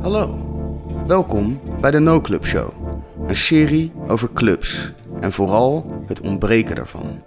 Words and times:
Hallo, 0.00 0.38
welkom 1.06 1.60
bij 1.80 1.90
de 1.90 1.98
No 1.98 2.20
Club 2.20 2.44
Show. 2.44 2.70
Een 3.26 3.36
serie 3.36 3.92
over 4.08 4.32
clubs 4.32 4.92
en 5.20 5.32
vooral 5.32 5.86
het 6.06 6.20
ontbreken 6.20 6.74
daarvan. 6.74 7.22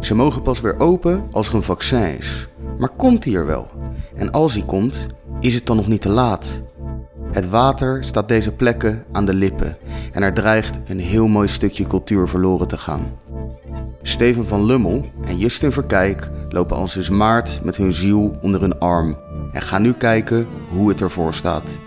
Ze 0.00 0.14
mogen 0.14 0.42
pas 0.42 0.60
weer 0.60 0.80
open 0.80 1.28
als 1.30 1.48
er 1.48 1.54
een 1.54 1.62
vaccin 1.62 2.18
is. 2.18 2.48
Maar 2.78 2.88
komt 2.96 3.22
die 3.22 3.36
er 3.36 3.46
wel? 3.46 3.68
En 4.14 4.30
als 4.30 4.52
die 4.52 4.64
komt, 4.64 5.06
is 5.40 5.54
het 5.54 5.66
dan 5.66 5.76
nog 5.76 5.86
niet 5.86 6.00
te 6.00 6.08
laat? 6.08 6.62
Het 7.32 7.48
water 7.48 8.04
staat 8.04 8.28
deze 8.28 8.52
plekken 8.52 9.04
aan 9.12 9.26
de 9.26 9.34
lippen 9.34 9.76
en 10.12 10.22
er 10.22 10.34
dreigt 10.34 10.78
een 10.90 11.00
heel 11.00 11.26
mooi 11.26 11.48
stukje 11.48 11.86
cultuur 11.86 12.28
verloren 12.28 12.68
te 12.68 12.78
gaan. 12.78 13.18
Steven 14.02 14.46
van 14.46 14.64
Lummel 14.64 15.04
en 15.24 15.38
Justin 15.38 15.72
Verkijk 15.72 16.30
lopen 16.48 16.76
al 16.76 16.88
sinds 16.88 17.10
maart 17.10 17.60
met 17.62 17.76
hun 17.76 17.92
ziel 17.92 18.36
onder 18.40 18.60
hun 18.60 18.78
arm 18.78 19.16
en 19.52 19.62
gaan 19.62 19.82
nu 19.82 19.92
kijken 19.92 20.46
hoe 20.68 20.88
het 20.88 21.00
ervoor 21.00 21.34
staat. 21.34 21.78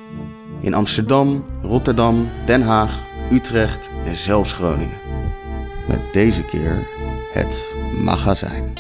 In 0.62 0.74
Amsterdam, 0.74 1.44
Rotterdam, 1.62 2.30
Den 2.46 2.62
Haag, 2.62 3.00
Utrecht 3.32 3.90
en 4.06 4.16
zelfs 4.16 4.54
Groningen. 4.54 4.98
Met 5.88 6.00
deze 6.12 6.44
keer 6.44 6.88
het 7.34 7.74
magazijn. 8.04 8.74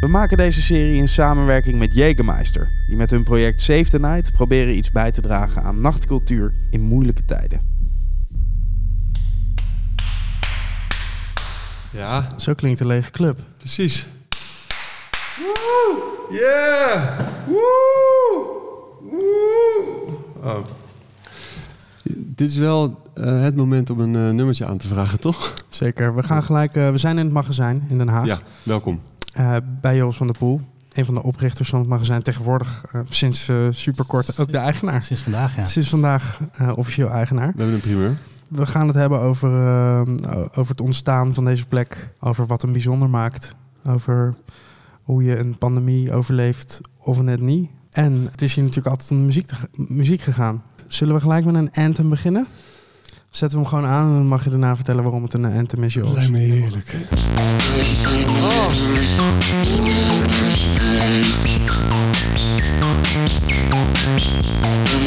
We 0.00 0.06
maken 0.08 0.36
deze 0.36 0.62
serie 0.62 0.96
in 0.96 1.08
samenwerking 1.08 1.78
met 1.78 1.94
Jägermeister, 1.94 2.68
die 2.86 2.96
met 2.96 3.10
hun 3.10 3.24
project 3.24 3.60
Save 3.60 3.84
the 3.84 3.98
Night 3.98 4.32
proberen 4.32 4.76
iets 4.76 4.90
bij 4.90 5.10
te 5.10 5.20
dragen 5.20 5.62
aan 5.62 5.80
nachtcultuur 5.80 6.52
in 6.70 6.80
moeilijke 6.80 7.24
tijden. 7.24 7.67
Ja, 11.98 12.28
Zo 12.36 12.54
klinkt 12.54 12.80
een 12.80 12.86
lege 12.86 13.10
club. 13.10 13.38
precies. 13.58 14.06
Woe! 15.38 16.02
Yeah! 16.30 17.18
Woe! 17.46 18.46
Woe! 19.02 20.08
Oh. 20.42 20.58
Dit 22.12 22.48
is 22.48 22.56
wel 22.56 23.02
eh, 23.14 23.40
het 23.42 23.56
moment 23.56 23.90
om 23.90 24.00
een 24.00 24.14
eh, 24.16 24.30
nummertje 24.30 24.66
aan 24.66 24.76
te 24.76 24.88
vragen, 24.88 25.20
toch? 25.20 25.54
Zeker. 25.68 26.14
We 26.14 26.22
gaan 26.22 26.42
gelijk. 26.42 26.74
eh, 26.74 26.90
we 26.90 26.98
zijn 26.98 27.18
in 27.18 27.24
het 27.24 27.34
magazijn 27.34 27.84
in 27.88 27.98
Den 27.98 28.08
Haag. 28.08 28.26
Ja, 28.26 28.38
welkom. 28.62 29.00
Eh, 29.32 29.56
bij 29.80 29.96
Joris 29.96 30.16
van 30.16 30.26
der 30.26 30.38
Poel. 30.38 30.60
Een 30.92 31.04
van 31.04 31.14
de 31.14 31.22
oprichters 31.22 31.68
van 31.68 31.78
het 31.78 31.88
magazijn. 31.88 32.22
Tegenwoordig 32.22 32.82
eh, 32.92 33.00
sinds 33.08 33.48
eh 33.48 33.66
super 33.70 34.04
kort 34.04 34.38
ook 34.38 34.52
de 34.52 34.58
eigenaar. 34.58 35.02
Sinds 35.02 35.22
vandaag, 35.22 35.56
ja. 35.56 35.64
Sinds 35.64 35.88
vandaag 35.88 36.38
eh, 36.52 36.72
officieel 36.76 37.10
eigenaar. 37.10 37.46
We 37.54 37.62
hebben 37.62 37.74
een 37.74 37.80
primeur. 37.80 38.16
We 38.48 38.66
gaan 38.66 38.86
het 38.86 38.96
hebben 38.96 39.20
over, 39.20 39.66
eh, 39.66 40.00
over 40.54 40.70
het 40.70 40.80
ontstaan 40.80 41.34
van 41.34 41.44
deze 41.44 41.66
plek. 41.66 42.14
Over 42.20 42.46
wat 42.46 42.62
hem 42.62 42.72
bijzonder 42.72 43.10
maakt. 43.10 43.54
Over 43.88 44.34
hoe 45.02 45.24
je 45.24 45.38
een 45.38 45.58
pandemie 45.58 46.12
overleeft 46.12 46.80
of 46.98 47.22
net 47.22 47.40
niet. 47.40 47.70
En 47.90 48.28
het 48.30 48.42
is 48.42 48.54
hier 48.54 48.64
natuurlijk 48.64 48.90
altijd 48.90 49.10
om 49.10 49.24
muziek, 49.24 49.46
te, 49.46 49.54
muziek 49.72 50.20
gegaan. 50.20 50.62
Zullen 50.86 51.14
we 51.14 51.20
gelijk 51.20 51.44
met 51.44 51.54
een 51.54 51.72
anthem 51.72 52.08
beginnen? 52.08 52.46
Zetten 53.30 53.58
we 53.58 53.64
hem 53.64 53.74
gewoon 53.74 53.90
aan 53.90 54.08
en 54.08 54.14
dan 54.14 54.26
mag 54.26 54.44
je 54.44 54.50
daarna 54.50 54.76
vertellen 54.76 55.02
waarom 55.02 55.22
het 55.22 55.32
een 55.32 55.44
anthem 55.44 55.82
is, 55.82 55.94
Joris. 55.94 56.12
lijkt 56.12 56.30
me 56.30 56.38
heerlijk. 56.38 56.96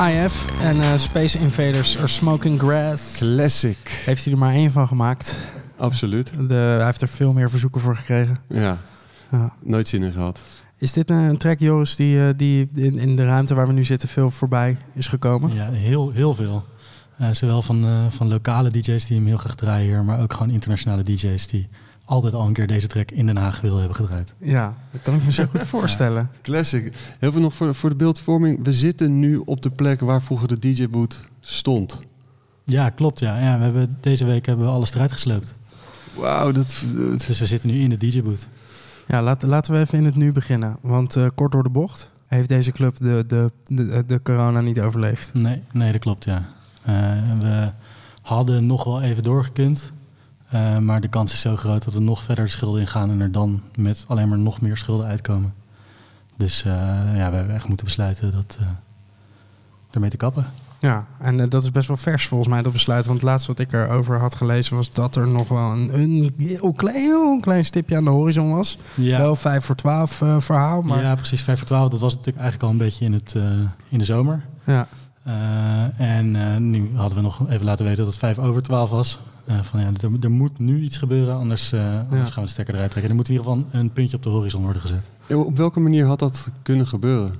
IF 0.00 0.60
en 0.62 0.80
eh, 0.80 0.98
Space 0.98 1.38
Invaders 1.38 1.98
are 1.98 2.06
Smoking 2.06 2.60
Grass. 2.60 3.16
Classic. 3.16 4.02
Heeft 4.04 4.24
hij 4.24 4.32
er 4.32 4.38
maar 4.38 4.54
één 4.54 4.70
van 4.72 4.88
gemaakt. 4.88 5.36
Absoluut. 5.76 6.30
De, 6.48 6.54
hij 6.54 6.84
heeft 6.84 7.02
er 7.02 7.08
veel 7.08 7.32
meer 7.32 7.50
verzoeken 7.50 7.80
voor 7.80 7.96
gekregen. 7.96 8.38
Ja, 8.48 8.78
Ja. 9.30 9.52
nooit 9.62 9.88
zin 9.88 10.02
in 10.02 10.12
gehad. 10.12 10.40
Is 10.78 10.92
dit 10.92 11.10
een, 11.10 11.16
een 11.16 11.36
track, 11.36 11.58
Joris, 11.58 11.96
die, 11.96 12.20
eh, 12.26 12.28
die 12.36 12.68
in, 12.74 12.98
in 12.98 13.16
de 13.16 13.24
ruimte 13.24 13.54
waar 13.54 13.66
we 13.66 13.72
nu 13.72 13.84
zitten 13.84 14.08
veel 14.08 14.30
voorbij 14.30 14.76
is 14.94 15.06
gekomen? 15.08 15.54
Ja, 15.54 15.70
heel, 15.70 16.10
heel 16.10 16.34
veel. 16.34 16.64
Eh, 17.16 17.28
zowel 17.30 17.62
van, 17.62 17.84
eh, 17.84 18.04
van 18.08 18.28
lokale 18.28 18.70
DJ's 18.70 19.06
die 19.06 19.16
hem 19.16 19.26
heel 19.26 19.36
graag 19.36 19.54
draaien 19.54 19.86
hier, 19.88 20.04
maar 20.04 20.20
ook 20.20 20.32
gewoon 20.32 20.50
internationale 20.50 21.02
DJ's 21.02 21.46
die 21.46 21.68
altijd 22.08 22.34
al 22.34 22.46
een 22.46 22.52
keer 22.52 22.66
deze 22.66 22.86
track 22.86 23.10
in 23.10 23.26
Den 23.26 23.36
Haag 23.36 23.60
willen 23.60 23.78
hebben 23.78 23.96
gedraaid. 23.96 24.34
Ja, 24.38 24.74
dat 24.92 25.02
kan 25.02 25.14
ik 25.14 25.24
me 25.24 25.32
zo 25.32 25.44
goed 25.50 25.60
voorstellen. 25.62 26.30
Classic. 26.42 26.92
Heel 27.18 27.32
veel 27.32 27.40
nog 27.40 27.54
voor, 27.54 27.74
voor 27.74 27.88
de 27.90 27.96
beeldvorming. 27.96 28.64
We 28.64 28.72
zitten 28.72 29.18
nu 29.18 29.36
op 29.36 29.62
de 29.62 29.70
plek 29.70 30.00
waar 30.00 30.22
vroeger 30.22 30.48
de 30.48 30.58
DJ-boot 30.58 31.20
stond. 31.40 32.00
Ja, 32.64 32.90
klopt. 32.90 33.18
Ja. 33.18 33.40
Ja, 33.40 33.56
we 33.58 33.64
hebben, 33.64 33.96
deze 34.00 34.24
week 34.24 34.46
hebben 34.46 34.66
we 34.66 34.72
alles 34.72 34.94
eruit 34.94 35.12
gesloopt. 35.12 35.54
Wauw, 36.14 36.52
dat... 36.52 36.84
dat- 36.94 37.26
Dus 37.26 37.38
we 37.38 37.46
zitten 37.46 37.70
nu 37.70 37.80
in 37.80 37.88
de 37.90 37.96
DJ-boot. 37.96 38.48
Ja, 39.06 39.22
laat, 39.22 39.42
laten 39.42 39.72
we 39.72 39.78
even 39.78 39.98
in 39.98 40.04
het 40.04 40.14
nu 40.16 40.32
beginnen. 40.32 40.76
Want 40.80 41.16
eh, 41.16 41.26
kort 41.34 41.52
door 41.52 41.62
de 41.62 41.68
bocht 41.70 42.10
heeft 42.26 42.48
deze 42.48 42.72
club 42.72 42.96
de, 42.96 43.24
de, 43.26 43.52
de, 43.66 44.04
de 44.06 44.22
corona 44.22 44.60
niet 44.60 44.80
overleefd. 44.80 45.34
Nee, 45.34 45.62
nee, 45.72 45.92
dat 45.92 46.00
klopt, 46.00 46.24
ja. 46.24 46.48
Eh, 46.82 46.94
we 47.40 47.72
hadden 48.22 48.66
nog 48.66 48.84
wel 48.84 49.02
even 49.02 49.22
doorgekund. 49.22 49.92
Eh, 50.50 50.78
maar 50.78 51.00
de 51.00 51.08
kans 51.08 51.32
is 51.32 51.40
zo 51.40 51.56
groot 51.56 51.84
dat 51.84 51.94
we 51.94 52.00
nog 52.00 52.22
verder 52.22 52.44
de 52.44 52.50
schulden 52.50 52.80
ingaan 52.80 53.10
en 53.10 53.20
er 53.20 53.32
dan 53.32 53.62
met 53.76 54.04
alleen 54.08 54.28
maar 54.28 54.38
nog 54.38 54.60
meer 54.60 54.76
schulden 54.76 55.06
uitkomen. 55.06 55.54
Dus 56.36 56.64
eh, 56.64 56.72
ja, 57.16 57.30
we 57.30 57.36
hebben 57.36 57.54
echt 57.54 57.68
moeten 57.68 57.86
besluiten 57.86 58.32
dat 58.32 58.56
eh 58.60 58.66
ermee 59.90 60.10
te 60.10 60.16
kappen. 60.16 60.46
Ja, 60.78 61.06
en 61.18 61.48
dat 61.48 61.62
is 61.62 61.70
best 61.70 61.88
wel 61.88 61.96
vers 61.96 62.26
volgens 62.26 62.48
mij, 62.48 62.62
dat 62.62 62.72
besluit. 62.72 63.06
Want 63.06 63.20
het 63.20 63.28
laatste 63.28 63.48
wat 63.52 63.58
ik 63.58 63.72
erover 63.72 64.18
had 64.18 64.34
gelezen 64.34 64.76
was 64.76 64.92
dat 64.92 65.16
er 65.16 65.28
nog 65.28 65.48
wel 65.48 65.70
een, 65.70 65.98
een 65.98 66.34
heel, 66.38 66.72
klein, 66.72 66.96
heel 66.96 67.40
klein 67.40 67.64
stipje 67.64 67.96
aan 67.96 68.04
de 68.04 68.10
horizon 68.10 68.54
was. 68.54 68.78
Ja, 68.94 69.18
Wel 69.18 69.36
vijf 69.36 69.64
voor 69.64 69.74
twaalf 69.74 70.22
eh, 70.22 70.40
verhaal, 70.40 70.82
maar 70.82 71.02
ja 71.02 71.14
precies. 71.14 71.42
5 71.42 71.58
voor 71.58 71.66
12, 71.66 71.88
dat 71.88 72.00
was 72.00 72.14
natuurlijk 72.14 72.42
eigenlijk 72.42 72.64
al 72.64 72.70
een 72.70 72.84
beetje 72.86 73.04
in, 73.04 73.12
het, 73.12 73.34
in 73.88 73.98
de 73.98 74.04
zomer. 74.04 74.44
ja. 74.64 74.86
En 75.96 76.70
nu 76.70 76.90
hadden 76.94 77.16
we 77.16 77.22
nog 77.22 77.48
even 77.48 77.64
laten 77.64 77.84
weten 77.84 78.04
dat 78.04 78.12
het 78.12 78.18
5 78.18 78.38
over 78.38 78.62
12 78.62 78.90
was. 78.90 79.18
Eh, 79.48 79.62
van, 79.62 79.80
ja, 79.80 79.86
er, 79.86 80.10
er 80.20 80.30
moet 80.30 80.58
nu 80.58 80.82
iets 80.82 80.98
gebeuren, 80.98 81.34
anders, 81.34 81.72
eh, 81.72 82.00
anders 82.10 82.30
gaan 82.30 82.42
we 82.42 82.48
de 82.48 82.52
stekker 82.52 82.74
eruit 82.74 82.90
trekken. 82.90 83.10
Er 83.10 83.16
moet 83.16 83.28
in 83.28 83.34
ieder 83.34 83.50
geval 83.50 83.64
een 83.80 83.92
puntje 83.92 84.16
op 84.16 84.22
de 84.22 84.28
horizon 84.28 84.62
worden 84.62 84.82
gezet. 84.82 85.08
Op 85.28 85.56
welke 85.56 85.80
manier 85.80 86.04
had 86.04 86.18
dat 86.18 86.50
kunnen 86.62 86.86
gebeuren? 86.86 87.34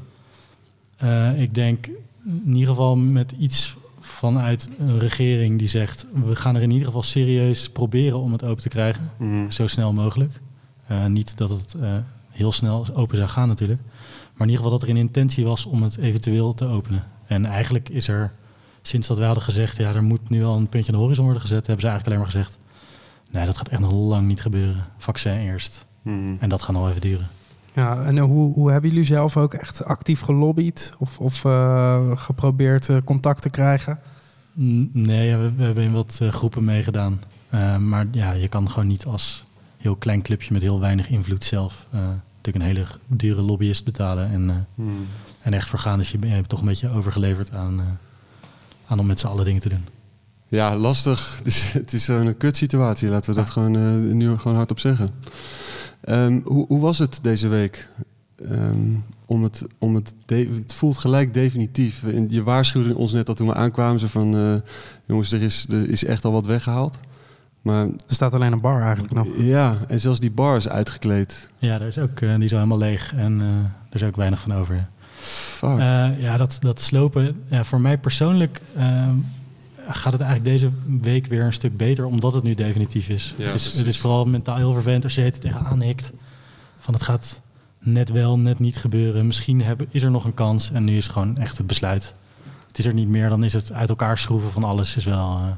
Eh, 0.96 1.40
ik 1.40 1.54
denk 1.54 1.86
in 2.24 2.54
ieder 2.54 2.68
geval 2.68 2.96
met 2.96 3.32
iets 3.38 3.76
vanuit 4.00 4.70
een 4.78 4.98
regering 4.98 5.58
die 5.58 5.68
zegt... 5.68 6.06
we 6.24 6.36
gaan 6.36 6.56
er 6.56 6.62
in 6.62 6.70
ieder 6.70 6.86
geval 6.86 7.02
serieus 7.02 7.70
proberen 7.70 8.18
om 8.18 8.32
het 8.32 8.44
open 8.44 8.62
te 8.62 8.68
krijgen. 8.68 9.10
Zo 9.48 9.66
snel 9.66 9.92
mogelijk. 9.92 10.40
Niet 11.08 11.36
dat 11.36 11.48
het 11.48 11.76
heel 12.30 12.52
snel 12.52 12.86
open 12.94 13.16
zou 13.16 13.28
gaan 13.28 13.48
natuurlijk. 13.48 13.80
Maar 14.32 14.46
in 14.46 14.52
ieder 14.52 14.64
geval 14.64 14.78
dat 14.78 14.82
er 14.82 14.88
een 14.88 15.00
intentie 15.00 15.44
was 15.44 15.66
om 15.66 15.82
het 15.82 15.96
eventueel 15.96 16.54
te 16.54 16.66
openen. 16.66 17.04
En 17.26 17.44
eigenlijk 17.44 17.88
is 17.88 18.08
er, 18.08 18.32
sinds 18.82 19.06
dat 19.06 19.16
wij 19.16 19.26
hadden 19.26 19.44
gezegd... 19.44 19.76
ja, 19.76 19.94
er 19.94 20.02
moet 20.02 20.28
nu 20.28 20.40
wel 20.40 20.56
een 20.56 20.68
puntje 20.68 20.92
aan 20.92 20.98
de 20.98 21.04
horizon 21.04 21.24
worden 21.24 21.42
gezet... 21.42 21.66
hebben 21.66 21.84
ze 21.84 21.90
eigenlijk 21.90 22.06
alleen 22.06 22.32
maar 22.32 22.42
gezegd... 22.42 22.58
nee, 23.30 23.46
dat 23.46 23.56
gaat 23.56 23.68
echt 23.68 23.80
nog 23.80 23.92
lang 23.92 24.26
niet 24.26 24.40
gebeuren. 24.40 24.86
Vaccin 24.98 25.38
eerst. 25.38 25.86
Mhm. 26.02 26.34
En 26.38 26.48
dat 26.48 26.62
gaat 26.62 26.74
nog 26.74 26.88
even 26.88 27.00
duren. 27.00 27.28
Ja, 27.72 28.02
en 28.02 28.18
hoe, 28.18 28.52
hoe 28.54 28.70
hebben 28.70 28.90
jullie 28.90 29.04
zelf 29.04 29.36
ook 29.36 29.54
echt 29.54 29.84
actief 29.84 30.20
gelobbyd 30.20 30.92
of, 30.98 31.18
of 31.18 31.44
uh, 31.44 32.10
geprobeerd 32.14 32.88
uh, 32.88 32.96
contact 33.04 33.42
te 33.42 33.50
krijgen? 33.50 33.98
Nee, 34.92 35.36
we, 35.36 35.52
we, 35.54 35.62
hebben 35.62 35.84
in 35.84 35.92
wat 35.92 36.18
uh, 36.22 36.28
groepen 36.28 36.64
meegedaan. 36.64 37.20
maar 37.80 38.06
ja, 38.10 38.32
je 38.32 38.48
kan 38.48 38.70
gewoon 38.70 38.86
niet 38.86 39.04
als 39.04 39.44
heel 39.76 39.96
klein 39.96 40.22
clubje 40.22 40.52
met 40.52 40.62
heel 40.62 40.80
weinig 40.80 41.08
invloed 41.08 41.44
zelf 41.44 41.86
natuurlijk 42.52 42.78
een 42.78 42.86
hele 42.86 42.98
dure 43.06 43.42
lobbyist 43.42 43.84
betalen. 43.84 44.30
En, 44.30 44.66
hmm. 44.74 45.06
en 45.40 45.52
echt 45.52 45.68
vergaan, 45.68 45.98
dus 45.98 46.10
je 46.10 46.18
bent 46.18 46.48
toch 46.48 46.60
een 46.60 46.66
beetje 46.66 46.90
overgeleverd 46.90 47.52
aan, 47.52 47.98
aan 48.88 48.98
om 48.98 49.06
met 49.06 49.20
z'n 49.20 49.26
allen 49.26 49.44
dingen 49.44 49.60
te 49.60 49.68
doen. 49.68 49.84
Ja, 50.46 50.76
lastig. 50.76 51.34
Het 51.38 51.46
is, 51.46 51.72
het 51.72 51.92
is 51.92 52.04
zo'n 52.04 52.36
kutsituatie. 52.36 53.08
Laten 53.08 53.30
we 53.30 53.36
dat 53.36 53.50
gewoon, 53.50 53.76
uh, 53.76 54.12
nu 54.12 54.38
gewoon 54.38 54.56
hardop 54.56 54.78
zeggen. 54.78 55.10
Um, 56.08 56.42
hoe, 56.44 56.66
hoe, 56.66 56.80
was 56.80 56.98
het 56.98 57.18
deze 57.22 57.48
week? 57.48 57.88
Um, 58.50 59.04
om 59.26 59.42
het, 59.42 59.66
om 59.78 59.94
het, 59.94 60.14
het 60.26 60.74
voelt 60.74 60.98
gelijk 60.98 61.34
definitief. 61.34 62.02
Je 62.28 62.42
waarschuwde 62.42 62.96
ons 62.96 63.12
net 63.12 63.28
al 63.28 63.34
toen 63.34 63.46
we 63.46 63.54
aankwamen. 63.54 64.00
Zo 64.00 64.06
van, 64.06 64.36
uh, 64.36 64.54
jongens, 65.04 65.32
er 65.32 65.42
is, 65.42 65.66
er 65.70 65.90
is 65.90 66.04
echt 66.04 66.24
al 66.24 66.32
wat 66.32 66.46
weggehaald. 66.46 66.98
Maar, 67.62 67.84
er 67.86 67.94
staat 68.06 68.34
alleen 68.34 68.52
een 68.52 68.60
bar 68.60 68.82
eigenlijk 68.82 69.14
nog. 69.14 69.26
Ja, 69.36 69.78
en 69.88 70.00
zelfs 70.00 70.20
die 70.20 70.30
bar 70.30 70.56
is 70.56 70.68
uitgekleed. 70.68 71.48
Ja, 71.58 71.78
daar 71.78 71.88
is 71.88 71.98
ook, 71.98 72.20
uh, 72.20 72.34
die 72.34 72.44
is 72.44 72.52
al 72.52 72.58
helemaal 72.58 72.78
leeg. 72.78 73.14
En 73.14 73.40
er 73.88 73.94
is 73.94 74.02
ook 74.02 74.16
weinig 74.16 74.40
van 74.40 74.54
over. 74.54 74.88
Ja, 75.60 76.06
ja 76.06 76.36
dat, 76.36 76.56
dat 76.60 76.80
slopen. 76.80 77.36
Ja, 77.46 77.64
voor 77.64 77.80
mij 77.80 77.98
persoonlijk 77.98 78.60
ehm, 78.76 79.16
gaat 79.88 80.12
het 80.12 80.22
eigenlijk 80.22 80.50
deze 80.50 80.70
week 81.00 81.26
weer 81.26 81.44
een 81.44 81.52
stuk 81.52 81.76
beter, 81.76 82.04
omdat 82.04 82.32
het 82.32 82.42
nu 82.42 82.54
definitief 82.54 83.08
is. 83.08 83.34
het, 83.38 83.54
is 83.54 83.72
het 83.72 83.86
is 83.86 83.98
vooral 83.98 84.24
mentaal 84.24 84.56
heel 84.56 84.72
vervelend 84.72 85.04
als 85.04 85.14
je 85.14 85.20
het 85.20 85.40
tegenaan 85.40 85.82
hikt. 85.82 86.12
Van 86.78 86.94
het 86.94 87.02
gaat 87.02 87.40
net 87.78 88.10
wel, 88.10 88.38
net 88.38 88.58
niet 88.58 88.76
gebeuren. 88.76 89.26
Misschien 89.26 89.62
hebben, 89.62 89.86
is 89.90 90.02
er 90.02 90.10
nog 90.10 90.24
een 90.24 90.34
kans. 90.34 90.72
En 90.72 90.84
nu 90.84 90.96
is 90.96 91.08
gewoon 91.08 91.36
echt 91.36 91.56
het 91.56 91.66
besluit. 91.66 92.14
Het 92.68 92.78
is 92.78 92.84
er 92.84 92.94
niet 92.94 93.08
meer, 93.08 93.28
dan 93.28 93.44
is 93.44 93.52
het 93.52 93.72
uit 93.72 93.88
elkaar 93.88 94.18
schroeven 94.18 94.50
van 94.50 94.64
alles. 94.64 94.96
Is 94.96 95.04
wel, 95.04 95.38
uh, 95.42 95.50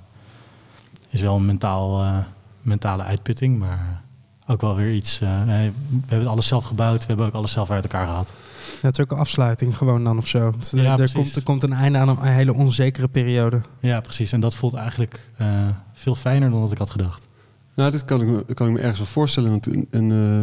is 1.08 1.20
wel 1.20 1.36
een 1.36 1.46
mentaal, 1.46 2.02
uh, 2.02 2.18
mentale 2.62 3.02
uitputting. 3.02 3.58
Maar 3.58 4.02
ook 4.50 4.60
wel 4.60 4.76
weer 4.76 4.92
iets. 4.92 5.20
Uh, 5.20 5.42
we 5.44 5.72
hebben 6.06 6.28
alles 6.28 6.46
zelf 6.46 6.64
gebouwd. 6.64 7.00
We 7.00 7.06
hebben 7.06 7.26
ook 7.26 7.34
alles 7.34 7.52
zelf 7.52 7.70
uit 7.70 7.82
elkaar 7.82 8.06
gehad. 8.06 8.32
Ja, 8.80 8.86
het 8.86 8.98
is 8.98 9.04
ook 9.04 9.10
een 9.10 9.18
afsluiting 9.18 9.76
gewoon 9.76 10.04
dan 10.04 10.18
of 10.18 10.26
zo. 10.26 10.52
Ja, 10.70 10.98
er, 10.98 11.12
komt, 11.12 11.36
er 11.36 11.42
komt 11.42 11.62
een 11.62 11.72
einde 11.72 11.98
aan 11.98 12.08
een 12.08 12.22
hele 12.22 12.54
onzekere 12.54 13.08
periode. 13.08 13.60
Ja, 13.80 14.00
precies. 14.00 14.32
En 14.32 14.40
dat 14.40 14.54
voelt 14.54 14.74
eigenlijk 14.74 15.28
uh, 15.40 15.66
veel 15.92 16.14
fijner 16.14 16.50
dan 16.50 16.60
wat 16.60 16.72
ik 16.72 16.78
had 16.78 16.90
gedacht. 16.90 17.26
Nou, 17.74 17.90
dat 17.90 18.04
kan 18.04 18.20
ik 18.20 18.26
me, 18.26 18.54
kan 18.54 18.66
ik 18.66 18.72
me 18.72 18.78
ergens 18.78 18.98
wel 18.98 19.06
voorstellen. 19.06 19.50
Want 19.50 19.68
en, 19.90 20.10
uh, 20.10 20.38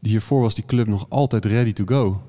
hiervoor 0.00 0.40
was 0.40 0.54
die 0.54 0.64
club 0.66 0.86
nog 0.86 1.06
altijd 1.08 1.44
ready 1.44 1.72
to 1.72 1.84
go. 1.86 2.22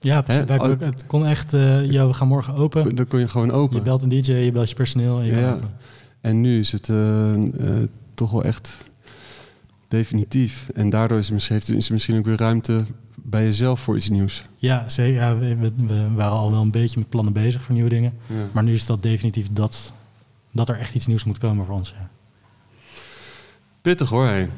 Ja, 0.00 0.22
precies. 0.22 0.44
Wij, 0.44 0.76
het 0.78 1.06
kon 1.06 1.26
echt, 1.26 1.54
uh, 1.54 1.90
ja, 1.90 2.06
we 2.06 2.12
gaan 2.12 2.28
morgen 2.28 2.54
open. 2.54 2.96
Dan 2.96 3.06
kon 3.06 3.20
je 3.20 3.28
gewoon 3.28 3.50
open. 3.50 3.76
Je 3.76 3.82
belt 3.82 4.02
een 4.02 4.08
DJ, 4.08 4.32
je 4.32 4.52
belt 4.52 4.68
je 4.68 4.74
personeel 4.74 5.18
en 5.18 5.26
je 5.26 5.36
ja. 5.36 5.52
open. 5.52 5.70
En 6.20 6.40
nu 6.40 6.58
is 6.58 6.72
het 6.72 6.90
toch 8.14 8.30
wel 8.30 8.44
echt 8.44 8.76
definitief. 9.88 10.68
En 10.74 10.90
daardoor 10.90 11.18
is, 11.18 11.48
heeft, 11.48 11.68
is 11.68 11.86
er 11.86 11.92
misschien 11.92 12.18
ook 12.18 12.24
weer 12.24 12.38
ruimte 12.38 12.84
bij 13.22 13.44
jezelf 13.44 13.80
voor 13.80 13.96
iets 13.96 14.08
nieuws. 14.08 14.46
Ja, 14.56 14.88
zeker. 14.88 15.20
Ja, 15.20 15.38
we, 15.38 15.72
we, 15.76 16.12
waren 16.14 16.36
al 16.38 16.50
wel 16.50 16.62
een 16.62 16.70
beetje 16.70 16.98
met 16.98 17.08
plannen 17.08 17.32
bezig 17.32 17.62
voor 17.62 17.74
nieuwe 17.74 17.90
dingen. 17.90 18.12
Maar 18.52 18.62
nu 18.62 18.72
is 18.72 18.86
dat 18.86 19.02
definitief 19.02 19.48
dat, 19.52 19.92
dat 20.52 20.68
er 20.68 20.78
echt 20.78 20.94
iets 20.94 21.06
nieuws 21.06 21.24
moet 21.24 21.38
komen 21.38 21.66
voor 21.66 21.74
ons. 21.74 21.94
Ja. 21.98 22.08
Pittig 23.80 24.08
hoor. 24.08 24.26
Hey. 24.26 24.48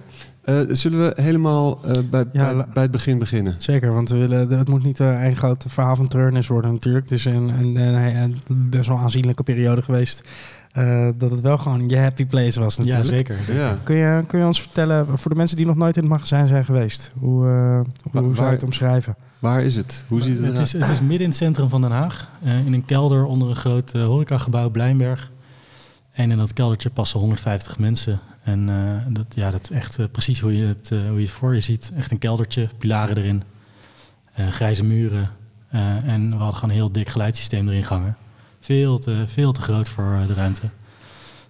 Uh, 0.45 0.61
zullen 0.69 0.99
we 0.99 1.23
helemaal 1.23 1.81
uh, 1.87 1.93
bij, 2.11 2.25
ja, 2.33 2.55
bij, 2.55 2.67
bij, 2.73 2.83
het 2.83 2.91
begin 2.91 3.19
beginnen? 3.19 3.55
Zeker, 3.59 3.93
want 3.93 4.09
we 4.09 4.17
willen, 4.17 4.51
het 4.51 4.69
moet 4.69 4.83
niet 4.83 4.99
uh, 4.99 5.25
een 5.25 5.37
groot 5.37 5.65
verhaal 5.69 5.97
van 5.97 6.09
treurnis 6.09 6.47
worden 6.47 6.73
natuurlijk. 6.73 7.05
Het 7.05 7.19
is 7.19 7.25
een, 7.25 7.49
een, 7.49 7.77
een, 7.77 8.41
een 8.47 8.71
best 8.71 8.89
wel 8.89 8.99
aanzienlijke 8.99 9.43
periode 9.43 9.83
geweest 9.83 10.23
uh, 10.77 11.09
dat 11.15 11.31
het 11.31 11.41
wel 11.41 11.59
gewoon 11.59 11.89
je 11.89 11.99
happy 11.99 12.27
place 12.27 12.61
was 12.61 12.77
natuurlijk. 12.77 13.05
Ja, 13.05 13.15
zeker. 13.15 13.55
Ja. 13.55 13.79
Kun, 13.83 13.97
je, 13.97 14.25
kun 14.27 14.39
je 14.39 14.47
ons 14.47 14.61
vertellen, 14.61 15.19
voor 15.19 15.31
de 15.31 15.37
mensen 15.37 15.57
die 15.57 15.67
nog 15.67 15.77
nooit 15.77 15.97
in 15.97 16.03
het 16.03 16.11
magazijn 16.11 16.49
zijn 16.49 16.65
geweest, 16.65 17.13
hoe, 17.19 17.47
uh, 17.47 17.81
hoe 18.03 18.23
waar, 18.23 18.35
zou 18.35 18.47
je 18.47 18.55
het 18.55 18.63
omschrijven? 18.63 19.17
Waar 19.39 19.63
is 19.63 19.77
het? 19.77 20.05
Hoe 20.09 20.21
ziet 20.21 20.33
het 20.33 20.43
eruit? 20.43 20.57
Het 20.57 20.67
is, 20.67 20.73
het 20.73 20.91
is 20.91 21.01
midden 21.01 21.21
in 21.21 21.29
het 21.29 21.37
centrum 21.37 21.69
van 21.69 21.81
Den 21.81 21.91
Haag, 21.91 22.31
uh, 22.45 22.67
in 22.67 22.73
een 22.73 22.85
kelder 22.85 23.25
onder 23.25 23.49
een 23.49 23.57
groot 23.57 23.93
horecagebouw, 23.93 24.71
Blijnberg. 24.71 25.31
En 26.11 26.31
in 26.31 26.37
dat 26.37 26.53
keldertje 26.53 26.91
passen 26.91 27.21
150 27.21 27.79
mensen. 27.79 28.21
En 28.43 28.67
dat, 29.09 29.27
ja, 29.29 29.51
dat 29.51 29.63
is 29.63 29.71
echt 29.71 30.13
precies 30.13 30.41
hoe 30.41 30.57
je, 30.57 30.67
het, 30.67 30.89
hoe 30.89 31.15
je 31.15 31.21
het 31.21 31.31
voor 31.31 31.55
je 31.55 31.61
ziet. 31.61 31.93
Echt 31.97 32.11
een 32.11 32.19
keldertje, 32.19 32.69
pilaren 32.79 33.17
erin, 33.17 33.43
grijze 34.35 34.85
muren. 34.85 35.31
en 36.05 36.31
we 36.31 36.37
hadden 36.37 36.55
gewoon 36.55 36.71
een 36.71 36.77
heel 36.77 36.93
dik 36.93 37.09
geluidssysteem 37.09 37.69
erin 37.69 37.85
gangen. 37.85 38.17
Veel 38.69 38.99
te, 38.99 39.25
veel 39.27 39.53
te 39.53 39.61
groot 39.61 39.89
voor 39.89 40.13
eh, 40.13 40.27
de 40.27 40.35
ruimte. 40.35 40.69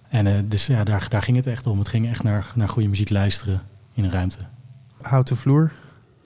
En 0.09 0.25
uh, 0.25 0.33
dus 0.45 0.65
ja, 0.65 0.83
daar, 0.83 1.05
daar 1.09 1.21
ging 1.21 1.37
het 1.37 1.47
echt 1.47 1.67
om. 1.67 1.79
Het 1.79 1.87
ging 1.87 2.09
echt 2.09 2.23
naar, 2.23 2.51
naar 2.55 2.69
goede 2.69 2.87
muziek 2.87 3.09
luisteren 3.09 3.61
in 3.93 4.03
een 4.03 4.11
ruimte. 4.11 4.37
Houten 5.01 5.37
vloer. 5.37 5.71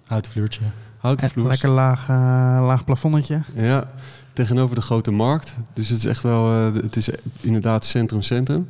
Houten 0.05 0.31
vloertje. 0.31 0.61
Houten 0.97 1.29
vloer. 1.29 1.47
Lekker 1.47 1.69
laag, 1.69 2.01
uh, 2.01 2.15
laag 2.61 2.85
plafonnetje. 2.85 3.41
Ja, 3.55 3.91
tegenover 4.33 4.75
de 4.75 4.81
grote 4.81 5.11
markt. 5.11 5.55
Dus 5.73 5.89
het 5.89 5.97
is 5.97 6.05
echt 6.05 6.23
wel, 6.23 6.67
uh, 6.67 6.75
het 6.75 6.95
is 6.95 7.09
inderdaad 7.41 7.85
centrum-centrum. 7.85 8.69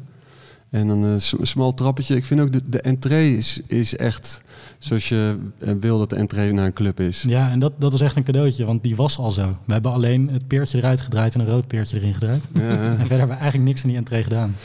En 0.70 0.88
dan 0.88 1.04
een 1.04 1.22
smal 1.42 1.74
trappetje. 1.74 2.16
Ik 2.16 2.26
vind 2.26 2.40
ook 2.40 2.52
de, 2.52 2.70
de 2.70 2.82
entree 2.82 3.38
is, 3.38 3.62
is 3.68 3.96
echt 3.96 4.42
zoals 4.84 5.10
je 5.10 5.38
eh, 5.60 5.74
wil 5.80 5.98
dat 5.98 6.10
de 6.10 6.16
entree 6.16 6.54
naar 6.54 6.66
een 6.66 6.74
club 6.74 7.00
is. 7.00 7.24
Ja, 7.28 7.50
en 7.50 7.60
dat, 7.60 7.74
dat 7.78 7.92
was 7.92 8.02
echt 8.02 8.16
een 8.16 8.24
cadeautje, 8.24 8.66
want 8.66 8.84
die 8.84 8.96
was 8.96 9.18
al 9.18 9.32
zo. 9.32 9.58
We 9.66 9.74
hebben 9.74 9.92
alleen 9.92 10.30
het 10.30 10.48
peertje 10.48 10.78
eruit 10.78 11.02
gedraaid 11.02 11.34
en 11.34 11.40
een 11.40 11.48
rood 11.48 11.68
peertje 11.68 11.98
erin 11.98 12.14
gedraaid. 12.14 12.48
Ja. 12.54 12.62
en 12.70 12.98
verder 12.98 13.18
hebben 13.18 13.28
we 13.28 13.42
eigenlijk 13.42 13.64
niks 13.64 13.82
aan 13.82 13.90
die 13.90 13.98
entree 13.98 14.24
gedaan. 14.24 14.56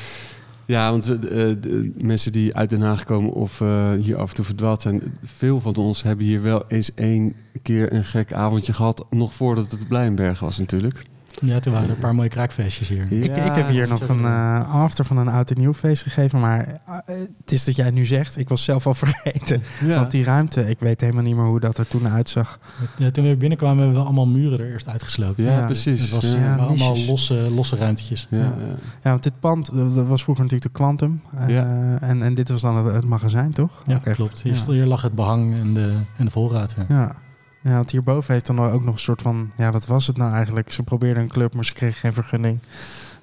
Ja, 0.65 0.91
want 0.91 1.09
uh, 1.09 1.17
de 1.61 1.93
mensen 2.03 2.33
die 2.33 2.55
uit 2.55 2.71
Den 2.71 2.81
Haag 2.81 3.05
komen 3.05 3.33
of 3.33 3.61
uh, 3.61 3.93
hier 3.93 4.17
af 4.17 4.29
en 4.29 4.35
toe 4.35 4.45
verdwaald 4.45 4.81
zijn, 4.81 5.03
veel 5.25 5.61
van 5.61 5.75
ons 5.75 6.03
hebben 6.03 6.27
hier 6.27 6.43
wel 6.43 6.65
eens 6.67 6.95
één 6.95 7.35
keer 7.63 7.93
een 7.93 8.05
gek 8.05 8.33
avondje 8.33 8.73
gehad, 8.73 9.07
nog 9.11 9.33
voordat 9.33 9.71
het 9.71 9.89
Blijnberg 9.89 10.41
was 10.41 10.59
natuurlijk. 10.59 11.03
Ja, 11.41 11.61
toen 11.61 11.73
waren 11.73 11.89
er 11.89 11.95
een 11.95 12.01
paar 12.01 12.15
mooie 12.15 12.29
kraakfeestjes 12.29 12.89
hier. 12.89 13.13
ik, 13.13 13.37
ik 13.37 13.55
heb 13.55 13.69
hier 13.69 13.89
nog 13.89 14.09
een 14.09 14.21
uh, 14.21 14.75
after 14.75 15.05
van 15.05 15.17
een 15.17 15.29
oud 15.29 15.51
en 15.51 15.59
nieuw 15.59 15.75
feest 15.75 16.03
gegeven. 16.03 16.41
Maar 16.41 16.67
uh, 16.89 16.95
het 17.41 17.53
is 17.53 17.65
dat 17.65 17.77
jij 17.77 17.91
nu 17.91 18.07
zegt, 18.07 18.39
ik 18.39 18.49
was 18.49 18.65
zelf 18.65 18.87
al 18.87 18.95
vergeten. 19.05 19.63
Ja. 19.85 19.99
Want 19.99 20.11
die 20.11 20.25
ruimte, 20.25 20.69
ik 20.69 20.79
weet 20.79 21.01
helemaal 21.01 21.23
niet 21.23 21.37
meer 21.37 21.45
hoe 21.45 21.61
dat 21.61 21.79
er 21.79 21.89
toen 21.89 22.09
uitzag. 22.09 22.59
Ja, 22.97 23.11
toen 23.11 23.29
we 23.29 23.37
binnenkwamen 23.37 23.79
hebben 23.79 23.99
we 23.99 24.05
allemaal 24.05 24.27
muren 24.27 24.59
er 24.59 24.71
eerst 24.71 24.89
uitgesloten. 24.89 25.45
Ja, 25.45 25.65
precies. 25.65 26.01
Het 26.01 26.11
was 26.11 26.35
ja, 26.35 26.57
allemaal 26.57 26.97
losse, 27.07 27.35
losse 27.35 27.77
ruimtetjes. 27.77 28.27
Ja, 28.31 28.53
ja. 29.03 29.11
want 29.11 29.23
dit 29.23 29.41
pand, 29.41 29.71
dat 29.75 30.07
was 30.07 30.23
vroeger 30.23 30.45
natuurlijk 30.45 30.73
de 30.73 30.79
Quantum. 30.79 31.21
Uh, 31.49 32.03
en, 32.03 32.23
en 32.23 32.35
dit 32.35 32.49
was 32.49 32.61
dan 32.61 32.87
het, 32.87 33.05
magazijn, 33.05 33.53
toch? 33.53 33.83
Ja, 33.87 33.99
klopt. 33.99 34.43
Hier, 34.43 34.65
hier, 34.67 34.87
lag 34.87 35.03
het 35.03 35.15
behang 35.15 35.55
en 35.55 35.75
de, 35.75 35.95
en 36.17 36.25
de 36.25 36.31
voorraad. 36.31 36.77
ja. 36.89 37.17
Ja, 37.69 37.75
want 37.75 37.91
hierboven 37.91 38.33
heeft 38.33 38.47
dan 38.47 38.61
ook 38.61 38.85
nog 38.85 38.95
een 38.95 39.01
soort 39.01 39.23
van... 39.23 39.53
Ja, 39.57 39.73
wat 39.73 39.87
was 39.87 40.07
het 40.07 40.17
nou 40.17 40.33
eigenlijk? 40.33 40.73
Ze 40.73 40.83
probeerden 40.83 41.23
een 41.23 41.29
club, 41.29 41.55
maar 41.55 41.65
ze 41.65 41.73
kregen 41.73 41.97
geen 41.97 42.13
vergunning. 42.13 42.59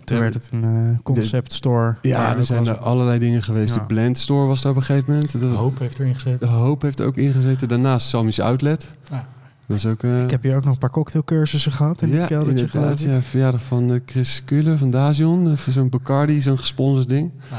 Toen 0.03 0.19
werd 0.19 0.33
het 0.33 0.49
een 0.51 0.63
uh, 0.63 0.97
concept 1.03 1.53
store. 1.53 1.95
Ja, 2.01 2.37
er 2.37 2.43
zijn 2.43 2.67
er 2.67 2.77
allerlei 2.77 3.19
dingen 3.19 3.43
geweest. 3.43 3.73
De 3.73 3.81
Blend 3.81 4.17
Store 4.17 4.47
was 4.47 4.61
daar 4.61 4.71
op 4.71 4.77
een 4.77 4.83
gegeven 4.83 5.13
moment. 5.13 5.39
De 5.39 5.45
Hoop 5.45 5.79
heeft 5.79 5.99
erin 5.99 6.13
gezeten. 6.13 6.47
De 6.47 6.53
Hoop 6.53 6.81
heeft 6.81 6.99
er 6.99 7.05
ook 7.05 7.17
ingezeten. 7.17 7.67
Daarnaast 7.67 8.07
Sammy's 8.07 8.39
Outlet. 8.39 8.91
Ah. 9.11 9.19
Dat 9.67 9.77
is 9.77 9.85
ook, 9.85 10.03
uh, 10.03 10.23
ik 10.23 10.31
heb 10.31 10.43
hier 10.43 10.55
ook 10.55 10.63
nog 10.63 10.73
een 10.73 10.79
paar 10.79 10.89
cocktailcursussen 10.89 11.71
gehad 11.71 12.01
in 12.01 12.09
ja, 12.09 12.15
het 12.15 12.27
keldertje. 12.27 12.65
Inderdaad, 12.65 13.01
ja, 13.01 13.21
verjaardag 13.21 13.61
van 13.61 13.91
uh, 13.91 13.99
Chris 14.05 14.43
Kule 14.45 14.77
van 14.77 14.89
Dazion. 14.89 15.57
Zo'n 15.69 15.89
Bacardi, 15.89 16.41
zo'n 16.41 16.59
gesponsord 16.59 17.07
ding. 17.07 17.31
Ah, 17.51 17.57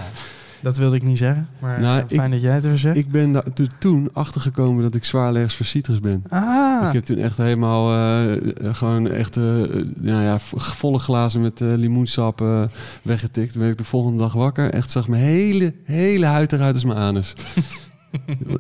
dat 0.66 0.76
wilde 0.76 0.96
ik 0.96 1.02
niet 1.02 1.18
zeggen, 1.18 1.49
maar 1.58 1.80
nou, 1.80 2.04
fijn 2.08 2.30
dat 2.30 2.40
jij 2.40 2.54
het 2.54 2.64
even 2.64 2.78
zegt. 2.78 2.96
Ik 2.96 3.08
ben 3.08 3.42
toen 3.78 4.08
achtergekomen 4.12 4.82
dat 4.82 4.94
ik 4.94 5.04
zwaarleggers 5.04 5.54
voor 5.54 5.66
citrus 5.66 6.00
ben. 6.00 6.25
Ah. 6.28 6.87
Ik 6.87 6.92
heb 6.92 7.04
toen 7.04 7.18
echt 7.18 7.37
helemaal 7.37 7.92
uh, 7.92 8.32
gewoon 8.75 9.08
echt 9.08 9.37
uh, 9.37 9.44
nou 9.96 10.23
ja, 10.23 10.38
volle 10.38 10.99
glazen 10.99 11.40
met 11.40 11.61
uh, 11.61 11.75
limoensap 11.75 12.44
weggetikt. 13.02 13.52
Toen 13.52 13.61
ben 13.61 13.70
ik 13.70 13.78
de 13.78 13.85
volgende 13.85 14.18
dag 14.18 14.32
wakker. 14.32 14.70
Echt 14.70 14.90
zag 14.90 15.08
mijn 15.08 15.23
hele, 15.23 15.75
hele 15.85 16.26
huid 16.26 16.52
eruit 16.52 16.75
als 16.75 16.85
mijn 16.85 16.99
anus. 16.99 17.32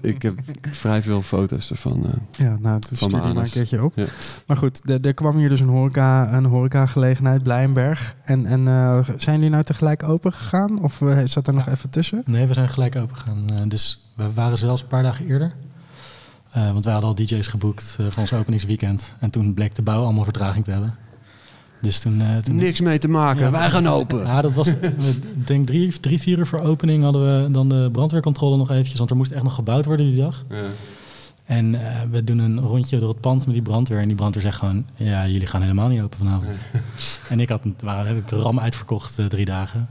ik 0.00 0.22
heb 0.22 0.34
vrij 0.60 1.02
veel 1.02 1.22
foto's 1.22 1.70
ervan. 1.70 2.02
Uh, 2.06 2.12
ja, 2.30 2.56
nou, 2.60 2.80
stuur 2.92 3.08
die 3.08 3.18
maar 3.18 3.36
een 3.36 3.50
keertje 3.50 3.84
op. 3.84 3.92
Ja. 3.96 4.06
Maar 4.46 4.56
goed, 4.56 4.90
er 5.04 5.14
kwam 5.14 5.36
hier 5.36 5.48
dus 5.48 5.60
een 5.60 5.68
horeca, 5.68 6.32
een 6.32 6.44
horeca 6.44 6.86
gelegenheid, 6.86 7.42
Blijnberg. 7.42 8.16
En, 8.24 8.46
en 8.46 8.60
uh, 8.60 9.08
zijn 9.16 9.36
jullie 9.36 9.50
nou 9.50 9.64
tegelijk 9.64 10.02
open 10.02 10.32
gegaan? 10.32 10.82
Of 10.82 11.00
uh, 11.00 11.18
zat 11.24 11.46
er 11.46 11.54
nog 11.54 11.68
even 11.68 11.90
tussen? 11.90 12.22
Nee, 12.26 12.46
we 12.46 12.54
zijn 12.54 12.68
gelijk 12.68 12.96
open 12.96 13.16
gegaan. 13.16 13.68
dus 13.68 14.10
we 14.14 14.32
waren 14.32 14.58
zelfs 14.58 14.82
een 14.82 14.88
paar 14.88 15.02
dagen 15.02 15.26
eerder. 15.26 15.54
want 16.52 16.84
wij 16.84 16.92
hadden 16.92 17.10
al 17.10 17.14
DJ's 17.14 17.46
geboekt 17.46 17.96
voor 17.98 18.20
ons 18.20 18.32
openingsweekend. 18.32 19.14
En 19.20 19.30
toen 19.30 19.54
bleek 19.54 19.74
de 19.74 19.82
bouw 19.82 20.02
allemaal 20.02 20.24
vertraging 20.24 20.64
te 20.64 20.70
hebben. 20.70 20.94
Dus 21.80 22.00
toen, 22.00 22.20
uh, 22.20 22.36
toen 22.36 22.56
Niks 22.56 22.80
mee 22.80 22.98
te 22.98 23.08
maken, 23.08 23.52
wij 23.52 23.68
gaan 23.68 23.86
open. 23.86 24.18
Ja, 24.18 24.42
dat 24.42 24.52
was, 24.52 24.68
ik 24.68 25.46
denk 25.46 25.66
drie, 25.66 26.00
drie, 26.00 26.20
vier 26.20 26.38
uur 26.38 26.46
voor 26.46 26.60
opening 26.60 27.02
hadden 27.02 27.42
we 27.42 27.50
dan 27.50 27.68
de 27.68 27.88
brandweercontrole 27.92 28.56
nog 28.56 28.70
eventjes. 28.70 28.98
Want 28.98 29.10
er 29.10 29.16
moest 29.16 29.30
echt 29.30 29.42
nog 29.42 29.54
gebouwd 29.54 29.84
worden 29.84 30.06
die 30.06 30.16
dag. 30.16 30.44
Ja. 30.50 30.64
En 31.44 31.74
eh, 31.74 32.00
we 32.10 32.24
doen 32.24 32.38
een 32.38 32.60
rondje 32.60 32.98
door 32.98 33.08
het 33.08 33.20
pand 33.20 33.44
met 33.44 33.54
die 33.54 33.62
brandweer. 33.62 34.00
En 34.00 34.06
die 34.06 34.16
brandweer 34.16 34.42
zegt 34.42 34.58
gewoon, 34.58 34.86
ja, 34.94 35.26
jullie 35.26 35.46
gaan 35.46 35.62
helemaal 35.62 35.88
niet 35.88 36.00
open 36.00 36.18
vanavond. 36.18 36.58
en 37.30 37.40
ik 37.40 37.48
had, 37.48 37.62
waar 37.80 38.06
heb 38.06 38.16
ik 38.16 38.30
ram 38.30 38.60
uitverkocht 38.60 39.18
eh, 39.18 39.26
drie 39.26 39.44
dagen. 39.44 39.88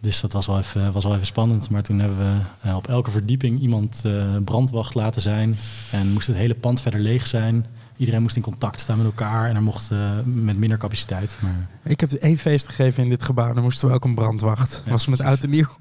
Dus 0.00 0.20
dat 0.20 0.32
was 0.32 0.46
wel, 0.46 0.58
even, 0.58 0.92
was 0.92 1.04
wel 1.04 1.14
even 1.14 1.26
spannend. 1.26 1.70
Maar 1.70 1.82
toen 1.82 1.98
hebben 1.98 2.18
we 2.18 2.74
op 2.74 2.88
elke 2.88 3.10
verdieping 3.10 3.60
iemand 3.60 4.02
brandwacht 4.44 4.94
laten 4.94 5.22
zijn. 5.22 5.56
En 5.92 6.12
moest 6.12 6.26
het 6.26 6.36
hele 6.36 6.54
pand 6.54 6.80
verder 6.80 7.00
leeg 7.00 7.26
zijn. 7.26 7.66
Iedereen 8.00 8.22
moest 8.22 8.36
in 8.36 8.42
contact 8.42 8.80
staan 8.80 8.96
met 8.96 9.06
elkaar. 9.06 9.48
En 9.48 9.54
er 9.56 9.62
mocht 9.62 9.90
eh, 9.90 9.98
met 10.24 10.58
minder 10.58 10.78
capaciteit. 10.78 11.38
Maar 11.42 11.66
Ik 11.84 12.00
heb 12.00 12.12
één 12.12 12.38
feest 12.38 12.66
gegeven 12.66 13.02
in 13.04 13.08
dit 13.10 13.22
gebouw. 13.22 13.52
Dan 13.52 13.62
moesten 13.62 13.88
we 13.88 13.94
ook 13.94 14.04
een 14.04 14.14
brandwacht. 14.14 14.82
Ja, 14.84 14.90
was 14.90 15.06
met 15.06 15.20
oud 15.20 15.42
en 15.42 15.50
nieuw. 15.50 15.66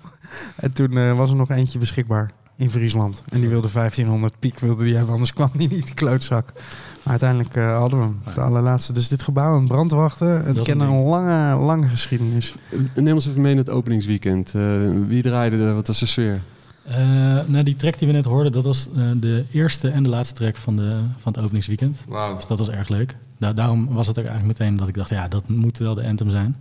En 0.55 0.71
toen 0.71 0.97
eh, 0.97 1.17
was 1.17 1.29
er 1.29 1.35
nog 1.35 1.49
eentje 1.49 1.79
beschikbaar 1.79 2.31
in 2.55 2.71
Friesland. 2.71 3.23
En 3.29 3.39
die 3.39 3.49
wilde 3.49 3.71
1500 3.73 4.39
piek 4.39 4.59
wilde 4.59 4.83
die 4.83 4.95
hebben, 4.95 5.13
anders 5.13 5.33
kwam 5.33 5.49
die 5.53 5.67
niet, 5.67 5.85
die 5.85 5.93
klootzak. 5.93 6.53
Maar 7.03 7.11
uiteindelijk 7.19 7.55
eh, 7.55 7.77
hadden 7.77 7.99
we 7.99 8.05
hem, 8.05 8.33
de 8.33 8.41
allerlaatste. 8.41 8.93
Dus 8.93 9.07
dit 9.07 9.23
gebouw, 9.23 9.57
een 9.57 9.67
brandwachten, 9.67 10.45
het 10.45 10.61
kent 10.61 10.81
een 10.81 11.03
lange, 11.03 11.55
lange 11.55 11.87
geschiedenis. 11.87 12.53
Neem 12.95 13.13
ons 13.13 13.27
even 13.27 13.41
mee 13.41 13.51
in 13.51 13.57
het 13.57 13.69
openingsweekend. 13.69 14.53
Eh, 14.55 14.61
wie 15.07 15.21
draaide 15.21 15.57
er? 15.57 15.73
Wat 15.73 15.87
was 15.87 15.99
de 15.99 16.05
sfeer? 16.05 16.41
Eh, 16.89 16.97
nou, 17.47 17.63
die 17.63 17.75
track 17.75 17.97
die 17.97 18.07
we 18.07 18.13
net 18.13 18.25
hoorden, 18.25 18.51
dat 18.51 18.65
was 18.65 18.89
eh, 18.95 19.09
de 19.15 19.45
eerste 19.51 19.89
en 19.89 20.03
de 20.03 20.09
laatste 20.09 20.35
track 20.35 20.55
van, 20.55 20.75
de, 20.75 20.99
van 21.17 21.33
het 21.33 21.41
openingsweekend. 21.43 22.03
Wauw. 22.07 22.35
Dus 22.35 22.47
dat 22.47 22.57
was 22.59 22.69
erg 22.69 22.89
leuk. 22.89 23.15
Da- 23.37 23.53
daarom 23.53 23.87
was 23.93 24.07
het 24.07 24.19
ook 24.19 24.25
eigenlijk 24.25 24.59
meteen 24.59 24.75
dat 24.77 24.87
ik 24.87 24.95
dacht, 24.95 25.09
ja, 25.09 25.27
dat 25.27 25.47
moet 25.49 25.77
wel 25.77 25.95
de 25.95 26.03
anthem 26.07 26.29
zijn. 26.29 26.55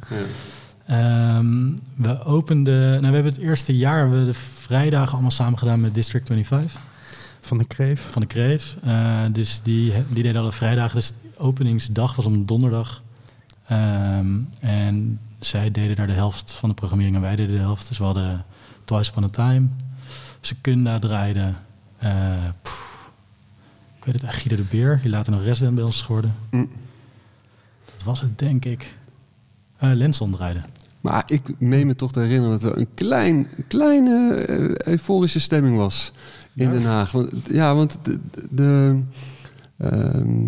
Ehm, 0.87 1.71
we 1.95 2.25
openden, 2.25 2.89
nou, 2.91 3.01
we 3.01 3.15
hebben 3.15 3.33
het 3.33 3.41
eerste 3.41 3.77
jaar 3.77 3.99
hebben 4.01 4.21
we 4.21 4.27
de 4.33 4.39
vrijdagen 4.39 5.13
allemaal 5.13 5.31
samen 5.31 5.59
gedaan 5.59 5.81
met 5.81 5.95
District 5.95 6.27
25 6.27 6.81
Van 7.41 7.59
de 7.59 7.65
Kreef. 7.65 8.07
van 8.11 8.21
de 8.23 8.29
Kreef. 8.29 8.77
Eh, 8.85 9.21
dus 9.33 9.61
die, 9.63 9.93
die 10.11 10.23
deden 10.23 10.41
alle 10.41 10.53
vrijdagen. 10.53 10.97
Dus 10.97 11.09
de 11.09 11.15
openingsdag 11.39 12.17
was 12.17 12.27
om 12.27 12.47
donderdag. 12.47 13.03
Ehm, 13.67 14.27
en 14.61 15.21
zij 15.41 15.71
deden 15.71 15.97
daar 15.97 16.07
de 16.07 16.13
helft 16.13 16.53
van 16.53 16.69
de 16.69 16.75
programmering 16.75 17.15
en 17.17 17.23
wij 17.23 17.37
deden 17.37 17.55
de 17.57 17.61
helft. 17.63 17.89
Dus 17.89 17.99
we 17.99 18.05
hadden 18.05 18.45
Twice 18.85 19.11
Upon 19.11 19.25
a 19.25 19.29
Time. 19.29 19.69
Secunda 20.41 20.99
draaide. 20.99 21.53
eh, 21.99 22.45
ik 23.99 24.05
weet 24.05 24.15
het 24.15 24.23
echt, 24.23 24.43
Guido 24.43 24.57
de 24.57 24.69
Beer. 24.71 24.99
Die 25.03 25.11
later 25.11 25.33
nog 25.33 25.43
resident 25.43 25.75
bij 25.75 25.85
ons 25.85 26.03
geworden. 26.03 26.35
Mm. 26.51 26.69
Dat 27.95 28.03
was 28.03 28.21
het, 28.21 28.39
denk 28.39 28.65
ik. 28.65 28.97
Eh 29.77 29.91
Lenson 29.93 30.31
draaide. 30.31 30.61
Maar 31.01 31.23
ik 31.27 31.61
meen 31.61 31.87
me 31.87 31.95
toch 31.97 32.13
te 32.13 32.21
herinneren 32.21 32.61
dat 32.61 32.73
er 32.73 32.79
een 32.79 32.89
klein, 32.95 33.47
kleine 33.69 34.35
eh, 34.35 34.87
euforische 34.93 35.41
stemming 35.41 35.77
was 35.77 36.13
in 36.55 36.65
Ja? 36.67 36.71
Den 36.73 36.85
Haag. 36.85 37.13
Want, 37.13 37.31
ja, 37.51 37.75
want 37.75 37.99
de, 38.03 38.19
de, 38.51 39.01
ehm, 39.77 40.47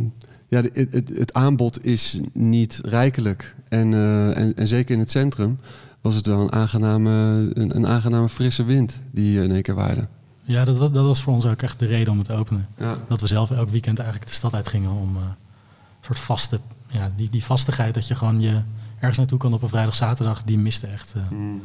ja, 0.49 0.63
de- 0.63 0.71
het, 0.91 1.09
het, 1.17 1.33
aanbod 1.33 1.85
is 1.85 2.21
niet 2.33 2.81
rijkelijk. 2.85 3.55
En, 3.69 3.95
en, 4.35 4.57
en 4.57 4.67
zeker 4.67 4.95
in 4.95 4.99
het 5.01 5.11
centrum 5.11 5.59
was 6.00 6.14
het 6.14 6.26
wel 6.26 6.40
een 6.40 6.52
aangename, 6.52 7.11
een, 7.54 7.76
een 7.76 7.87
aangename 7.87 8.28
frisse 8.28 8.64
wind 8.64 9.00
die 9.11 9.25
hier 9.30 9.42
in 9.42 9.50
één 9.50 9.62
keer 9.62 9.75
waarde. 9.75 10.07
Ja, 10.42 10.64
dat, 10.64 10.78
was- 10.78 10.92
dat 10.92 11.04
was 11.07 11.23
voor 11.23 11.33
ons 11.33 11.47
ook 11.47 11.62
echt 11.62 11.78
de 11.78 11.87
reden 11.87 12.12
om 12.12 12.19
het 12.19 12.26
te 12.26 12.33
openen. 12.35 12.69
Ja. 12.78 12.97
Dat 13.09 13.21
we 13.21 13.26
zelf 13.26 13.50
elk 13.50 13.69
weekend 13.69 13.99
eigenlijk 13.99 14.28
de 14.30 14.37
stad 14.37 14.54
uitgingen 14.54 14.90
om 14.90 15.16
eh, 15.16 15.23
een 15.23 16.04
soort 16.07 16.19
vaste, 16.19 16.61
ja, 16.87 17.12
die, 17.16 17.30
die 17.30 17.45
vastigheid 17.45 17.95
dat 17.95 18.09
je 18.09 18.14
gewoon 18.14 18.40
je 18.40 18.61
ergens 18.99 19.19
naartoe 19.19 19.38
kan 19.38 19.52
op 19.52 19.62
een 19.62 19.69
vrijdag, 19.69 19.95
zaterdag, 19.95 20.42
die 20.45 20.59
miste 20.59 20.87
echt. 20.87 21.14
eh. 21.16 21.23
Mm. 21.30 21.62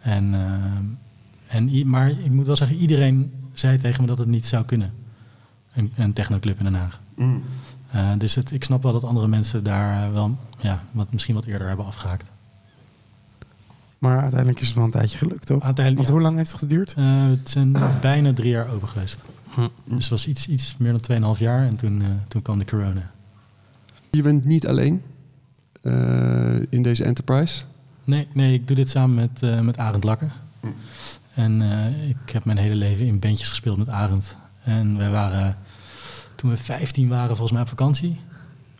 En, 0.00 0.34
eh, 0.34 1.56
en, 1.56 1.88
maar 1.88 2.08
ik 2.10 2.30
moet 2.30 2.46
wel 2.46 2.56
zeggen, 2.56 2.76
iedereen 2.76 3.32
zei 3.52 3.78
tegen 3.78 4.00
me 4.00 4.06
dat 4.06 4.18
het 4.18 4.28
niet 4.28 4.46
zou 4.46 4.64
kunnen. 4.64 4.92
Een, 5.74 5.92
een 5.96 6.12
technoclub 6.12 6.58
in 6.58 6.64
Den 6.64 6.74
Haag. 6.74 7.00
Mm. 7.16 7.42
Eh, 7.90 8.10
dus 8.18 8.34
het, 8.34 8.52
ik 8.52 8.64
snap 8.64 8.82
wel 8.82 8.92
dat 8.92 9.04
andere 9.04 9.26
mensen 9.28 9.64
daar 9.64 10.12
wel 10.12 10.38
ja, 10.60 10.82
wat, 10.90 11.12
misschien 11.12 11.34
wat 11.34 11.44
eerder 11.44 11.68
hebben 11.68 11.86
afgehaakt. 11.86 12.30
Maar 13.98 14.20
uiteindelijk 14.20 14.60
is 14.60 14.66
het 14.66 14.76
wel 14.76 14.84
een 14.84 14.90
tijdje 14.90 15.18
gelukt, 15.18 15.46
toch? 15.46 15.62
Uiteindelijk, 15.62 15.96
Want 15.96 16.08
ja. 16.08 16.14
hoe 16.14 16.22
lang 16.22 16.36
heeft 16.36 16.50
het 16.50 16.60
geduurd? 16.60 16.94
Eh, 16.96 17.04
het 17.28 17.50
zijn 17.50 17.76
bijna 18.00 18.32
drie 18.32 18.50
jaar 18.50 18.70
open 18.70 18.88
geweest. 18.88 19.22
Hm. 19.54 19.60
Dus 19.84 20.02
het 20.02 20.08
was 20.08 20.26
iets, 20.26 20.48
iets 20.48 20.76
meer 20.78 20.98
dan 21.00 21.34
2,5 21.36 21.40
jaar 21.40 21.66
en 21.66 21.76
toen, 21.76 22.02
eh, 22.02 22.08
toen 22.28 22.42
kwam 22.42 22.58
de 22.58 22.64
corona. 22.64 23.10
Je 24.10 24.22
bent 24.22 24.44
niet 24.44 24.66
alleen 24.66 25.02
eh, 25.82 26.56
in 26.70 26.82
deze 26.82 27.04
enterprise. 27.04 27.62
Nee, 28.04 28.28
nee, 28.32 28.54
ik 28.54 28.66
doe 28.66 28.76
dit 28.76 28.90
samen 28.90 29.14
met, 29.14 29.42
eh 29.42 29.60
met 29.60 29.78
Arend 29.78 30.04
Lakker. 30.04 30.32
En 31.34 31.62
eh, 31.62 32.08
ik 32.08 32.30
heb 32.32 32.44
mijn 32.44 32.58
hele 32.58 32.74
leven 32.74 33.06
in 33.06 33.18
bandjes 33.18 33.48
gespeeld 33.48 33.78
met 33.78 33.88
Arend. 33.88 34.36
En 34.64 34.96
wij 34.96 35.10
waren, 35.10 35.56
toen 36.34 36.50
we 36.50 36.56
15 36.56 37.08
waren, 37.08 37.28
volgens 37.28 37.52
mij 37.52 37.60
op 37.60 37.68
vakantie. 37.68 38.20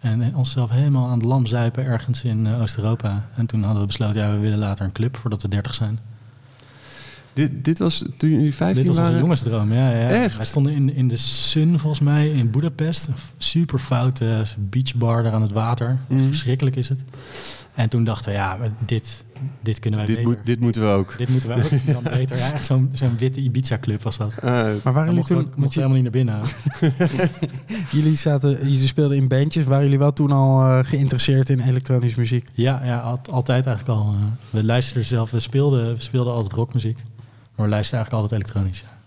En 0.00 0.22
eh, 0.22 0.36
onszelf 0.38 0.70
helemaal 0.70 1.08
aan 1.08 1.18
de 1.18 1.26
lam 1.26 1.46
zuipen 1.46 1.84
ergens 1.84 2.24
in 2.24 2.46
eh, 2.46 2.60
Oost-Europa. 2.60 3.24
En 3.36 3.46
toen 3.46 3.62
hadden 3.62 3.80
we 3.80 3.86
besloten, 3.86 4.20
ja, 4.20 4.30
we 4.32 4.38
willen 4.38 4.58
later 4.58 4.84
een 4.84 4.92
club 4.92 5.16
voordat 5.16 5.42
we 5.42 5.48
30 5.48 5.74
zijn. 5.74 5.98
Dit, 7.32 7.64
dit 7.64 7.78
was 7.78 8.04
toen 8.16 8.30
jullie 8.30 8.54
15 8.54 8.76
Dit 8.78 8.86
was 8.86 8.96
waren? 8.96 9.12
een 9.14 9.18
jongensdroom, 9.20 9.72
ja. 9.72 9.90
ja. 9.90 10.08
Echt? 10.08 10.36
Wij 10.36 10.46
stonden 10.46 10.72
in, 10.72 10.94
in 10.94 11.08
de 11.08 11.16
Sun, 11.16 11.78
volgens 11.78 12.00
mij, 12.02 12.28
in 12.30 12.50
Budapest. 12.50 13.06
Een 13.06 13.16
f- 13.16 13.32
super 13.38 13.78
foute 13.78 14.42
beachbar 14.58 15.22
daar 15.22 15.32
aan 15.32 15.42
het 15.42 15.52
water. 15.52 15.96
Mhm. 16.08 16.22
Verschrikkelijk 16.22 16.76
is 16.76 16.88
het. 16.88 17.04
En 17.78 17.88
toen 17.88 18.04
dachten 18.04 18.30
we, 18.32 18.36
ja, 18.38 18.58
dit, 18.86 19.24
dit 19.62 19.78
kunnen 19.78 19.98
wij 19.98 20.08
dit, 20.08 20.16
beter. 20.16 20.30
moet, 20.32 20.46
dit 20.46 20.60
moeten 20.60 20.82
we 20.82 20.88
ook. 20.88 21.14
Dit 21.18 21.28
moeten 21.28 21.48
wij 21.48 21.64
ook 21.64 21.70
dan 21.86 22.02
beter. 22.18 22.36
Ja, 22.36 22.52
echt 22.52 22.66
zo'n 22.66 22.90
zo'n 22.92 23.18
witte 23.18 23.40
Ibiza-club 23.40 24.02
was 24.02 24.16
dat. 24.16 24.34
Eh, 24.34 24.50
Maar 24.84 24.92
waren 24.92 25.04
jullie 25.14 25.22
we, 25.22 25.34
toen... 25.34 25.52
mochten 25.56 25.82
we 25.82 25.88
helemaal 25.88 25.92
niet 25.92 26.02
naar 26.02 26.10
binnen. 26.12 26.40
Jullie, 27.92 28.16
zaten, 28.16 28.50
jullie 28.50 28.86
speelden 28.86 29.16
in 29.16 29.28
bandjes. 29.28 29.64
Waren 29.64 29.82
jullie 29.84 29.98
wel 29.98 30.12
toen 30.12 30.32
al 30.32 30.60
eh, 30.66 30.78
geïnteresseerd 30.84 31.48
in 31.48 31.60
elektronische 31.60 32.18
muziek? 32.18 32.48
Ja, 32.52 32.80
ja 32.84 32.98
al- 32.98 33.20
altijd 33.30 33.66
eigenlijk 33.66 33.98
al. 33.98 34.14
eh, 34.14 34.20
we 34.50 34.64
luisterden 34.64 35.04
zelf, 35.04 35.30
we 35.30 35.40
speelden, 35.40 35.94
we 35.94 36.00
speelden 36.02 36.32
altijd 36.32 36.52
rockmuziek. 36.52 36.96
Maar 37.56 37.66
we 37.66 37.72
luisterden 37.72 37.98
eigenlijk 38.06 38.12
altijd 38.12 38.32
elektronisch. 38.42 38.80
Ja. 38.80 38.97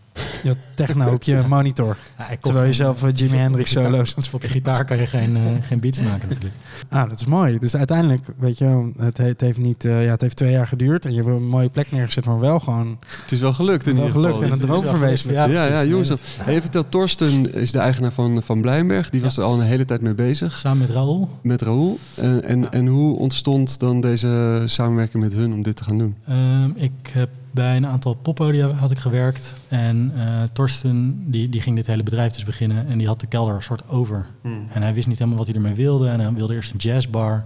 Je 0.44 0.48
had 0.50 0.58
techno 0.76 1.14
op 1.14 1.24
je 1.24 1.44
monitor. 1.48 1.98
Ja, 2.18 2.26
Terwijl 2.40 2.66
je 2.66 2.74
zelf 2.74 3.04
eh, 3.04 3.10
Jimi 3.14 3.38
Hendrix 3.38 3.72
solo's 3.72 4.16
aan 4.16 4.24
het 4.24 4.34
Op 4.34 4.42
je 4.42 4.48
gitaar 4.48 4.86
kan 4.86 4.98
je 4.98 5.06
geen, 5.08 5.36
eh, 5.38 5.44
geen 5.62 5.80
beats 5.80 6.00
maken 6.02 6.28
natuurlijk. 6.28 6.56
Ah, 6.90 7.10
dat 7.10 7.20
is 7.20 7.26
mooi. 7.26 7.58
Dus 7.60 7.76
uiteindelijk, 7.76 8.26
weet 8.40 8.58
je, 8.58 8.92
het, 8.98 9.18
he- 9.18 9.24
het 9.24 9.42
heeft 9.42 9.58
niet, 9.58 9.86
eh, 9.86 10.06
ja, 10.06 10.12
het 10.12 10.22
heeft 10.22 10.36
twee 10.36 10.52
jaar 10.52 10.68
geduurd 10.68 11.06
en 11.06 11.12
je 11.14 11.18
hebt 11.24 11.30
een 11.30 11.48
mooie 11.48 11.70
plek 11.70 11.92
neergezet, 11.92 12.26
maar 12.26 12.40
wel 12.40 12.60
gewoon. 12.60 12.98
het 13.22 13.32
is 13.32 13.40
wel 13.40 13.54
gelukt 13.54 13.88
in 13.88 13.96
Wel 13.96 14.06
ieder 14.06 14.22
geval. 14.22 14.38
gelukt 14.38 14.46
en 14.54 14.60
een 14.62 14.68
Dit- 14.68 14.68
droom 14.82 14.98
verwezenlijkt. 14.98 15.52
Ja, 15.52 15.62
ja, 15.64 15.68
precies. 15.68 15.90
jongens. 15.90 16.10
Nee, 16.10 16.18
dat- 16.38 16.46
Hey, 16.46 16.62
vertel, 16.62 16.90
Torsten 16.90 17.54
is 17.54 17.72
de 17.72 17.80
eigenaar 17.80 18.12
van, 18.12 18.44
van 18.44 18.62
Blijnberg. 18.62 19.10
Die 19.10 19.22
was 19.22 19.36
Ja. 19.36 19.42
er 19.42 19.48
al 19.48 19.54
een 19.54 19.66
hele 19.66 19.86
tijd 19.86 20.02
mee 20.02 20.14
bezig 20.14 20.58
Samen 20.58 20.78
met 20.80 20.90
Raoul. 20.90 21.30
met 21.42 21.62
Raoul. 21.62 22.00
En, 22.16 22.44
en, 22.44 22.62
Ja. 22.62 22.72
en 22.72 22.88
hoe 22.88 23.18
ontstond 23.18 23.80
dan 23.80 24.02
deze 24.02 24.64
samenwerking 24.66 25.24
met 25.24 25.34
hun 25.34 25.54
om 25.54 25.62
dit 25.62 25.76
te 25.76 25.84
gaan 25.84 25.98
doen? 25.98 26.16
Ehm, 26.28 26.70
ik 26.76 26.92
heb 27.12 27.30
bij 27.52 27.76
een 27.76 27.88
aantal 27.88 28.14
poppodia 28.14 28.70
had 28.70 28.92
ik 28.92 28.98
gewerkt. 28.98 29.54
En 29.68 30.12
eh, 30.16 30.44
Torsten 30.54 31.24
die, 31.32 31.50
die 31.50 31.62
ging 31.62 31.76
dit 31.76 31.88
hele 31.88 32.04
bedrijf 32.04 32.34
dus 32.34 32.44
beginnen. 32.46 32.88
En 32.88 32.98
die 32.98 33.08
had 33.08 33.20
de 33.20 33.28
kelder 33.28 33.56
een 33.56 33.64
soort 33.64 33.90
over. 33.90 34.28
En 34.74 34.82
hij 34.82 34.94
wist 34.94 35.08
niet 35.08 35.18
helemaal 35.18 35.38
wat 35.38 35.48
hij 35.48 35.56
ermee 35.56 35.74
wilde. 35.74 36.10
En 36.10 36.20
hij 36.20 36.34
wilde 36.34 36.54
eerst 36.54 36.72
een 36.72 36.78
jazzbar. 36.78 37.46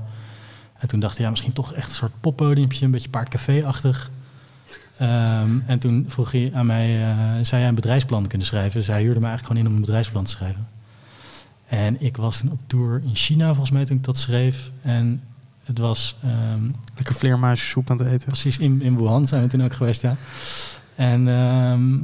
En 0.77 0.87
toen 0.87 0.99
dacht 0.99 1.15
hij, 1.15 1.25
ja, 1.25 1.31
misschien 1.31 1.53
toch 1.53 1.73
echt 1.73 1.89
een 1.89 1.95
soort 1.95 2.21
poppodiumpje. 2.21 2.85
Een 2.85 2.91
beetje 2.91 3.09
paardcafé-achtig. 3.09 4.11
Ehm, 4.97 5.49
en 5.65 5.79
toen 5.79 6.05
vroeg 6.07 6.31
hij 6.31 6.51
aan 6.53 6.65
mij, 6.65 7.11
eh, 7.11 7.17
zou 7.41 7.61
jij 7.61 7.67
een 7.67 7.75
bedrijfsplan 7.75 8.27
kunnen 8.27 8.47
schrijven? 8.47 8.79
Dus 8.79 8.87
hij 8.87 9.01
huurde 9.01 9.19
me 9.19 9.25
eigenlijk 9.27 9.45
gewoon 9.47 9.61
in 9.61 9.67
om 9.67 9.75
een 9.75 9.85
bedrijfsplan 9.85 10.23
te 10.23 10.31
schrijven. 10.31 10.67
En 11.65 12.01
ik 12.01 12.17
was 12.17 12.43
op 12.51 12.59
tour 12.67 13.01
in 13.03 13.15
China, 13.15 13.47
volgens 13.47 13.71
mij, 13.71 13.85
toen 13.85 13.97
ik 13.97 14.03
dat 14.03 14.17
schreef. 14.17 14.71
En 14.81 15.21
het 15.65 15.79
was 15.79 16.15
ehm, 16.23 16.69
Lekker 16.95 17.15
vleermuissoep 17.15 17.89
aan 17.89 17.97
het 17.97 18.07
eten. 18.07 18.27
Precies, 18.27 18.57
in, 18.57 18.81
in 18.81 18.97
Wuhan 18.97 19.27
zijn 19.27 19.41
we 19.41 19.47
toen 19.47 19.63
ook 19.63 19.73
geweest, 19.73 20.01
ja. 20.01 20.15
En, 20.95 21.27
ehm, 21.27 21.97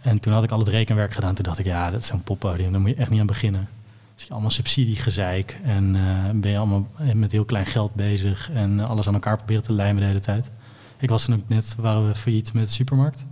en 0.00 0.20
toen 0.20 0.32
had 0.32 0.42
ik 0.42 0.50
al 0.50 0.58
het 0.58 0.68
rekenwerk 0.68 1.12
gedaan. 1.12 1.34
Toen 1.34 1.44
dacht 1.44 1.58
ik, 1.58 1.66
ja, 1.66 1.90
dat 1.90 2.00
is 2.00 2.06
zo'n 2.06 2.22
poppodium, 2.22 2.72
daar 2.72 2.80
moet 2.80 2.90
je 2.90 2.96
echt 2.96 3.10
niet 3.10 3.20
aan 3.20 3.26
beginnen. 3.26 3.68
Dus 4.14 4.24
je 4.24 4.32
allemaal 4.32 4.50
subsidiegezeik 4.50 5.58
en 5.62 5.96
eh, 5.96 6.40
ben 6.40 6.50
je 6.50 6.58
allemaal 6.58 6.86
met 7.14 7.32
heel 7.32 7.44
klein 7.44 7.66
geld 7.66 7.94
bezig 7.94 8.50
en 8.50 8.80
alles 8.80 9.06
aan 9.06 9.14
elkaar 9.14 9.36
proberen 9.36 9.62
te 9.62 9.72
lijmen 9.72 10.02
de 10.02 10.08
hele 10.08 10.20
tijd. 10.20 10.50
Ik 10.98 11.08
was 11.08 11.24
toen 11.24 11.34
ook 11.34 11.48
net, 11.48 11.74
waren 11.78 12.06
we 12.06 12.14
failliet 12.14 12.52
met 12.52 12.66
de 12.66 12.72
supermarkt. 12.72 13.24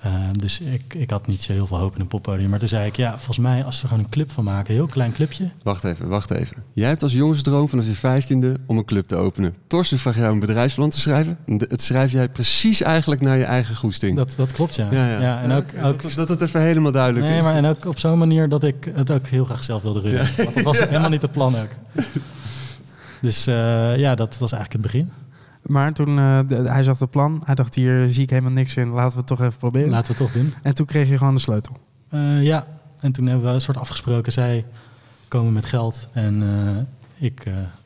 Eh, 0.00 0.12
dus 0.32 0.60
ik, 0.60 0.94
ik 0.94 1.10
had 1.10 1.26
niet 1.26 1.42
zo 1.42 1.52
heel 1.52 1.66
veel 1.66 1.78
hoop 1.78 1.94
in 1.94 2.00
een 2.00 2.06
poppodium. 2.06 2.50
Maar 2.50 2.58
toen 2.58 2.68
zei 2.68 2.86
ik, 2.86 2.96
ja, 2.96 3.10
volgens 3.10 3.38
mij 3.38 3.64
als 3.64 3.76
we 3.76 3.82
er 3.82 3.88
gewoon 3.88 4.04
een 4.04 4.10
club 4.10 4.30
van 4.30 4.44
maken, 4.44 4.70
een 4.70 4.76
heel 4.76 4.86
klein 4.86 5.12
clubje. 5.12 5.50
Wacht 5.62 5.84
even, 5.84 6.08
wacht 6.08 6.30
even. 6.30 6.56
Jij 6.72 6.88
hebt 6.88 7.02
als 7.02 7.12
jongensdroom 7.12 7.68
vanaf 7.68 7.84
je 7.84 7.92
vijftiende 7.92 8.56
om 8.66 8.78
een 8.78 8.84
club 8.84 9.08
te 9.08 9.16
openen. 9.16 9.54
Torsten 9.66 9.98
vraagt 9.98 10.16
jou 10.16 10.32
een 10.32 10.40
bedrijfsplan 10.40 10.90
te 10.90 11.00
schrijven. 11.00 11.38
Het 11.46 11.82
schrijf 11.82 12.12
jij 12.12 12.28
precies 12.28 12.82
eigenlijk 12.82 13.20
naar 13.20 13.36
je 13.36 13.44
eigen 13.44 13.76
goesting. 13.76 14.16
Dat, 14.16 14.32
dat 14.36 14.52
klopt, 14.52 14.74
ja. 14.74 14.88
ja, 14.90 15.20
ja. 15.20 15.42
en 15.42 15.52
ook, 15.52 15.64
ook 15.82 16.02
dat, 16.02 16.14
dat 16.14 16.28
het 16.28 16.40
even 16.40 16.60
helemaal 16.60 16.92
duidelijk 16.92 17.26
Nee, 17.26 17.36
is. 17.36 17.42
maar 17.42 17.54
en 17.54 17.66
ook 17.66 17.84
op 17.84 17.98
zo'n 17.98 18.18
manier 18.18 18.48
dat 18.48 18.62
ik 18.64 18.90
het 18.94 19.10
ook 19.10 19.26
heel 19.26 19.44
graag 19.44 19.64
zelf 19.64 19.82
wilde 19.82 20.00
runnen. 20.00 20.28
Want 20.36 20.54
dat 20.54 20.64
was 20.64 20.78
helemaal 20.88 21.10
niet 21.10 21.22
het 21.22 21.32
plan 21.32 21.54
ook. 21.56 22.02
Dus 23.20 23.46
eh, 23.46 23.96
ja, 23.96 24.14
dat 24.14 24.38
was 24.38 24.52
eigenlijk 24.52 24.72
het 24.72 24.92
begin. 24.92 25.25
Maar 25.66 25.92
toen, 25.92 26.18
eh, 26.18 26.38
de- 26.46 26.70
hij 26.70 26.82
zag 26.82 26.98
het 26.98 27.10
plan, 27.10 27.42
hij 27.44 27.54
dacht 27.54 27.74
hier 27.74 28.10
zie 28.10 28.22
ik 28.22 28.30
helemaal 28.30 28.50
niks 28.52 28.76
in, 28.76 28.88
laten 28.88 29.10
we 29.12 29.18
het 29.18 29.26
toch 29.26 29.40
even 29.40 29.58
proberen. 29.58 29.90
Laten 29.90 30.16
we 30.16 30.22
het 30.22 30.32
toch 30.32 30.42
doen. 30.42 30.54
En 30.62 30.74
toen 30.74 30.86
kreeg 30.86 31.08
je 31.08 31.18
gewoon 31.18 31.34
de 31.34 31.40
sleutel. 31.40 31.76
Eh, 32.08 32.42
ja, 32.42 32.66
En 33.00 33.12
toen 33.12 33.26
hebben 33.26 33.46
we 33.46 33.52
een 33.54 33.60
soort 33.60 33.76
afgesproken. 33.78 34.32
Zij 34.32 34.64
komen 35.28 35.52
met 35.52 35.64
geld 35.64 36.08
en 36.12 36.42
eh, 36.42 37.26
ik, 37.26 37.40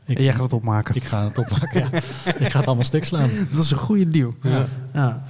ik, 0.05 0.17
En 0.19 0.25
jij 0.25 0.33
gaat 0.33 0.43
het 0.43 0.53
opmaken. 0.53 0.95
ik 0.95 1.05
ga 1.05 1.25
het 1.25 1.39
opmaken. 1.39 1.81
ja. 1.81 1.89
Ik 2.45 2.51
ga 2.51 2.59
het 2.59 2.67
allemaal 2.67 2.85
stuk 2.85 3.05
slaan. 3.05 3.29
Dat 3.53 3.65
is 3.65 3.71
een 3.71 3.79
goede 3.79 4.09
deal. 4.09 4.35
Ja. 4.43 4.67
Ja. 4.93 5.23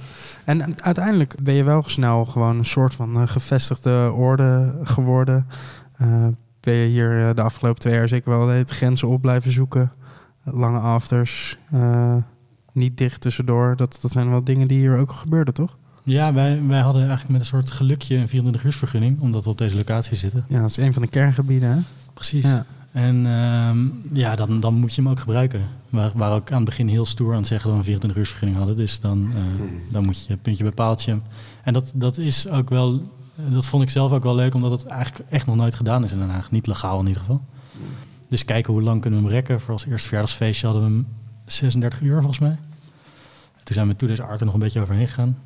En 0.45 0.81
uiteindelijk 0.83 1.35
ben 1.43 1.53
je 1.53 1.63
wel 1.63 1.83
snel 1.85 2.25
gewoon 2.25 2.57
een 2.57 2.65
soort 2.65 2.93
van 2.93 3.27
gevestigde 3.27 4.11
orde 4.15 4.75
geworden. 4.83 5.47
Ben 6.59 6.73
je 6.73 6.87
hier 6.87 7.35
de 7.35 7.41
afgelopen 7.41 7.79
twee 7.79 7.93
jaar 7.93 8.07
zeker 8.07 8.29
wel 8.37 8.45
de 8.45 8.63
grenzen 8.67 9.07
op 9.07 9.21
blijven 9.21 9.51
zoeken. 9.51 9.91
Lange 10.43 10.79
afters, 10.79 11.57
niet 12.71 12.97
dicht 12.97 13.21
tussendoor. 13.21 13.75
Dat, 13.75 13.97
dat 14.01 14.11
zijn 14.11 14.29
wel 14.29 14.43
dingen 14.43 14.67
die 14.67 14.79
hier 14.79 14.97
ook 14.97 15.11
gebeurden, 15.11 15.53
toch? 15.53 15.77
Ja, 16.03 16.33
wij, 16.33 16.61
wij 16.67 16.79
hadden 16.79 17.01
eigenlijk 17.01 17.31
met 17.31 17.39
een 17.39 17.47
soort 17.47 17.71
gelukje 17.71 18.15
een 18.15 18.27
24 18.27 18.63
uursvergunning, 18.63 19.21
omdat 19.21 19.43
we 19.43 19.49
op 19.49 19.57
deze 19.57 19.77
locatie 19.77 20.17
zitten. 20.17 20.45
Ja, 20.47 20.61
dat 20.61 20.69
is 20.69 20.77
een 20.77 20.93
van 20.93 21.01
de 21.01 21.07
kerngebieden, 21.07 21.69
hè? 21.69 21.79
Precies. 22.13 22.45
Ja. 22.45 22.65
En 22.91 23.25
ehm, 23.25 23.87
ja, 24.17 24.35
dan, 24.35 24.59
dan 24.59 24.73
moet 24.73 24.95
je 24.95 25.01
hem 25.01 25.11
ook 25.11 25.19
gebruiken. 25.19 25.61
We 25.89 26.11
waren 26.15 26.35
ook 26.35 26.51
aan 26.51 26.55
het 26.55 26.65
begin 26.65 26.87
heel 26.87 27.05
stoer 27.05 27.31
aan 27.31 27.37
het 27.37 27.47
zeggen 27.47 27.67
dat 27.67 27.73
we 27.73 27.79
een 27.79 27.99
24 27.99 28.19
uursvergunning 28.19 28.57
hadden. 28.57 28.77
Dus 28.77 28.99
dan, 28.99 29.29
eh, 29.35 29.41
dan 29.91 30.05
moet 30.05 30.25
je 30.25 30.37
puntje 30.37 30.63
bij 30.63 30.73
paaltje. 30.73 31.19
En 31.63 31.73
dat, 31.73 31.91
dat 31.95 32.17
is 32.17 32.47
ook 32.49 32.69
wel, 32.69 33.01
dat 33.49 33.65
vond 33.65 33.83
ik 33.83 33.89
zelf 33.89 34.11
ook 34.11 34.23
wel 34.23 34.35
leuk, 34.35 34.53
omdat 34.53 34.71
het 34.71 34.85
eigenlijk 34.85 35.29
echt 35.29 35.45
nog 35.45 35.55
nooit 35.55 35.75
gedaan 35.75 36.03
is 36.03 36.11
in 36.11 36.17
Den 36.17 36.29
Haag. 36.29 36.51
Niet 36.51 36.67
legaal 36.67 36.99
in 36.99 37.07
ieder 37.07 37.21
geval. 37.21 37.41
Dus 38.27 38.45
kijken 38.45 38.73
hoe 38.73 38.81
lang 38.81 39.01
kunnen 39.01 39.19
we 39.19 39.25
hem 39.25 39.35
rekken. 39.35 39.61
Voor 39.61 39.73
als 39.73 39.85
eerste 39.85 40.07
verjaardagsfeestje 40.07 40.67
hadden 40.67 40.85
we 40.85 40.89
hem 40.89 41.07
36 41.51 42.01
uur 42.01 42.17
volgens 42.17 42.39
mij. 42.39 42.57
En 43.57 43.63
toen 43.63 43.75
zijn 43.75 43.87
we 43.87 43.95
toen 43.95 44.07
deze 44.07 44.23
art 44.23 44.39
er 44.39 44.45
nog 44.45 44.53
een 44.53 44.59
beetje 44.59 44.81
overheen 44.81 45.07
gegaan. 45.07 45.37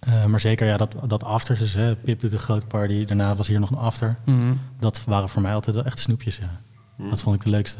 Eh, 0.00 0.24
maar 0.24 0.40
zeker 0.40 0.66
ja, 0.66 0.76
dat, 0.76 0.96
dat 1.06 1.24
afters, 1.24 1.58
dus 1.58 1.74
hè, 1.74 1.96
Pip 1.96 2.20
doet 2.20 2.32
een 2.32 2.38
grote 2.38 2.66
party. 2.66 3.04
Daarna 3.04 3.34
was 3.34 3.48
hier 3.48 3.60
nog 3.60 3.70
een 3.70 3.76
after. 3.76 4.16
Mhm. 4.24 4.52
Dat 4.78 5.04
waren 5.04 5.28
voor 5.28 5.42
mij 5.42 5.54
altijd 5.54 5.76
wel 5.76 5.84
echt 5.84 5.98
snoepjes, 5.98 6.36
ja. 6.36 6.60
Dat 7.08 7.20
vond 7.20 7.36
ik 7.36 7.42
de 7.42 7.50
leukste. 7.50 7.78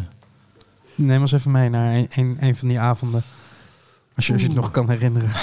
Neem 0.95 1.21
ons 1.21 1.33
even 1.33 1.51
mee 1.51 1.69
naar 1.69 1.95
een, 1.95 2.07
een, 2.11 2.37
een 2.41 2.57
van 2.57 2.69
die 2.69 2.81
avonden. 2.81 3.23
Als 4.15 4.27
je, 4.27 4.33
als 4.33 4.43
je 4.43 4.49
het 4.49 4.57
nog 4.57 4.71
kan 4.71 4.91
herinneren. 4.91 5.31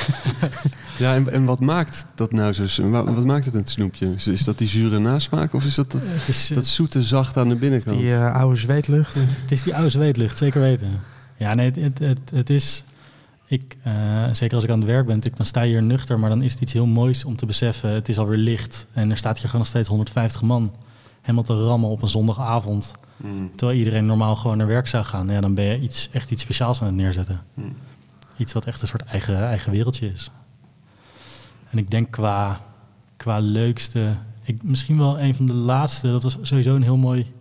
Ja, 0.97 1.13
en, 1.13 1.31
en 1.31 1.45
wat 1.45 1.59
maakt 1.59 2.05
dat 2.15 2.31
nou 2.31 2.53
zo? 2.53 2.89
Wat, 2.89 3.09
wat 3.09 3.25
maakt 3.25 3.45
het 3.45 3.53
een 3.53 3.65
snoepje? 3.65 4.13
Is, 4.13 4.27
is 4.27 4.43
dat 4.43 4.57
die 4.57 4.67
zure 4.67 4.99
nasmaak 4.99 5.53
of 5.53 5.65
is 5.65 5.75
dat 5.75 5.91
dat, 5.91 6.01
is, 6.27 6.49
eh, 6.49 6.55
dat 6.55 6.65
zoete 6.65 7.03
zacht 7.03 7.37
aan 7.37 7.49
de 7.49 7.55
binnenkant? 7.55 7.97
Die 7.97 8.15
eh, 8.15 8.35
oude 8.35 8.55
zweetlucht. 8.55 9.15
het 9.15 9.51
is 9.51 9.63
die 9.63 9.75
oude 9.75 9.89
zweetlucht, 9.89 10.37
zeker 10.37 10.61
weten. 10.61 11.01
Ja, 11.37 11.53
nee, 11.53 11.65
het, 11.65 11.75
het, 11.75 11.99
het, 11.99 12.29
het 12.33 12.49
is... 12.49 12.83
Ik, 13.45 13.77
eh, 13.83 13.93
zeker 14.31 14.55
als 14.55 14.63
ik 14.63 14.69
aan 14.69 14.79
het 14.79 14.89
werk 14.89 15.05
ben, 15.05 15.19
ik, 15.23 15.37
dan 15.37 15.45
sta 15.45 15.61
je 15.61 15.71
hier 15.71 15.83
nuchter, 15.83 16.19
maar 16.19 16.29
dan 16.29 16.41
is 16.41 16.51
het 16.51 16.61
iets 16.61 16.73
heel 16.73 16.85
moois 16.85 17.25
om 17.25 17.35
te 17.35 17.45
beseffen. 17.45 17.89
Het 17.89 18.09
is 18.09 18.17
alweer 18.17 18.37
licht 18.37 18.87
en 18.93 19.09
er 19.09 19.17
staat 19.17 19.35
hier 19.35 19.45
gewoon 19.45 19.59
nog 19.59 19.67
steeds 19.67 19.87
150 19.87 20.41
man 20.41 20.71
helemaal 21.21 21.43
te 21.43 21.65
rammen 21.65 21.89
op 21.89 22.01
een 22.01 22.07
zondagavond. 22.07 22.93
Mm. 23.17 23.51
Terwijl 23.55 23.77
iedereen 23.77 24.05
normaal 24.05 24.35
gewoon 24.35 24.57
naar 24.57 24.67
werk 24.67 24.87
zou 24.87 25.03
gaan. 25.03 25.27
Ja, 25.29 25.41
dan 25.41 25.53
ben 25.53 25.63
je 25.63 25.79
iets, 25.79 26.09
echt 26.11 26.31
iets 26.31 26.41
speciaals 26.41 26.81
aan 26.81 26.87
het 26.87 26.95
neerzetten. 26.95 27.41
Mm. 27.53 27.75
Iets 28.37 28.53
wat 28.53 28.65
echt 28.65 28.81
een 28.81 28.87
soort 28.87 29.03
eigen, 29.03 29.47
eigen 29.47 29.71
wereldje 29.71 30.07
is. 30.07 30.31
En 31.69 31.77
ik 31.77 31.89
denk 31.89 32.11
qua, 32.11 32.61
qua 33.17 33.39
leukste... 33.39 34.15
Ik, 34.43 34.63
misschien 34.63 34.97
wel 34.97 35.19
een 35.19 35.35
van 35.35 35.45
de 35.45 35.53
laatste. 35.53 36.11
Dat 36.11 36.23
was 36.23 36.37
sowieso 36.41 36.75
een 36.75 36.83
heel 36.83 36.97
mooi 36.97 37.33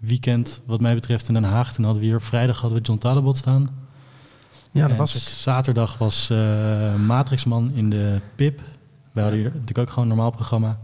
weekend 0.00 0.62
wat 0.66 0.80
mij 0.80 0.94
betreft 0.94 1.28
in 1.28 1.34
Den 1.34 1.44
Haag. 1.44 1.72
Toen 1.72 1.84
hadden 1.84 2.02
we 2.02 2.08
hier 2.08 2.20
vrijdag 2.20 2.60
hadden 2.60 2.78
we 2.78 2.84
John 2.84 2.98
Talabot 2.98 3.36
staan. 3.36 3.68
Ja, 4.70 4.80
dat 4.80 4.90
En 4.90 4.96
was 4.96 5.14
ik. 5.14 5.22
Zaterdag 5.22 5.98
was 5.98 6.30
eh, 6.30 6.94
Matrixman 6.94 7.70
in 7.74 7.90
de 7.90 8.20
PIP. 8.34 8.62
Wij 9.12 9.22
hadden 9.22 9.40
hier 9.40 9.50
natuurlijk 9.50 9.78
ook 9.78 9.88
gewoon 9.88 10.02
een 10.10 10.16
normaal 10.16 10.30
programma. 10.30 10.78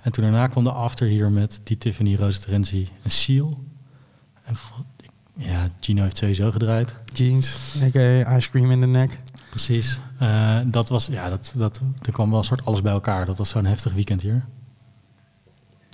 En 0.00 0.12
toen 0.12 0.24
daarna 0.24 0.46
kwam 0.46 0.64
de 0.64 0.72
after 0.72 1.06
hier 1.06 1.30
met 1.30 1.60
die 1.64 1.78
Tiffany, 1.78 2.16
Rose 2.16 2.40
Terenzi 2.40 2.88
en 3.02 3.10
Seal. 3.10 3.64
En 4.44 4.56
ja, 5.36 5.68
Gino 5.80 6.02
heeft 6.02 6.16
sowieso 6.16 6.50
gedraaid. 6.50 6.96
Jeans, 7.04 7.74
a.k.a. 7.82 8.36
ice 8.36 8.50
cream 8.50 8.70
in 8.70 8.80
de 8.80 8.86
nek. 8.86 9.18
Precies. 9.50 9.98
Eh, 10.18 10.58
dat 10.64 10.88
was, 10.88 11.06
ja, 11.06 11.28
dat, 11.28 11.52
dat, 11.56 11.80
er 12.02 12.12
kwam 12.12 12.30
wel 12.30 12.38
een 12.38 12.44
soort 12.44 12.64
alles 12.64 12.82
bij 12.82 12.92
elkaar. 12.92 13.26
Dat 13.26 13.38
was 13.38 13.48
zo'n 13.48 13.64
heftig 13.64 13.92
weekend 13.92 14.22
hier. 14.22 14.44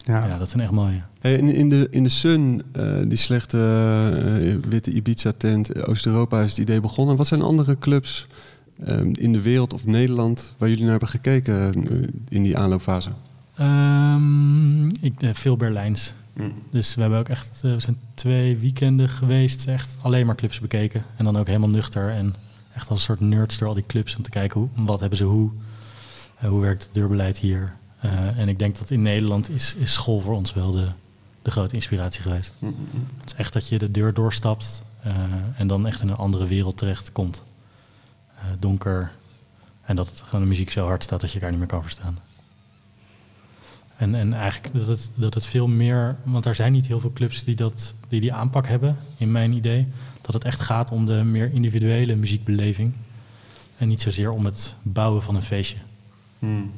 Ja. 0.04 0.26
Ja, 0.26 0.38
dat 0.38 0.50
zijn 0.50 0.62
echt 0.62 0.72
mooie. 0.72 1.02
Hey, 1.20 1.34
in, 1.34 1.48
in, 1.48 1.68
de, 1.68 1.86
in 1.90 2.02
de 2.02 2.08
Sun, 2.08 2.62
eh, 2.72 2.96
die 3.06 3.18
slechte 3.18 3.58
eh, 4.42 4.70
witte 4.70 4.90
Ibiza-tent, 4.90 5.86
Oost-Europa 5.86 6.42
is 6.42 6.50
het 6.50 6.58
idee 6.58 6.80
begonnen. 6.80 7.16
Wat 7.16 7.26
zijn 7.26 7.42
andere 7.42 7.78
clubs 7.78 8.26
eh, 8.84 9.00
in 9.12 9.32
de 9.32 9.40
wereld 9.40 9.72
of 9.72 9.86
Nederland 9.86 10.54
waar 10.58 10.68
jullie 10.68 10.82
naar 10.82 10.90
hebben 10.90 11.08
gekeken 11.08 11.74
eh, 11.74 11.96
in 12.28 12.42
die 12.42 12.58
aanloopfase? 12.58 13.10
Ehm, 13.56 14.88
ik, 14.88 15.14
veel 15.32 15.56
Berlijns. 15.56 16.14
Dus 16.70 16.94
we 16.94 17.00
hebben 17.00 17.18
ook 17.18 17.28
echt, 17.28 17.60
we 17.60 17.80
zijn 17.80 17.96
twee 18.14 18.56
weekenden 18.56 19.08
geweest, 19.08 19.66
echt 19.66 19.96
alleen 20.00 20.26
maar 20.26 20.34
clubs 20.34 20.60
bekeken. 20.60 21.02
En 21.16 21.24
dan 21.24 21.36
ook 21.36 21.46
helemaal 21.46 21.68
nuchter 21.68 22.10
en 22.10 22.34
echt 22.74 22.88
als 22.88 22.98
een 22.98 23.04
soort 23.04 23.20
nerds 23.20 23.58
door 23.58 23.68
al 23.68 23.74
die 23.74 23.86
clubs 23.86 24.16
om 24.16 24.22
te 24.22 24.30
kijken 24.30 24.60
hoe, 24.60 24.68
wat 24.84 25.00
hebben 25.00 25.18
ze 25.18 25.24
hoe, 25.24 25.50
eh, 26.38 26.48
hoe 26.48 26.60
werkt 26.60 26.82
het 26.82 26.94
deurbeleid 26.94 27.38
hier. 27.38 27.74
Eh, 28.04 28.38
en 28.38 28.48
ik 28.48 28.58
denk 28.58 28.78
dat 28.78 28.90
in 28.90 29.02
Nederland 29.02 29.50
is, 29.50 29.74
is 29.74 29.92
school 29.92 30.20
voor 30.20 30.34
ons 30.34 30.54
wel 30.54 30.72
de, 30.72 30.86
de 31.42 31.50
grote 31.50 31.74
inspiratie 31.74 32.22
geweest. 32.22 32.54
Het 33.20 33.26
is 33.26 33.34
echt 33.34 33.52
dat 33.52 33.68
je 33.68 33.78
de 33.78 33.90
deur 33.90 34.14
doorstapt 34.14 34.84
eh, 35.02 35.14
en 35.56 35.66
dan 35.66 35.86
echt 35.86 36.00
in 36.00 36.08
een 36.08 36.16
andere 36.16 36.46
wereld 36.46 36.76
terecht 36.76 37.12
komt. 37.12 37.42
Eh, 38.34 38.44
donker 38.58 39.12
en 39.82 39.96
dat 39.96 40.08
het 40.08 40.20
gewoon 40.20 40.40
de 40.40 40.46
muziek 40.46 40.70
zo 40.70 40.86
hard 40.86 41.02
staat 41.02 41.20
dat 41.20 41.28
je 41.28 41.34
elkaar 41.34 41.50
niet 41.50 41.58
meer 41.58 41.68
kan 41.68 41.82
verstaan. 41.82 42.18
En, 43.96 44.14
en 44.14 44.32
eigenlijk 44.32 44.74
dat 44.74 44.86
het, 44.86 45.10
dat 45.14 45.34
het 45.34 45.46
veel 45.46 45.66
meer, 45.66 46.16
want 46.24 46.46
er 46.46 46.54
zijn 46.54 46.72
niet 46.72 46.86
heel 46.86 47.00
veel 47.00 47.12
clubs 47.12 47.44
die, 47.44 47.54
dat, 47.54 47.94
die 48.08 48.20
die 48.20 48.32
aanpak 48.32 48.66
hebben, 48.66 48.98
in 49.16 49.32
mijn 49.32 49.52
idee. 49.52 49.88
Dat 50.20 50.34
het 50.34 50.44
echt 50.44 50.60
gaat 50.60 50.90
om 50.90 51.06
de 51.06 51.22
meer 51.24 51.52
individuele 51.52 52.14
muziekbeleving. 52.14 52.92
En 53.78 53.88
niet 53.88 54.00
zozeer 54.00 54.30
om 54.30 54.44
het 54.44 54.76
bouwen 54.82 55.22
van 55.22 55.34
een 55.34 55.42
feestje. 55.42 55.78
Hmm. 56.38 56.72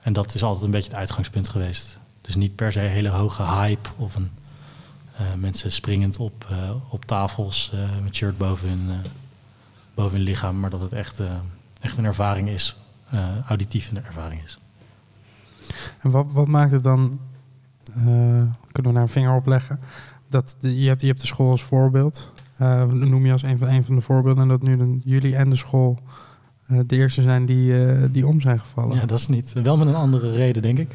En 0.00 0.12
dat 0.12 0.34
is 0.34 0.42
altijd 0.42 0.64
een 0.64 0.70
beetje 0.70 0.88
het 0.88 0.98
uitgangspunt 0.98 1.48
geweest. 1.48 1.98
Dus 2.20 2.34
niet 2.34 2.54
per 2.54 2.72
se 2.72 2.78
hele 2.78 3.08
hoge 3.08 3.42
hype 3.42 3.88
of 3.96 4.14
een, 4.14 4.30
eh, 5.16 5.34
mensen 5.38 5.72
springend 5.72 6.18
op, 6.18 6.46
eh, 6.50 6.70
op 6.88 7.04
tafels 7.04 7.70
eh, 7.74 8.02
met 8.02 8.16
shirt 8.16 8.38
boven 8.38 8.68
hun, 8.68 9.00
boven 9.94 10.18
lichaam. 10.18 10.60
Maar 10.60 10.70
dat 10.70 10.80
het 10.80 10.92
echt, 10.92 11.20
echt 11.80 11.96
een 11.96 12.04
ervaring 12.04 12.48
is, 12.48 12.76
auditief 13.46 13.90
een 13.90 14.04
ervaring 14.04 14.42
is. 14.42 14.58
En 15.98 16.10
wat, 16.10 16.32
wat 16.32 16.48
maakt 16.48 16.72
het 16.72 16.82
dan, 16.82 17.20
kunnen 18.72 18.92
we 18.92 18.92
daar 18.92 19.02
een 19.02 19.08
vinger 19.08 19.34
op 19.34 19.46
leggen, 19.46 19.80
dat 20.28 20.56
je, 20.58 20.88
hebt, 20.88 21.00
je 21.00 21.14
de 21.14 21.26
school 21.26 21.50
als 21.50 21.62
voorbeeld. 21.62 22.32
Noem 22.88 23.26
je 23.26 23.32
als 23.32 23.42
een 23.42 23.58
van, 23.58 23.84
van 23.84 23.94
de 23.94 24.00
voorbeelden 24.00 24.42
en 24.42 24.48
dat 24.48 24.62
nu 24.62 25.00
jullie 25.04 25.36
en 25.36 25.50
de 25.50 25.56
school 25.56 25.98
de 26.86 26.96
eerste 26.96 27.22
zijn 27.22 27.46
die, 27.46 27.86
eh, 27.86 28.02
die 28.10 28.26
om 28.26 28.40
zijn 28.40 28.60
gevallen. 28.60 28.96
Ja, 28.96 29.06
dat 29.06 29.18
is 29.18 29.28
niet. 29.28 29.52
Wel 29.62 29.76
met 29.76 29.88
een 29.88 29.94
andere 29.94 30.32
reden, 30.32 30.62
denk 30.62 30.78
ik. 30.78 30.94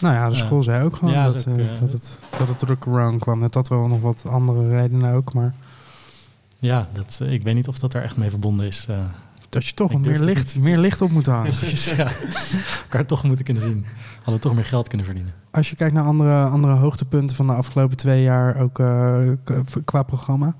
Nou 0.00 0.14
ja, 0.14 0.28
de 0.28 0.34
school 0.34 0.62
zei 0.62 0.84
ook 0.84 0.96
gewoon 0.96 1.14
Ja, 1.14 1.24
dat, 1.24 1.32
dat 1.32 1.46
is 1.46 1.52
ook, 1.52 1.58
eh, 1.58 1.72
eh, 1.74 1.80
dat, 1.80 1.92
het, 1.92 2.16
dat 2.38 2.48
het 2.48 2.60
de 2.60 2.78
corona 2.78 3.18
kwam. 3.18 3.38
Net 3.38 3.52
dat 3.52 3.68
wel 3.68 3.86
nog 3.86 4.00
wat 4.00 4.24
andere 4.28 4.68
redenen 4.76 5.14
ook, 5.14 5.32
maar 5.32 5.54
Ja, 6.58 6.88
dat, 6.92 7.18
eh, 7.22 7.32
ik 7.32 7.42
weet 7.42 7.54
niet 7.54 7.68
of 7.68 7.78
dat 7.78 7.94
er 7.94 8.02
echt 8.02 8.16
mee 8.16 8.30
verbonden 8.30 8.66
is. 8.66 8.86
eh. 8.88 8.96
dat 9.48 9.66
je 9.66 9.74
toch 9.74 9.98
meer 10.00 10.12
het 10.12 10.20
licht, 10.24 10.58
meer 10.58 10.78
licht 10.78 11.00
op 11.02 11.10
moet 11.10 11.26
hangen. 11.26 11.42
Precies, 11.42 11.90
ja. 11.96 12.08
Elkaar 12.82 13.06
toch 13.06 13.22
moeten 13.24 13.44
kunnen 13.44 13.62
zien. 13.62 13.84
Hadden 14.16 14.34
we 14.34 14.40
toch 14.40 14.54
meer 14.54 14.64
geld 14.64 14.88
kunnen 14.88 15.06
verdienen. 15.06 15.32
Als 15.50 15.70
je 15.70 15.76
kijkt 15.76 15.94
naar 15.94 16.04
andere, 16.04 16.44
andere 16.44 16.72
hoogtepunten 16.74 17.36
van 17.36 17.46
de 17.46 17.52
afgelopen 17.52 17.96
twee 17.96 18.22
jaar, 18.22 18.56
ook 18.60 18.78
eh, 18.78 19.18
qua 19.84 20.02
programma. 20.02 20.54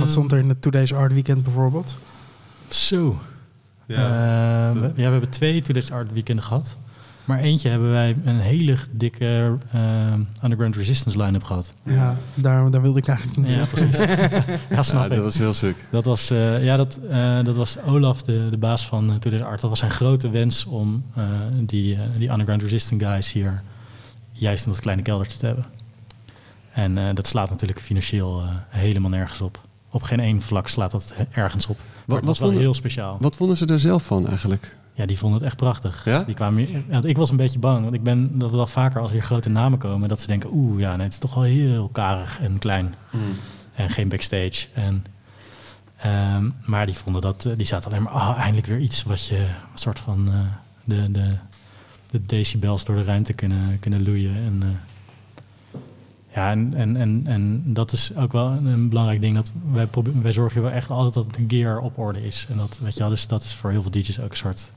Wat 0.00 0.10
stond 0.10 0.32
er 0.32 0.38
in 0.38 0.48
het 0.48 0.62
Today's 0.62 0.92
Art 0.92 1.12
Weekend 1.12 1.42
bijvoorbeeld? 1.42 1.96
Zo. 2.68 3.18
Ja. 3.90 4.70
Eh, 4.70 4.80
we, 4.80 4.86
ja, 4.86 4.92
we 4.94 5.02
hebben 5.02 5.30
twee 5.30 5.62
Today's 5.62 5.90
Art 5.90 6.12
Weekenden 6.12 6.44
gehad. 6.44 6.76
Maar 7.24 7.38
eentje 7.38 7.68
hebben 7.68 7.90
wij 7.90 8.16
een 8.24 8.38
hele 8.38 8.76
dikke 8.90 9.58
eh, 9.72 10.12
Underground 10.44 10.76
Resistance 10.76 11.22
line-up 11.22 11.42
gehad. 11.44 11.74
Ja, 11.84 12.16
daar, 12.34 12.70
daar 12.70 12.82
wilde 12.82 12.98
ik 12.98 13.06
eigenlijk 13.08 13.38
niet 13.38 13.54
Ja, 13.54 13.64
precies. 13.64 13.96
ja, 14.76 14.82
snap 14.82 15.00
Ja, 15.00 15.04
ik. 15.04 15.10
dat 15.14 15.22
was 15.24 15.38
heel 15.38 15.54
stuk. 15.54 15.76
Dat 15.90 16.04
was, 16.04 16.30
eh, 16.30 16.64
ja, 16.64 16.76
dat, 16.76 16.98
eh, 17.10 17.44
dat 17.44 17.56
was 17.56 17.76
Olaf, 17.86 18.22
de, 18.22 18.48
de 18.50 18.58
baas 18.58 18.86
van 18.86 19.20
uh, 19.32 19.40
Art. 19.46 19.60
Dat 19.60 19.70
was 19.70 19.78
zijn 19.78 19.90
grote 19.90 20.30
wens 20.30 20.64
om 20.64 21.04
eh, 21.14 21.24
die, 21.60 21.94
eh, 21.94 22.00
die 22.18 22.30
Underground 22.30 22.62
Resistance 22.62 23.04
guys 23.06 23.32
hier 23.32 23.62
juist 24.32 24.64
in 24.66 24.70
dat 24.72 24.80
kleine 24.80 25.02
keldertje 25.02 25.38
te 25.38 25.46
hebben. 25.46 25.64
En 26.72 26.98
eh, 26.98 27.14
dat 27.14 27.26
slaat 27.26 27.50
natuurlijk 27.50 27.80
financieel 27.80 28.40
eh, 28.42 28.48
helemaal 28.68 29.10
nergens 29.10 29.40
op. 29.40 29.60
Op 29.90 30.02
geen 30.02 30.20
één 30.20 30.42
vlak 30.42 30.68
slaat 30.68 30.90
dat 30.90 31.14
ergens 31.30 31.66
op. 31.66 31.78
Wat- 32.10 32.18
het 32.18 32.26
was 32.28 32.38
wel 32.38 32.46
vonden- 32.48 32.64
heel 32.66 32.74
speciaal. 32.74 33.16
Wat 33.20 33.36
vonden 33.36 33.56
ze 33.56 33.66
daar 33.66 33.78
zelf 33.78 34.02
van 34.04 34.26
eigenlijk? 34.28 34.76
Ja, 34.94 35.06
die 35.06 35.18
vonden 35.18 35.38
het 35.38 35.46
echt 35.46 35.56
prachtig. 35.56 36.04
Ja? 36.04 36.22
Die 36.22 36.34
kwamen 36.34 36.64
hier, 36.64 36.82
want 36.88 37.04
ik 37.04 37.16
was 37.16 37.30
een 37.30 37.36
beetje 37.36 37.58
bang, 37.58 37.82
want 37.82 37.94
ik 37.94 38.02
ben 38.02 38.38
dat 38.38 38.50
wel 38.50 38.66
vaker 38.66 39.00
als 39.00 39.10
hier 39.10 39.22
grote 39.22 39.48
namen 39.48 39.78
komen, 39.78 40.08
dat 40.08 40.20
ze 40.20 40.26
denken, 40.26 40.50
oeh, 40.52 40.80
ja, 40.80 40.96
nee, 40.96 41.04
het 41.04 41.12
is 41.12 41.18
toch 41.18 41.34
wel 41.34 41.42
heel 41.42 41.88
karig 41.92 42.40
en 42.40 42.58
klein 42.58 42.94
en 43.74 43.90
geen 43.90 44.08
backstage. 44.08 44.66
En, 44.74 45.04
ehm, 45.96 46.48
maar 46.64 46.86
die 46.86 46.94
vonden 46.94 47.22
dat, 47.22 47.44
eh, 47.44 47.52
die 47.56 47.66
zaten 47.66 47.90
alleen 47.90 48.02
maar, 48.02 48.12
ah, 48.12 48.38
eindelijk 48.38 48.66
weer 48.66 48.78
iets 48.78 49.02
wat 49.02 49.26
je, 49.26 49.36
een 49.38 49.48
soort 49.78 49.98
van, 49.98 50.28
eh, 50.28 50.34
de, 50.84 51.10
de, 51.10 51.34
de 52.10 52.20
decibels 52.26 52.84
door 52.84 52.96
de 52.96 53.02
ruimte 53.04 53.32
kunnen, 53.32 53.78
kunnen 53.80 54.02
loeien. 54.04 54.34
En, 54.34 54.58
eh, 54.62 54.68
ja, 56.34 56.50
en, 56.50 56.74
en, 56.74 56.96
en, 56.96 57.22
en 57.24 57.62
dat 57.66 57.92
is 57.92 58.16
ook 58.16 58.32
wel 58.32 58.50
een, 58.50 58.88
belangrijk 58.88 59.20
ding. 59.20 59.34
Dat 59.34 59.52
wij, 59.72 59.86
probe- 59.86 60.20
wij 60.20 60.32
zorgen 60.32 60.62
wel 60.62 60.70
echt 60.70 60.90
altijd 60.90 61.14
dat 61.14 61.34
de 61.34 61.44
gear 61.56 61.78
op 61.78 61.98
orde 61.98 62.26
is. 62.26 62.46
En 62.50 62.56
dat, 62.56 62.78
weet 62.82 62.92
je 62.92 62.98
wel, 62.98 63.08
dus 63.08 63.26
dat 63.26 63.44
is 63.44 63.54
voor 63.54 63.70
heel 63.70 63.82
veel 63.82 63.90
DJ's 63.90 64.20
ook 64.20 64.30
een 64.30 64.36
soort... 64.36 64.72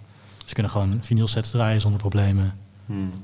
Ze 0.45 0.53
kunnen 0.53 0.71
gewoon 0.71 0.93
vinyl 1.01 1.27
sets 1.27 1.51
draaien 1.51 1.81
zonder 1.81 1.99
problemen. 1.99 2.53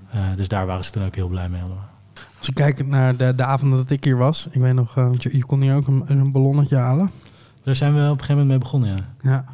Eh, 0.09 0.19
dus 0.35 0.47
daar 0.47 0.65
waren 0.65 0.85
ze 0.85 0.91
toen 0.91 1.05
ook 1.05 1.15
heel 1.15 1.27
blij 1.27 1.49
mee 1.49 1.61
allemaal. 1.61 1.89
Als 2.39 2.47
ik 2.47 2.53
kijk 2.53 2.87
naar 2.87 3.15
de, 3.15 3.35
de 3.35 3.43
avonden 3.43 3.77
dat 3.77 3.89
ik 3.89 4.03
hier 4.03 4.17
was, 4.17 4.47
ik 4.51 4.61
weet 4.61 4.73
nog, 4.73 4.97
eh, 4.97 5.03
want 5.03 5.23
je, 5.23 5.37
je 5.37 5.45
kon 5.45 5.61
hier 5.61 5.75
ook 5.75 5.87
een, 5.87 6.03
een 6.07 6.31
ballonnetje 6.31 6.75
halen. 6.75 7.11
Daar 7.63 7.75
zijn 7.75 7.93
we 7.93 7.99
op 7.99 8.05
een 8.05 8.19
gegeven 8.19 8.37
moment 8.37 8.49
mee 8.49 8.57
begonnen, 8.57 8.89
ja. 8.89 9.29
Ja. 9.31 9.45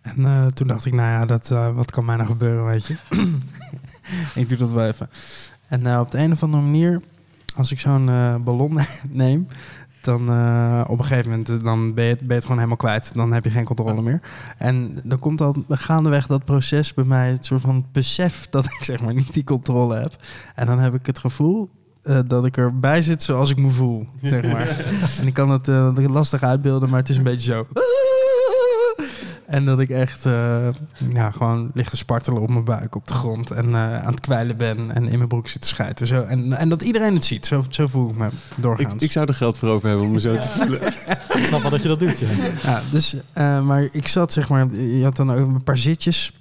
En 0.00 0.24
eh, 0.24 0.46
toen 0.46 0.66
dacht 0.66 0.86
ik, 0.86 0.94
nou 0.94 1.08
ja, 1.08 1.24
dat, 1.24 1.50
eh, 1.50 1.74
wat 1.74 1.90
kan 1.90 2.04
mij 2.04 2.16
nou 2.16 2.28
gebeuren, 2.28 2.64
weet 2.64 2.86
je. 2.86 2.96
ik 4.40 4.48
doe 4.48 4.58
dat 4.58 4.70
wel 4.70 4.86
even. 4.86 5.10
En 5.68 5.98
op 5.98 6.10
de 6.10 6.18
een 6.18 6.32
of 6.32 6.42
andere 6.42 6.62
manier, 6.62 7.02
als 7.56 7.72
ik 7.72 7.80
zo'n 7.80 8.08
eh, 8.08 8.34
ballon 8.36 8.78
neem, 9.10 9.46
dan 10.00 10.28
eh, 10.30 10.80
op 10.88 10.98
een 10.98 11.04
gegeven 11.04 11.30
moment 11.30 11.48
eh, 11.48 11.56
dan 11.62 11.94
ben, 11.94 12.04
je, 12.04 12.10
het- 12.10 12.18
ben 12.18 12.28
je 12.28 12.34
het 12.34 12.42
gewoon 12.42 12.56
helemaal 12.58 12.76
kwijt. 12.76 13.10
Dan 13.14 13.32
heb 13.32 13.44
je 13.44 13.50
geen 13.50 13.64
controle 13.64 14.02
meer. 14.02 14.20
En 14.58 14.98
dan 15.04 15.18
komt 15.18 15.40
al 15.40 15.64
gaandeweg 15.68 16.26
dat 16.26 16.44
proces 16.44 16.94
bij 16.94 17.04
mij, 17.04 17.30
het 17.30 17.44
soort 17.44 17.60
van 17.60 17.86
besef 17.92 18.46
dat 18.50 18.64
ik 18.64 18.78
zeg 18.84 19.00
maar 19.02 19.14
niet 19.14 19.32
die 19.32 19.44
controle 19.44 19.96
heb. 19.96 20.16
En 20.54 20.66
dan 20.66 20.78
heb 20.78 20.94
ik 20.94 21.06
het 21.06 21.18
gevoel 21.18 21.70
dat 22.26 22.44
ik 22.44 22.56
erbij 22.56 23.02
zit 23.02 23.22
zoals 23.22 23.50
ik 23.50 23.56
me 23.56 23.68
voel, 23.68 24.06
zeg 24.22 24.52
maar. 24.52 24.84
en 25.20 25.26
ik 25.26 25.34
kan 25.34 25.50
het 25.50 25.66
lastig 26.08 26.42
uitbeelden, 26.42 26.88
maar 26.90 26.98
het 26.98 27.08
is 27.08 27.16
een 27.16 27.22
beetje 27.22 27.52
zo. 27.52 27.66
En 29.46 29.64
dat 29.64 29.80
ik 29.80 29.90
echt 29.90 30.26
eh, 30.26 30.68
ja, 31.12 31.30
gewoon 31.30 31.70
ligt 31.74 31.90
te 31.90 31.96
spartelen 31.96 32.42
op 32.42 32.48
mijn 32.48 32.64
buik 32.64 32.94
op 32.94 33.08
de 33.08 33.14
grond. 33.14 33.50
En 33.50 33.74
eh, 33.74 34.04
aan 34.04 34.10
het 34.10 34.20
kwijlen 34.20 34.56
ben 34.56 34.90
en 34.90 35.08
in 35.08 35.16
mijn 35.16 35.28
broek 35.28 35.48
zit 35.48 35.60
te 35.60 35.66
schijten. 35.66 36.06
Zo. 36.06 36.22
En, 36.22 36.52
en 36.52 36.68
dat 36.68 36.82
iedereen 36.82 37.14
het 37.14 37.24
ziet. 37.24 37.46
Zo, 37.46 37.64
zo 37.68 37.86
voel 37.86 38.10
ik 38.10 38.16
me 38.16 38.26
Ik, 38.26 38.32
doorgaans. 38.58 39.02
ik 39.02 39.12
zou 39.12 39.26
er 39.26 39.34
geld 39.34 39.58
voor 39.58 39.68
over 39.68 39.88
hebben 39.88 40.06
om 40.06 40.12
me 40.12 40.20
zo 40.20 40.38
te 40.38 40.48
voelen. 40.48 40.86
Ik 41.36 41.44
snap 41.44 41.62
wel 41.62 41.70
dat 41.70 41.82
je 41.82 41.88
dat 41.88 41.98
doet, 41.98 42.18
ja. 42.18 42.28
Ja, 42.62 42.82
dus, 42.90 43.16
eh, 43.32 43.62
maar 43.62 43.88
ik 43.92 44.08
zat 44.08 44.32
zeg 44.32 44.48
maar, 44.48 44.74
je 44.74 45.04
had 45.04 45.16
dan 45.16 45.32
ook 45.32 45.48
een 45.48 45.64
paar 45.64 45.76
zitjes 45.76 46.32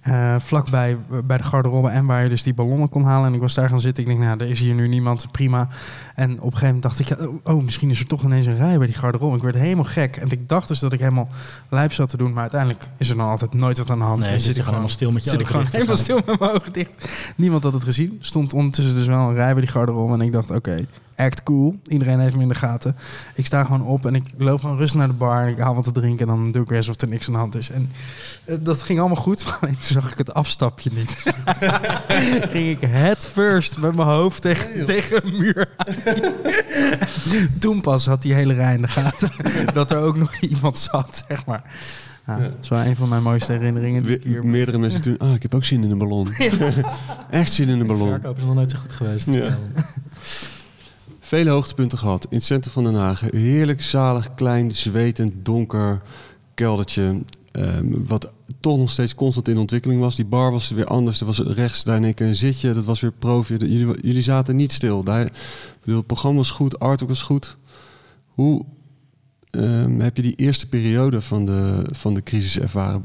eh, 0.00 0.34
vlakbij 0.38 0.96
bij 1.24 1.36
de 1.36 1.42
garderobe 1.42 1.88
en 1.88 2.06
waar 2.06 2.22
je 2.22 2.28
dus 2.28 2.42
die 2.42 2.54
ballonnen 2.54 2.88
kon 2.88 3.04
halen. 3.04 3.28
En 3.28 3.34
ik 3.34 3.40
was 3.40 3.54
daar 3.54 3.68
gaan 3.68 3.80
zitten. 3.80 4.02
Ik 4.02 4.08
denk, 4.08 4.20
nou, 4.20 4.40
er 4.40 4.48
is 4.50 4.60
hier 4.60 4.74
nu 4.74 4.88
niemand, 4.88 5.26
prima. 5.30 5.68
En 6.14 6.30
op 6.30 6.36
een 6.36 6.42
gegeven 6.42 6.66
moment 6.66 6.82
dacht 6.82 6.98
ik, 6.98 7.08
ja, 7.08 7.16
oh, 7.26 7.56
oh, 7.56 7.62
misschien 7.64 7.90
is 7.90 8.00
er 8.00 8.06
toch 8.06 8.24
ineens 8.24 8.46
een 8.46 8.56
rij 8.56 8.78
bij 8.78 8.86
die 8.86 8.96
garderobe. 8.96 9.36
Ik 9.36 9.42
werd 9.42 9.54
helemaal 9.54 9.84
gek. 9.84 10.16
En 10.16 10.30
ik 10.30 10.48
dacht 10.48 10.68
dus 10.68 10.78
dat 10.78 10.92
ik 10.92 10.98
helemaal 10.98 11.28
lijp 11.68 11.92
zat 11.92 12.08
te 12.08 12.16
doen, 12.16 12.32
maar 12.32 12.42
uiteindelijk 12.42 12.88
is 12.96 13.10
er 13.10 13.16
dan 13.16 13.28
altijd 13.28 13.54
nooit 13.54 13.78
wat 13.78 13.90
aan 13.90 13.98
de 13.98 14.04
hand. 14.04 14.20
Nee, 14.20 14.28
En 14.30 14.40
zit 14.40 14.46
je 14.46 14.52
gewoon 14.52 14.68
helemaal 14.68 14.88
stil 14.88 15.12
met 15.12 15.24
je 15.24 15.30
zit 15.30 15.40
ik 15.40 15.46
ogen 15.46 15.66
gewoon 15.66 15.70
dicht. 15.70 15.76
helemaal 15.76 16.04
stil 16.04 16.20
met 16.26 16.38
mijn 16.40 16.52
ogen 16.52 16.72
dicht. 16.72 17.08
Niemand 17.36 17.62
had 17.62 17.72
het 17.72 17.84
gezien. 17.84 18.18
Stond 18.20 18.52
ondertussen 18.54 18.94
dus 18.94 19.06
wel 19.06 19.28
een 19.28 19.34
rij 19.34 19.52
bij 19.52 19.60
die 19.60 19.70
garderobe. 19.70 20.12
En 20.12 20.20
ik 20.20 20.32
dacht, 20.32 20.50
oké, 20.50 20.86
act 21.16 21.42
cool. 21.42 21.76
Iedereen 21.86 22.18
heeft 22.18 22.36
me 22.36 22.42
in 22.42 22.48
de 22.48 22.54
gaten. 22.54 22.96
Ik 23.34 23.46
sta 23.46 23.64
gewoon 23.64 23.82
op 23.82 24.06
en 24.06 24.14
ik 24.14 24.24
loop 24.36 24.60
gewoon 24.60 24.76
rustig 24.76 24.98
naar 24.98 25.08
de 25.08 25.14
bar. 25.14 25.42
En 25.42 25.48
ik 25.48 25.58
haal 25.58 25.74
wat 25.74 25.84
te 25.84 25.92
drinken 25.92 26.28
en 26.28 26.36
dan 26.36 26.52
doe 26.52 26.62
ik 26.62 26.68
weer 26.68 26.78
alsof 26.78 27.00
er 27.00 27.08
niks 27.08 27.26
aan 27.26 27.32
de 27.32 27.38
hand 27.38 27.54
is. 27.54 27.70
En 27.70 27.90
eh, 28.44 28.56
dat 28.60 28.82
ging 28.82 28.98
allemaal 28.98 29.16
goed. 29.16 29.58
Toen 29.92 30.02
zag 30.02 30.12
ik 30.12 30.18
het 30.18 30.34
afstapje 30.34 30.90
niet. 30.94 31.16
ging 32.52 32.68
ik 32.68 32.80
head 32.80 33.26
first 33.26 33.78
met 33.78 33.94
mijn 33.94 34.08
hoofd 34.08 34.42
tegen, 34.42 34.86
tegen 34.86 35.26
een 35.26 35.36
muur. 35.36 35.68
Toen 37.58 37.80
pas 37.80 38.06
had 38.06 38.22
die 38.22 38.34
hele 38.34 38.54
rij 38.54 38.74
in 38.74 38.82
de 38.82 38.88
gaten 38.88 39.32
dat 39.74 39.90
er 39.90 39.98
ook 39.98 40.16
nog 40.16 40.36
iemand 40.40 40.78
zat, 40.78 41.24
zeg 41.28 41.46
maar. 41.46 41.62
Ja, 42.26 42.36
Dat 42.36 42.50
is 42.60 42.68
wel 42.68 42.80
een 42.80 42.96
van 42.96 43.08
mijn 43.08 43.22
mooiste 43.22 43.52
herinneringen. 43.52 44.02
die 44.02 44.18
hier 44.22 44.46
meerdere 44.46 44.78
mensen 44.78 45.02
toen, 45.02 45.18
ah, 45.18 45.34
ik 45.34 45.42
heb 45.42 45.54
ook 45.54 45.64
zin 45.64 45.84
in 45.84 45.90
een 45.90 45.98
ballon. 45.98 46.28
Echt 47.30 47.52
zin 47.52 47.68
in 47.68 47.80
een 47.80 47.86
ballon. 47.86 48.08
Verkoop 48.08 48.36
is 48.36 48.44
nog 48.44 48.54
nooit 48.54 48.70
zo 48.70 48.78
goed 48.78 48.92
geweest. 48.92 49.34
Ja. 49.34 49.58
Vele 51.20 51.50
hoogtepunten 51.50 51.98
gehad. 51.98 52.26
In 52.28 52.36
het 52.36 52.44
centrum 52.44 52.72
van 52.72 52.84
Den 52.84 52.94
Haag. 52.94 53.20
Heerlijk, 53.20 53.82
zalig, 53.82 54.34
klein, 54.34 54.74
zwetend, 54.74 55.32
donker 55.42 56.00
keldertje. 56.54 57.20
Ehm, 57.52 57.86
wat 58.06 58.32
toch 58.60 58.78
nog 58.78 58.90
steeds 58.90 59.14
constant 59.14 59.48
in 59.48 59.58
ontwikkeling 59.58 60.00
was. 60.00 60.16
Die 60.16 60.24
bar 60.24 60.52
was 60.52 60.70
weer 60.70 60.84
anders. 60.86 61.20
Er 61.20 61.26
was 61.26 61.38
rechts 61.38 61.84
daar 61.84 61.96
in 61.96 62.04
één 62.04 62.14
keer 62.14 62.26
een 62.26 62.36
zitje. 62.36 62.72
Dat 62.72 62.84
was 62.84 63.00
weer 63.00 63.12
profi. 63.12 63.56
Jullie, 63.56 64.00
jullie 64.02 64.22
zaten 64.22 64.56
niet 64.56 64.72
stil. 64.72 65.02
Daar, 65.02 65.30
bedoel, 65.80 65.98
het 65.98 66.06
programma 66.06 66.36
was 66.38 66.50
goed, 66.50 66.78
artwork 66.78 67.10
was 67.10 67.22
goed. 67.22 67.56
Hoe 68.26 68.64
ehm, 69.50 70.00
heb 70.00 70.16
je 70.16 70.22
die 70.22 70.34
eerste 70.34 70.68
periode 70.68 71.20
van 71.22 71.44
de, 71.44 71.82
van 71.92 72.14
de 72.14 72.22
crisis 72.22 72.58
ervaren? 72.58 73.02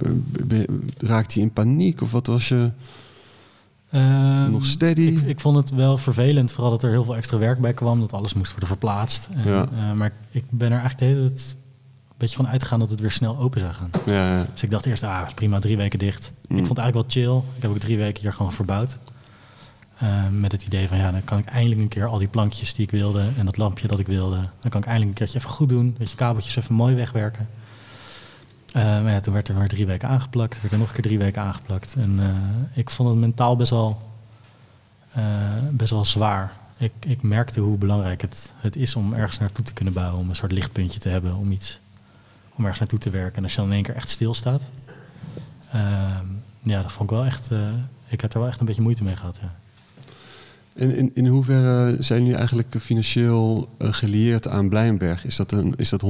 Raakte 0.97 1.39
je 1.39 1.45
in 1.45 1.53
paniek? 1.53 2.01
Of 2.01 2.12
wat 2.12 2.27
was 2.27 2.47
je 2.47 2.69
Ehm, 3.89 4.51
nog 4.51 4.65
steady? 4.65 5.01
Ik, 5.01 5.21
ik 5.21 5.39
vond 5.39 5.55
het 5.58 5.69
wel 5.69 5.97
vervelend, 5.97 6.51
vooral 6.51 6.71
dat 6.71 6.84
er 6.84 6.89
heel 6.89 7.03
veel 7.03 7.15
extra 7.15 7.38
werk 7.38 7.60
bij 7.60 7.73
kwam, 7.73 7.99
dat 7.99 8.13
alles 8.13 8.34
moest 8.34 8.49
worden 8.51 8.67
verplaatst. 8.69 9.27
En, 9.31 9.51
Ja. 9.51 9.67
eh, 9.71 9.93
maar 9.93 10.12
ik 10.31 10.43
ben 10.49 10.71
er 10.71 10.79
eigenlijk 10.79 10.99
de 10.99 11.05
hele 11.05 11.27
tijd 11.34 11.55
een 12.15 12.21
beetje 12.21 12.36
van 12.36 12.47
uitgegaan 12.47 12.80
dat 12.80 12.89
het 12.89 12.99
weer 12.99 13.12
snel 13.12 13.38
open 13.38 13.60
zou 13.60 13.73
gaan. 13.73 13.89
ja, 14.06 14.38
ja. 14.38 14.45
Dus 14.54 14.63
ik 14.63 14.71
dacht 14.71 14.86
eerst, 14.86 15.04
ah, 15.04 15.28
prima, 15.36 15.60
drie 15.60 15.78
weken 15.78 15.99
dicht. 15.99 16.32
Mm. 16.47 16.58
Ik 16.58 16.65
vond 16.65 16.78
het 16.78 16.78
eigenlijk 16.78 17.15
wel 17.15 17.23
chill. 17.23 17.49
Ik 17.56 17.62
heb 17.62 17.71
ook 17.71 17.78
drie 17.78 17.97
weken 17.97 18.21
hier 18.21 18.34
gewoon 18.34 18.54
verbouwd. 18.54 18.97
Eh, 19.97 20.28
met 20.32 20.51
het 20.51 20.63
idee 20.63 20.88
van, 20.88 20.97
ja, 20.97 21.12
dan 21.12 21.23
kan 21.23 21.38
ik 21.38 21.45
eindelijk 21.45 21.82
een 21.82 21.88
keer 21.88 22.06
al 22.06 22.17
die 22.17 22.28
plankjes 22.28 22.73
die 22.73 22.86
ik 22.86 22.91
wilde 22.91 23.30
en 23.38 23.45
dat 23.45 23.58
lampje 23.58 23.88
dat 23.88 23.99
ik 23.99 24.08
wilde, 24.08 24.36
dan 24.36 24.69
kan 24.69 24.82
ik 24.82 24.88
eindelijk 24.88 25.10
een 25.10 25.17
keertje 25.17 25.38
even 25.38 25.49
goed 25.49 25.69
doen. 25.69 25.95
Weet 25.97 26.10
je, 26.10 26.15
kabeltjes 26.15 26.56
even 26.56 26.75
mooi 26.75 26.95
wegwerken. 26.95 27.49
Eh, 28.73 28.84
maar 28.84 29.12
ja, 29.12 29.19
toen 29.19 29.34
werd 29.34 29.47
er 29.47 29.56
maar 29.56 29.67
drie 29.67 29.86
weken 29.86 30.08
aangeplakt. 30.10 30.62
werd 30.62 30.73
er 30.73 30.80
nog 30.80 30.88
een 30.88 30.93
keer 30.93 31.04
drie 31.04 31.17
weken 31.17 31.41
aangeplakt. 31.41 31.95
En 31.95 32.19
eh, 32.19 32.78
ik 32.78 32.89
vond 32.89 33.10
het 33.10 33.17
mentaal 33.17 33.56
best 33.56 33.69
wel, 33.69 33.97
best 35.71 35.91
wel 35.91 36.06
zwaar. 36.06 36.54
Ik, 36.78 36.91
ik 36.99 37.21
merkte 37.21 37.60
hoe 37.60 37.78
belangrijk 37.78 38.21
het, 38.21 38.54
het 38.58 38.75
is 38.75 38.95
om 38.95 39.13
ergens 39.13 39.39
naartoe 39.39 39.65
te 39.65 39.73
kunnen 39.73 39.93
bouwen. 39.93 40.19
Om 40.19 40.30
een 40.30 40.36
soort 40.36 40.51
lichtpuntje 40.51 40.99
te 40.99 41.10
hebben, 41.10 41.36
om 41.36 41.51
iets 41.51 41.80
om 42.56 42.62
ergens 42.63 42.80
naartoe 42.80 43.00
te 43.00 43.10
werken. 43.10 43.38
En 43.38 43.44
als 43.44 43.52
je 43.54 43.58
dan 43.60 43.68
in 43.68 43.74
één 43.74 43.84
keer 43.84 43.96
echt 43.96 44.10
stilstaat. 44.10 44.62
ehm 45.72 46.26
ja, 46.62 46.82
dat 46.82 46.91
vond 46.91 47.10
ik 47.12 47.15
wel 47.15 47.26
echt... 47.26 47.52
eh, 47.52 47.60
ik 48.08 48.22
had 48.22 48.34
er 48.34 48.39
wel 48.39 48.48
echt 48.48 48.60
een 48.60 48.65
beetje 48.65 48.82
moeite 48.82 49.04
mee 49.04 49.15
gehad, 49.15 49.39
ja. 49.41 49.56
En 50.76 50.96
in, 50.96 51.12
in 51.13 51.28
hoeverre 51.28 51.96
zijn 52.00 52.22
jullie 52.22 52.38
eigenlijk 52.38 52.76
financieel 52.82 53.70
eh, 53.78 53.94
gelieerd 53.94 54.48
aan 54.48 54.70
Blijenberg? 54.70 55.26
Is 55.26 55.36
dat, 55.36 55.52
een, 55.52 55.74
is 55.78 55.89
dat 55.89 56.02
100%? 56.04 56.06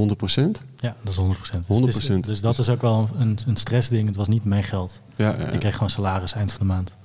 Ja, 0.80 0.96
dat 1.04 1.14
is 1.14 1.20
100%. 1.20 1.58
100%. 1.62 1.66
Dus, 1.66 2.10
is- 2.10 2.22
dus 2.22 2.42
dat 2.42 2.58
is 2.58 2.70
ook 2.70 2.82
wel 2.82 3.10
een, 3.18 3.38
een 3.48 3.56
stressding. 3.58 4.08
Het 4.08 4.16
was 4.16 4.28
niet 4.28 4.44
mijn 4.46 4.64
geld. 4.64 5.02
Ja, 5.16 5.30
ja. 5.30 5.36
Ik 5.48 5.60
kreeg 5.60 5.74
gewoon 5.74 5.90
salaris 5.90 6.34
eind 6.34 6.52
van 6.52 6.68
de 6.68 6.74
maand. 6.74 6.96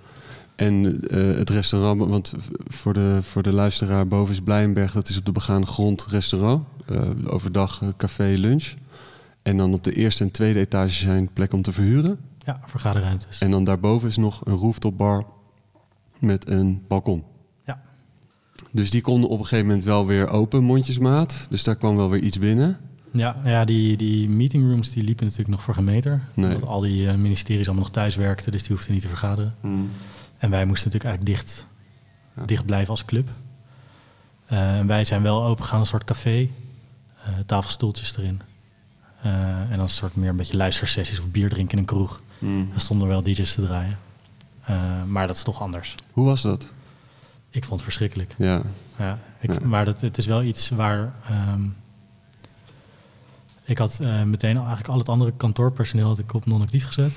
En 0.57 1.01
eh, 1.09 1.19
het 1.39 1.51
restaurant, 1.51 2.05
want 2.05 2.33
voor 2.69 2.93
de, 2.95 3.19
voor 3.23 3.43
de 3.43 3.53
luisteraar 3.53 4.07
boven 4.09 4.33
is 4.35 4.41
Blijenberg, 4.41 4.93
dat 4.93 5.09
is 5.09 5.17
op 5.19 5.25
de 5.25 5.33
begaande 5.33 5.67
grond 5.67 6.07
restaurant. 6.09 6.67
Overdag 7.27 7.83
café, 7.97 8.35
lunch. 8.37 8.73
En 9.43 9.57
dan 9.57 9.75
op 9.75 9.85
de 9.85 9.93
eerste 9.93 10.25
en 10.25 10.31
tweede 10.31 10.59
etage 10.59 10.93
zijn 10.95 11.33
plekken 11.33 11.57
om 11.57 11.63
te 11.63 11.73
verhuren. 11.73 12.19
Ja, 12.39 12.61
vergaderruimtes. 12.65 13.39
En 13.39 13.51
dan 13.51 13.65
daarboven 13.65 14.09
is 14.09 14.17
nog 14.17 14.41
een 14.47 14.55
rooftop 14.55 14.97
bar 14.99 15.27
met 16.19 16.49
een 16.49 16.85
balkon. 16.89 17.25
Ja. 17.65 17.81
Dus 18.71 18.91
die 18.91 19.01
konden 19.01 19.31
op 19.31 19.39
een 19.39 19.45
gegeven 19.45 19.67
moment 19.67 19.85
wel 19.85 20.07
weer 20.07 20.29
open, 20.29 20.63
mondjesmaat. 20.63 21.47
Dus 21.51 21.65
daar 21.65 21.77
kwam 21.77 21.97
wel 21.97 22.11
weer 22.11 22.21
iets 22.23 22.39
binnen. 22.39 22.79
Ja, 23.13 23.37
ja 23.45 23.65
die, 23.65 23.97
die 23.97 24.29
meetingrooms 24.29 24.91
die 24.93 25.03
liepen 25.05 25.25
natuurlijk 25.25 25.51
nog 25.51 25.63
voor 25.63 25.75
geen 25.75 25.85
meter. 25.85 26.23
Nee. 26.35 26.55
Omdat 26.55 26.69
al 26.69 26.81
die 26.81 27.09
eh, 27.09 27.15
ministeries 27.15 27.67
allemaal 27.67 27.85
nog 27.85 27.93
thuis 27.93 28.17
werkten. 28.17 28.53
Dus 28.53 28.63
die 28.63 28.73
hoefden 28.77 28.93
niet 28.93 29.03
te 29.03 29.09
vergaderen. 29.09 29.55
En 30.39 30.51
wij 30.51 30.67
moesten 30.67 30.91
natuurlijk 30.91 31.05
eigenlijk 31.05 31.27
dicht, 31.27 31.67
Ja. 32.37 32.45
dicht 32.45 32.67
blijven 32.67 32.91
als 32.91 33.05
club. 33.05 33.29
Eh, 34.47 34.81
wij 34.81 35.05
zijn 35.05 35.23
wel 35.23 35.45
open 35.45 35.65
gegaan, 35.65 35.81
een 35.81 35.87
soort 35.87 36.05
café. 36.05 36.49
eh, 37.25 37.33
tafelstoeltjes 37.47 38.17
erin. 38.17 38.41
Eh, 39.23 39.61
en 39.61 39.71
dan 39.71 39.81
een 39.81 39.89
soort 39.89 40.17
meer 40.17 40.29
een 40.29 40.37
beetje 40.37 40.57
luistersessies 40.57 41.21
of 41.21 41.31
bier 41.31 41.49
drinken 41.49 41.73
in 41.73 41.79
een 41.79 41.85
kroeg. 41.85 42.23
Mm. 42.39 42.71
Er 42.75 42.81
stonden 42.81 43.09
wel 43.09 43.23
DJ's 43.23 43.55
te 43.55 43.67
draaien. 43.67 43.99
Eh, 44.65 45.05
maar 45.07 45.27
dat 45.27 45.37
is 45.37 45.43
toch 45.43 45.61
anders. 45.61 45.95
Hoe 46.13 46.25
was 46.25 46.43
dat? 46.43 46.69
Ik 47.51 47.65
vond 47.65 47.73
het 47.73 47.83
verschrikkelijk. 47.83 48.35
Ja, 48.39 48.63
Ja, 48.99 49.19
ik, 49.39 49.53
Ja. 49.53 49.67
Maar 49.67 49.85
dat, 49.85 50.01
het 50.01 50.19
is 50.19 50.27
wel 50.27 50.43
iets 50.43 50.69
waar. 50.69 51.13
ehm, 51.29 51.63
ik 53.65 53.79
had 53.79 54.01
eh, 54.01 54.23
meteen 54.23 54.57
al, 54.57 54.63
eigenlijk 54.63 54.93
al 54.93 54.99
het 54.99 55.09
andere 55.09 55.33
kantoorpersoneel 55.37 56.07
had 56.07 56.19
ik 56.19 56.35
op 56.35 56.47
non-actief 56.47 56.87
gezet. 56.87 57.13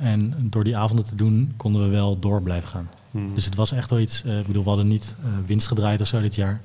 En 0.00 0.48
door 0.50 0.64
die 0.64 0.76
avonden 0.76 1.06
te 1.06 1.14
doen 1.14 1.52
konden 1.56 1.82
we 1.82 1.88
wel 1.88 2.18
door 2.18 2.42
blijven 2.42 2.68
gaan. 2.68 2.88
Mm. 3.10 3.34
Dus 3.34 3.44
het 3.44 3.54
was 3.54 3.72
echt 3.72 3.90
wel 3.90 3.98
iets. 3.98 4.22
ik 4.22 4.46
bedoel, 4.46 4.62
we 4.62 4.68
hadden 4.68 4.88
niet 4.88 5.14
winst 5.46 5.66
gedraaid 5.66 6.00
of 6.00 6.06
zo 6.06 6.20
dit 6.20 6.34
jaar. 6.34 6.60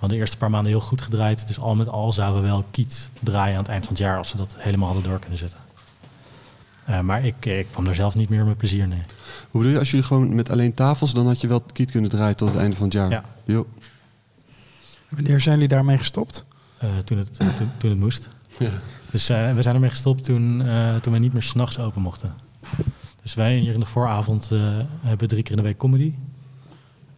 We 0.00 0.06
hadden 0.06 0.18
de 0.18 0.24
eerste 0.24 0.36
paar 0.36 0.50
maanden 0.50 0.72
heel 0.72 0.80
goed 0.80 1.02
gedraaid. 1.02 1.46
Dus 1.46 1.58
al 1.58 1.76
met 1.76 1.88
al 1.88 2.12
zouden 2.12 2.42
we 2.42 2.48
wel 2.48 2.64
kiet 2.70 3.10
draaien 3.20 3.54
aan 3.54 3.62
het 3.62 3.70
eind 3.70 3.84
van 3.84 3.94
het 3.94 4.02
jaar 4.02 4.18
als 4.18 4.32
we 4.32 4.38
dat 4.38 4.54
helemaal 4.58 4.86
hadden 4.86 5.10
door 5.10 5.18
kunnen 5.18 5.38
zetten. 5.38 5.58
Eh, 6.84 7.00
maar 7.00 7.24
ik, 7.24 7.46
ik 7.46 7.66
kwam 7.70 7.86
er 7.86 7.94
zelf 7.94 8.14
niet 8.14 8.28
meer 8.28 8.44
met 8.44 8.56
plezier 8.56 8.88
nee. 8.88 9.00
Hoe 9.50 9.60
bedoel 9.60 9.72
je, 9.72 9.78
als 9.78 9.90
jullie 9.90 10.06
gewoon 10.06 10.34
met 10.34 10.50
alleen 10.50 10.74
tafels, 10.74 11.14
dan 11.14 11.26
had 11.26 11.40
je 11.40 11.46
wel 11.46 11.60
kiet 11.60 11.90
kunnen 11.90 12.10
draaien 12.10 12.36
tot 12.36 12.48
het 12.48 12.58
einde 12.58 12.76
van 12.76 12.84
het 12.84 12.94
jaar? 12.94 13.10
Ja. 13.10 13.24
Jo. 13.44 13.66
Wanneer 15.08 15.40
zijn 15.40 15.54
jullie 15.54 15.68
daarmee 15.68 15.98
gestopt? 15.98 16.44
Eh, 16.78 16.88
toen, 17.04 17.18
het, 17.18 17.34
toen, 17.34 17.70
toen 17.76 17.90
het 17.90 17.98
moest. 17.98 18.28
Ja. 18.58 18.70
Dus 19.10 19.28
eh, 19.28 19.52
we 19.52 19.62
zijn 19.62 19.74
ermee 19.74 19.90
gestopt 19.90 20.24
toen, 20.24 20.62
eh, 20.62 20.94
toen 20.94 21.12
we 21.12 21.18
niet 21.18 21.32
meer 21.32 21.42
s'nachts 21.42 21.78
open 21.78 22.02
mochten. 22.02 22.34
Dus 23.22 23.34
wij 23.34 23.56
hier 23.56 23.74
in 23.74 23.80
de 23.80 23.86
vooravond 23.86 24.50
eh, 24.52 24.60
hebben 25.00 25.28
drie 25.28 25.42
keer 25.42 25.50
in 25.50 25.56
de 25.56 25.62
week 25.62 25.76
comedy. 25.76 26.14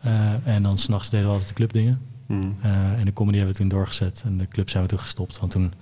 Eh, 0.01 0.47
en 0.47 0.63
dan 0.63 0.79
s'nachts 0.79 1.11
deden 1.11 1.27
we 1.27 1.33
altijd 1.33 1.49
de 1.49 1.55
clubdingen. 1.55 2.01
Eh, 2.63 2.99
en 2.99 3.05
de 3.05 3.13
comedy 3.13 3.37
hebben 3.37 3.55
we 3.55 3.61
toen 3.61 3.69
doorgezet. 3.71 4.23
En 4.25 4.39
de 4.39 4.49
club 4.49 4.71
zijn 4.71 4.83
we 4.83 4.89
toen 4.89 4.99
gestopt. 4.99 5.39
Want 5.39 5.53
toen 5.53 5.73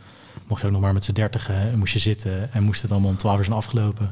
mocht 0.46 0.60
je 0.60 0.66
ook 0.66 0.72
nog 0.72 0.80
maar 0.82 0.92
met 0.92 1.04
z'n 1.04 1.12
dertigen 1.12 1.54
en 1.54 1.78
moest 1.78 1.92
je 1.92 1.98
zitten. 1.98 2.52
En 2.52 2.62
moest 2.62 2.82
het 2.82 2.90
allemaal 2.92 3.10
om 3.10 3.16
twaalf 3.16 3.38
uur 3.38 3.44
zijn 3.44 3.56
afgelopen. 3.56 4.10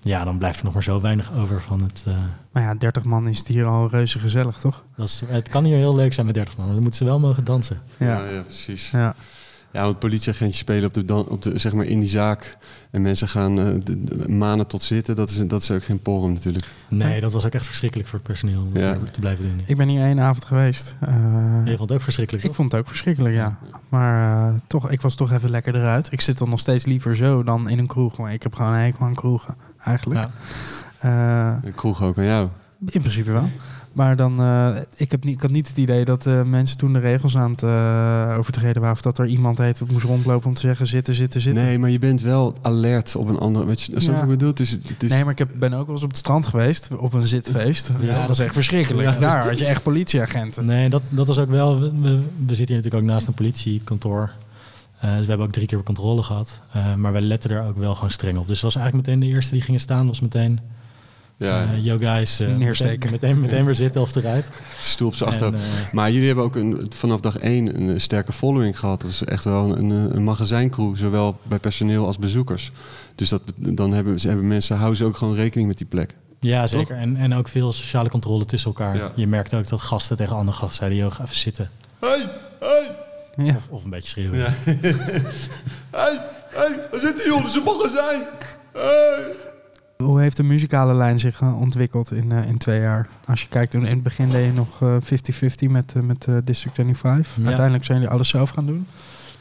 Ja, 0.00 0.24
dan 0.24 0.38
blijft 0.38 0.58
er 0.58 0.64
nog 0.64 0.74
maar 0.74 0.82
zo 0.82 1.00
weinig 1.00 1.32
over 1.34 1.60
van 1.60 1.82
het... 1.82 2.04
eh, 2.08 2.14
Maar 2.52 2.62
ja, 2.62 2.74
30 2.74 3.04
man 3.04 3.28
is 3.28 3.38
het 3.38 3.48
hier 3.48 3.66
al 3.66 3.88
reuze 3.88 4.18
gezellig, 4.18 4.58
toch? 4.58 4.84
dat 4.96 5.06
is, 5.08 5.22
het 5.26 5.48
kan 5.48 5.64
hier 5.64 5.76
heel 5.76 5.94
leuk 5.94 6.12
zijn 6.12 6.26
met 6.26 6.34
30 6.34 6.56
man, 6.56 6.64
maar 6.64 6.74
dan 6.74 6.82
moeten 6.82 7.00
ze 7.00 7.10
wel 7.10 7.18
mogen 7.18 7.44
dansen. 7.44 7.80
Ja, 7.98 8.24
ja, 8.28 8.40
precies. 8.40 8.90
Ja. 8.90 9.14
Ja, 9.72 9.82
want 9.82 9.98
politieagentjes 9.98 10.58
spelen 10.60 10.84
op 10.84 10.94
de, 10.94 11.04
dan, 11.04 11.28
op 11.28 11.42
de, 11.42 11.58
zeg 11.58 11.72
maar 11.72 11.84
in 11.84 12.00
die 12.00 12.08
zaak. 12.08 12.56
En 12.90 13.02
mensen 13.02 13.28
gaan 13.28 13.58
eh, 13.58 13.66
de- 13.84 14.04
de- 14.04 14.28
maanden 14.32 14.66
tot 14.66 14.82
zitten. 14.82 15.16
Dat 15.16 15.30
is, 15.30 15.36
dat 15.46 15.62
is 15.62 15.70
ook 15.70 15.84
geen 15.84 15.98
porum 16.00 16.32
natuurlijk. 16.32 16.64
Nee, 16.88 17.20
dat 17.20 17.32
was 17.32 17.44
ook 17.46 17.52
echt 17.52 17.66
verschrikkelijk 17.66 18.08
voor 18.08 18.18
het 18.18 18.28
personeel 18.28 18.60
om 18.60 18.76
Ja. 18.80 18.96
te 19.12 19.20
blijven 19.20 19.44
doen. 19.44 19.62
Ik 19.66 19.76
ben 19.76 19.88
hier 19.88 20.02
één 20.02 20.20
avond 20.20 20.44
geweest. 20.44 20.94
Eh, 21.00 21.14
Je 21.64 21.76
vond 21.76 21.88
het 21.88 21.92
ook 21.92 22.02
verschrikkelijk, 22.04 22.44
ik 22.44 22.50
toch? 22.50 22.58
vond 22.60 22.72
het 22.72 22.80
ook 22.80 22.88
verschrikkelijk, 22.88 23.34
ja. 23.34 23.58
Maar 23.88 24.48
eh, 24.48 24.54
toch, 24.66 24.90
ik 24.90 25.00
was 25.00 25.14
toch 25.14 25.32
even 25.32 25.50
lekker 25.50 25.74
eruit. 25.74 26.12
Ik 26.12 26.20
zit 26.20 26.38
dan 26.38 26.50
nog 26.50 26.60
steeds 26.60 26.84
liever 26.84 27.16
zo 27.16 27.42
dan 27.42 27.68
in 27.68 27.78
een 27.78 27.86
kroeg. 27.86 28.18
Maar 28.18 28.32
ik 28.32 28.42
heb 28.42 28.54
gewoon 28.54 28.72
een 28.72 28.80
hekel 28.80 29.06
aan 29.06 29.14
kroegen, 29.14 29.56
eigenlijk. 29.84 30.20
Ja. 31.00 31.52
Eh, 31.62 31.68
Ik 31.68 31.76
kroeg 31.76 32.02
ook 32.02 32.18
aan 32.18 32.24
jou. 32.24 32.48
in 32.86 33.00
principe 33.00 33.30
wel. 33.32 33.50
Maar 33.92 34.16
dan, 34.16 34.40
eh, 34.42 34.68
ik, 34.96 35.10
heb 35.10 35.24
niet, 35.24 35.34
ik 35.34 35.42
had 35.42 35.50
niet 35.50 35.68
het 35.68 35.76
idee 35.76 36.04
dat 36.04 36.26
eh, 36.26 36.42
mensen 36.42 36.78
toen 36.78 36.92
de 36.92 36.98
regels 36.98 37.36
aan 37.36 37.50
het 37.50 37.62
eh, 37.62 38.34
overtreden 38.38 38.80
waren. 38.80 38.96
Of 38.96 39.02
dat 39.02 39.18
er 39.18 39.26
iemand 39.26 39.58
heet 39.58 39.78
dat 39.78 39.90
moest 39.90 40.04
rondlopen 40.04 40.48
om 40.48 40.54
te 40.54 40.60
zeggen 40.60 40.86
zitten, 40.86 41.14
zitten, 41.14 41.40
zitten. 41.40 41.64
Nee, 41.64 41.78
maar 41.78 41.90
je 41.90 41.98
bent 41.98 42.20
wel 42.20 42.54
alert 42.62 43.16
op 43.16 43.28
een 43.28 43.38
andere... 43.38 43.66
Weet 43.66 43.82
je, 43.82 43.92
je 43.92 44.10
Ja. 44.10 44.52
is, 44.54 44.70
het 44.70 45.02
is, 45.02 45.10
Nee, 45.10 45.22
maar 45.22 45.32
ik 45.32 45.38
heb, 45.38 45.50
ben 45.54 45.72
ook 45.72 45.86
wel 45.86 45.94
eens 45.94 46.04
op 46.04 46.10
het 46.10 46.18
strand 46.18 46.46
geweest, 46.46 46.88
op 46.96 47.12
een 47.12 47.26
zitfeest. 47.26 47.92
Ja, 48.00 48.18
dat 48.18 48.28
was 48.28 48.38
echt 48.38 48.54
verschrikkelijk. 48.54 49.08
Ja. 49.08 49.18
Daar 49.18 49.46
had 49.46 49.58
je 49.58 49.66
echt 49.66 49.82
politieagenten. 49.82 50.66
Nee, 50.66 50.88
dat, 50.88 51.02
dat 51.08 51.26
was 51.26 51.38
ook 51.38 51.50
wel... 51.50 51.80
We, 51.80 51.90
we, 52.00 52.20
we 52.46 52.54
zitten 52.54 52.66
hier 52.66 52.76
natuurlijk 52.76 52.94
ook 52.94 53.10
naast 53.10 53.26
een 53.26 53.34
politiekantoor. 53.34 54.30
Eh, 54.98 55.10
dus 55.10 55.20
we 55.20 55.28
hebben 55.28 55.46
ook 55.46 55.52
drie 55.52 55.66
keer 55.66 55.82
controle 55.82 56.22
gehad. 56.22 56.60
Eh, 56.72 56.94
maar 56.94 57.12
wij 57.12 57.20
letten 57.20 57.50
er 57.50 57.66
ook 57.66 57.76
wel 57.76 57.94
gewoon 57.94 58.10
streng 58.10 58.38
op. 58.38 58.46
Dus 58.46 58.56
het 58.56 58.64
was 58.64 58.76
eigenlijk 58.76 59.06
meteen 59.06 59.28
de 59.28 59.34
eerste 59.34 59.54
die 59.54 59.62
gingen 59.62 59.80
staan. 59.80 60.06
was 60.06 60.20
meteen... 60.20 60.60
ja, 61.42 61.62
eh, 61.72 61.84
yo 61.84 61.98
guys, 61.98 62.40
eh, 62.40 62.54
Neersteken. 62.56 63.10
meteen, 63.10 63.30
meteen, 63.30 63.38
meteen 63.40 63.64
weer 63.64 63.74
zitten 63.74 64.00
of 64.00 64.14
eruit. 64.14 64.48
stoel 64.80 65.08
op 65.08 65.14
zijn 65.14 65.28
En, 65.30 65.34
achterhoofd. 65.34 65.86
eh, 65.86 65.92
Maar 65.92 66.10
jullie 66.10 66.26
hebben 66.26 66.44
ook 66.44 66.56
een, 66.56 66.86
vanaf 66.94 67.20
dag 67.20 67.38
één 67.38 67.80
een 67.88 68.00
sterke 68.00 68.32
following 68.32 68.78
gehad. 68.78 69.00
Dat 69.00 69.10
is 69.10 69.24
echt 69.24 69.44
wel 69.44 69.76
een, 69.76 69.90
een, 69.90 70.16
een 70.16 70.24
magazijncrew, 70.24 70.96
zowel 70.96 71.38
bij 71.42 71.58
personeel 71.58 72.06
als 72.06 72.18
bezoekers. 72.18 72.70
Dus 73.14 73.28
dat, 73.28 73.42
dan 73.56 73.92
hebben, 73.92 74.20
ze 74.20 74.26
hebben 74.28 74.46
mensen, 74.46 74.76
houden 74.76 74.96
ze 74.96 75.04
ook 75.04 75.16
gewoon 75.16 75.34
rekening 75.34 75.68
met 75.68 75.78
die 75.78 75.86
plek. 75.86 76.14
ja, 76.40 76.66
zeker. 76.66 76.96
En, 76.96 77.16
en 77.16 77.34
ook 77.34 77.48
veel 77.48 77.72
sociale 77.72 78.08
controle 78.08 78.44
tussen 78.44 78.70
elkaar. 78.70 78.96
Ja. 78.96 79.12
Je 79.14 79.26
merkte 79.26 79.56
ook 79.56 79.68
dat 79.68 79.80
gasten 79.80 80.16
tegen 80.16 80.36
andere 80.36 80.56
gasten 80.56 80.76
zeiden... 80.76 80.98
Yo, 80.98 81.10
ga 81.10 81.22
even 81.22 81.36
zitten. 81.36 81.70
Hey, 82.00 82.28
hey, 82.60 82.90
Ja. 83.46 83.56
Of, 83.56 83.66
of 83.70 83.84
een 83.84 83.90
beetje 83.90 84.08
schreeuwen. 84.08 84.38
Ja. 84.38 84.54
hey, 86.00 86.20
hey, 86.50 86.78
waar 86.90 87.00
zit 87.00 87.16
die 87.16 87.26
jongens? 87.26 87.54
Een 87.56 87.62
magazijn. 87.62 88.22
Hey. 88.72 89.22
Hoe 90.02 90.20
heeft 90.20 90.36
de 90.36 90.42
muzikale 90.42 90.94
lijn 90.94 91.18
zich 91.18 91.40
eh, 91.40 91.60
ontwikkeld 91.60 92.12
in, 92.12 92.32
eh, 92.32 92.48
in 92.48 92.58
twee 92.58 92.80
jaar? 92.80 93.08
Als 93.26 93.42
je 93.42 93.48
kijkt, 93.48 93.70
toen 93.70 93.84
in 93.86 93.94
het 93.94 94.02
begin 94.02 94.28
deed 94.28 94.44
je 94.46 94.52
nog 94.52 94.82
eh, 94.82 94.96
50-50 95.00 95.70
met, 95.70 95.92
eh, 95.96 96.02
met 96.02 96.24
eh, 96.24 96.34
District 96.44 96.74
25. 96.74 97.36
Ja. 97.36 97.44
Uiteindelijk 97.44 97.84
zijn 97.84 97.98
jullie 97.98 98.12
alles 98.14 98.28
zelf 98.28 98.50
gaan 98.50 98.66
doen. 98.66 98.86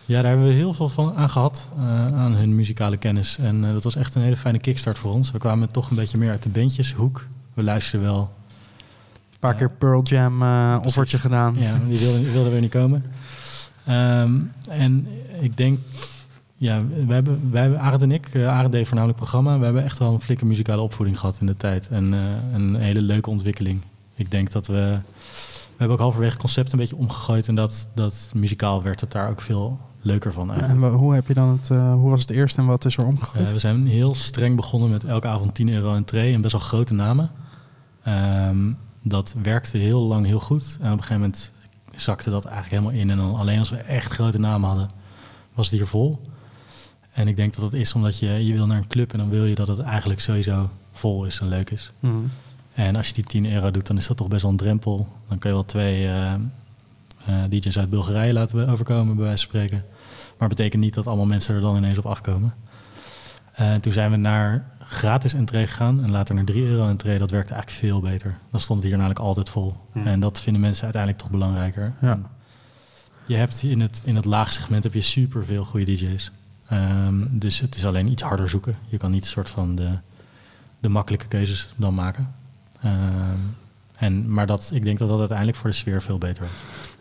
Ja, 0.06 0.22
daar 0.22 0.30
hebben 0.30 0.48
we 0.48 0.54
heel 0.54 0.74
veel 0.74 0.90
van 0.90 1.16
aan 1.16 1.30
gehad, 1.30 1.68
eh, 1.78 2.18
aan 2.20 2.34
hun 2.34 2.56
muzikale 2.56 2.98
kennis. 2.98 3.38
En 3.38 3.62
dat 3.62 3.84
was 3.84 3.96
echt 3.96 4.16
een 4.16 4.22
hele 4.22 4.38
fijne 4.38 4.60
kickstart 4.60 4.98
voor 5.00 5.14
ons. 5.14 5.32
We 5.32 5.38
kwamen 5.38 5.72
toch 5.72 5.90
een 5.90 5.96
beetje 5.96 6.18
meer 6.18 6.30
uit 6.30 6.44
de 6.44 6.50
bandjeshoek. 6.50 7.26
We 7.54 7.64
luisterden 7.64 8.08
wel. 8.08 8.34
Een 9.32 9.40
paar 9.40 9.56
keer 9.56 9.72
Pearl 9.72 10.04
Jam 10.04 10.44
offertje 10.84 11.18
gedaan. 11.18 11.56
Ja, 11.58 11.80
die 11.88 12.00
wilden 12.00 12.32
wilde 12.32 12.50
weer 12.50 12.62
niet 12.62 12.72
komen. 12.72 13.04
Ehm, 13.86 14.34
en 14.70 15.08
ik 15.40 15.58
denk, 15.58 15.80
ja, 16.62 16.86
we 16.88 17.14
hebben, 17.14 17.52
wij 17.52 17.62
hebben, 17.62 17.80
Arend 17.80 18.02
en 18.02 18.12
ik, 18.12 18.28
eh, 18.28 18.48
Arend 18.48 18.72
deed 18.72 18.86
voornamelijk 18.86 19.20
programma. 19.20 19.58
We 19.58 19.64
hebben 19.64 19.84
echt 19.84 20.00
wel 20.00 20.14
een 20.14 20.22
flinke 20.22 20.46
muzikale 20.46 20.82
opvoeding 20.82 21.20
gehad 21.20 21.38
in 21.40 21.46
de 21.46 21.58
tijd. 21.58 21.88
En 21.88 22.14
eh, 22.14 22.20
een 22.54 22.76
hele 22.76 23.02
leuke 23.02 23.30
ontwikkeling. 23.30 23.82
Ik 24.16 24.32
denk 24.32 24.52
dat 24.52 24.68
we, 24.68 24.74
we 24.74 25.78
hebben 25.78 25.96
ook 25.98 26.02
halverwege 26.02 26.32
het 26.32 26.42
concept 26.42 26.72
een 26.72 26.80
beetje 26.80 26.96
omgegooid. 26.96 27.48
En 27.48 27.56
dat, 27.56 27.90
dat 27.96 28.32
muzikaal 28.34 28.84
werd 28.84 29.02
het 29.02 29.12
daar 29.12 29.30
ook 29.30 29.42
veel 29.42 29.80
leuker 30.02 30.34
van 30.34 30.52
eigenlijk. 30.52 30.84
En 30.84 30.92
hoe, 30.92 31.14
heb 31.14 31.28
je 31.28 31.34
dan 31.34 31.50
het, 31.50 31.70
eh, 31.70 31.94
hoe 31.94 32.10
was 32.10 32.22
het 32.22 32.30
eerst 32.30 32.58
en 32.58 32.66
wat 32.66 32.86
is 32.86 32.98
er 32.98 33.06
omgegooid? 33.06 33.52
We 33.52 33.60
zijn 33.60 33.88
heel 33.88 34.16
streng 34.16 34.56
begonnen 34.56 34.90
met 34.90 35.04
elke 35.04 35.28
avond 35.28 35.56
10 35.56 35.70
euro 35.70 35.96
entree 35.96 36.34
en 36.34 36.42
best 36.42 36.54
wel 36.54 36.62
grote 36.62 36.94
namen. 36.94 37.32
Ehm, 38.04 38.72
dat 39.02 39.36
werkte 39.44 39.78
heel 39.78 40.02
lang 40.02 40.26
heel 40.26 40.40
goed. 40.40 40.78
En 40.82 40.86
op 40.86 40.92
een 40.92 41.04
gegeven 41.04 41.20
moment 41.20 41.52
zakte 41.96 42.30
dat 42.30 42.46
eigenlijk 42.46 42.76
helemaal 42.76 43.02
in. 43.02 43.10
En 43.10 43.18
dan 43.18 43.36
alleen 43.36 43.60
als 43.60 43.70
we 43.70 43.78
echt 43.78 44.12
grote 44.12 44.40
namen 44.40 44.70
hadden, 44.70 44.90
was 45.54 45.70
het 45.70 45.76
hier 45.76 45.88
vol. 45.88 46.30
En 47.12 47.28
ik 47.28 47.36
denk 47.36 47.54
dat 47.54 47.64
het 47.64 47.74
is 47.74 47.94
omdat 47.94 48.20
je, 48.20 48.46
je 48.46 48.54
wil 48.54 48.68
naar 48.68 48.78
een 48.78 48.88
club 48.88 49.12
en 49.12 49.18
dan 49.18 49.30
wil 49.30 49.46
je 49.46 49.56
dat 49.56 49.68
het 49.68 49.80
eigenlijk 49.80 50.20
sowieso 50.20 50.70
vol 50.92 51.26
is 51.26 51.40
en 51.40 51.48
leuk 51.48 51.70
is. 51.70 51.92
Mhm. 52.00 52.16
En 52.74 52.96
als 52.96 53.08
je 53.08 53.14
die 53.14 53.24
10 53.24 53.52
euro 53.52 53.72
doet, 53.72 53.88
dan 53.88 53.98
is 53.98 54.08
dat 54.08 54.18
toch 54.18 54.28
best 54.28 54.42
wel 54.42 54.52
een 54.52 54.58
drempel. 54.58 55.08
Dan 55.28 55.38
kun 55.38 55.50
je 55.50 55.56
wel 55.56 55.66
twee 55.66 56.06
eh, 56.06 56.34
eh, 56.34 56.40
DJ's 57.50 57.78
uit 57.78 57.90
Bulgarije 57.90 58.34
laten 58.34 58.70
overkomen, 58.70 59.16
bij 59.16 59.26
wijze 59.26 59.48
van 59.48 59.50
spreken. 59.50 59.84
Maar 60.38 60.50
het 60.50 60.58
betekent 60.58 60.82
niet 60.82 60.94
dat 60.94 61.08
allemaal 61.08 61.26
mensen 61.26 61.56
er 61.56 61.62
dan 61.62 61.78
ineens 61.78 61.98
op 61.98 62.06
afkomen. 62.06 62.54
Eh, 63.52 63.76
toen 63.76 63.94
zijn 63.94 64.12
we 64.12 64.18
naar 64.18 64.72
gratis 64.80 65.34
entree 65.34 65.68
gegaan 65.68 66.04
en 66.04 66.12
later 66.12 66.36
naar 66.36 66.44
3 66.44 66.66
euro 66.66 66.88
entree. 66.88 67.20
Dat 67.20 67.32
werkte 67.32 67.54
eigenlijk 67.54 67.84
veel 67.84 68.00
beter. 68.02 68.38
Dan 68.52 68.60
stond 68.60 68.80
het 68.80 68.88
hier 68.88 68.98
namelijk 68.98 69.20
altijd 69.20 69.50
vol. 69.50 69.76
En 69.94 70.20
dat 70.20 70.40
vinden 70.40 70.62
mensen 70.62 70.84
uiteindelijk 70.84 71.22
toch 71.22 71.32
belangrijker. 71.32 71.94
Ja. 72.02 72.20
Je 73.26 73.36
hebt 73.36 73.64
in 73.64 73.80
het, 73.82 74.02
in 74.06 74.16
het 74.16 74.26
laag 74.26 74.54
segment 74.54 74.84
heb 74.84 74.94
je 74.94 75.02
superveel 75.02 75.66
goede 75.66 75.86
DJ's. 75.86 76.32
Ehm, 76.72 77.16
dus 77.30 77.60
het 77.60 77.76
is 77.76 77.86
alleen 77.86 78.08
iets 78.12 78.24
harder 78.24 78.50
zoeken. 78.50 78.78
Je 78.88 78.98
kan 78.98 79.12
niet 79.12 79.24
een 79.24 79.30
soort 79.30 79.50
van 79.50 79.76
de, 79.76 79.90
de 80.80 80.90
makkelijke 80.90 81.28
keuzes 81.28 81.74
dan 81.76 81.94
maken. 81.94 82.34
Ehm, 82.82 82.96
en, 83.96 84.32
maar 84.34 84.48
dat, 84.48 84.72
ik 84.74 84.84
denk 84.84 85.00
dat 85.00 85.08
dat 85.10 85.20
uiteindelijk 85.20 85.58
voor 85.58 85.70
de 85.70 85.76
sfeer 85.76 86.02
veel 86.02 86.18
beter 86.18 86.44
was. 86.44 86.52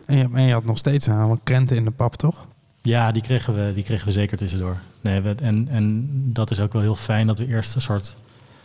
En, 0.05 0.17
je, 0.17 0.29
en 0.33 0.43
je 0.43 0.53
had 0.53 0.65
nog 0.65 0.77
steeds 0.77 1.07
uh, 1.07 1.27
wat 1.27 1.39
krenten 1.43 1.77
in 1.77 1.85
de 1.85 1.91
pap, 1.91 2.15
toch? 2.15 2.45
Ja, 2.81 3.11
die 3.11 3.21
kregen 3.21 3.53
we, 3.53 3.71
die 3.73 3.83
kregen 3.83 4.05
we 4.05 4.11
zeker 4.11 4.37
tussendoor. 4.37 4.77
Nee, 5.01 5.21
we, 5.21 5.35
en, 5.35 5.67
en 5.67 6.09
dat 6.33 6.51
is 6.51 6.59
ook 6.59 6.73
wel 6.73 6.81
heel 6.81 6.95
fijn 6.95 7.27
dat 7.27 7.37
we 7.37 7.47
eerst 7.47 7.75
een 7.75 7.81
soort 7.81 8.17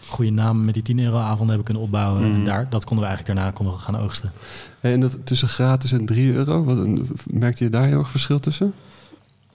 goede 0.07 0.31
naam 0.31 0.65
met 0.65 0.75
die 0.75 0.83
10 0.83 0.99
euro 0.99 1.17
avonden 1.19 1.47
hebben 1.49 1.65
kunnen 1.65 1.83
opbouwen. 1.83 2.23
Mhm. 2.23 2.35
En 2.35 2.45
daar, 2.45 2.69
dat 2.71 2.85
konden 2.85 3.05
we 3.05 3.11
eigenlijk 3.11 3.39
daarna 3.39 3.57
konden 3.57 3.75
we 3.75 3.81
gaan 3.81 3.97
oogsten. 3.99 4.33
En 4.81 5.01
dat 5.01 5.19
tussen 5.27 5.49
gratis 5.49 5.93
en 5.93 6.07
3 6.07 6.33
euro, 6.33 6.65
wat, 6.65 6.79
een- 6.79 7.09
merkte 7.27 7.65
je 7.65 7.71
daar 7.71 7.87
heel 7.87 7.99
erg 7.99 8.11
verschil 8.11 8.41
tussen? 8.41 8.73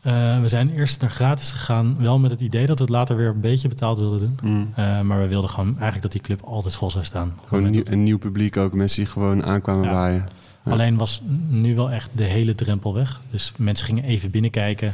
Eh, 0.02 0.40
we 0.42 0.48
zijn 0.48 0.70
eerst 0.70 1.02
naar 1.02 1.10
gratis 1.10 1.52
gegaan, 1.52 1.96
wel 2.00 2.20
met 2.20 2.32
het 2.32 2.42
idee 2.42 2.66
dat 2.66 2.78
we 2.78 2.84
het 2.84 2.94
later 2.94 3.16
weer 3.16 3.28
een 3.30 3.40
beetje 3.42 3.68
betaald 3.68 3.98
wilden 3.98 4.20
doen. 4.20 4.38
Mm. 4.52 4.72
Eh, 4.76 5.02
maar 5.02 5.20
we 5.20 5.28
wilden 5.28 5.50
gewoon 5.50 5.68
eigenlijk 5.70 6.02
dat 6.02 6.12
die 6.12 6.22
club 6.22 6.42
altijd 6.42 6.76
vol 6.76 6.92
zou 6.92 7.04
staan. 7.06 7.34
Gewoon 7.48 7.64
een 7.64 7.72
nieuw, 7.72 7.84
een 7.86 8.04
nieuw 8.04 8.18
publiek 8.18 8.58
ook, 8.58 8.74
mensen 8.74 9.04
die 9.04 9.12
gewoon 9.12 9.46
aankwamen 9.46 9.84
Ja. 9.84 9.92
waaien. 9.92 10.26
Ja. 10.66 10.72
Alleen 10.72 10.98
was 10.98 11.22
nu 11.48 11.76
wel 11.76 11.92
echt 11.92 12.10
de 12.14 12.24
hele 12.24 12.56
drempel 12.56 12.94
weg. 12.94 13.22
Dus 13.32 13.52
mensen 13.58 13.86
gingen 13.86 14.04
even 14.04 14.32
binnenkijken. 14.32 14.94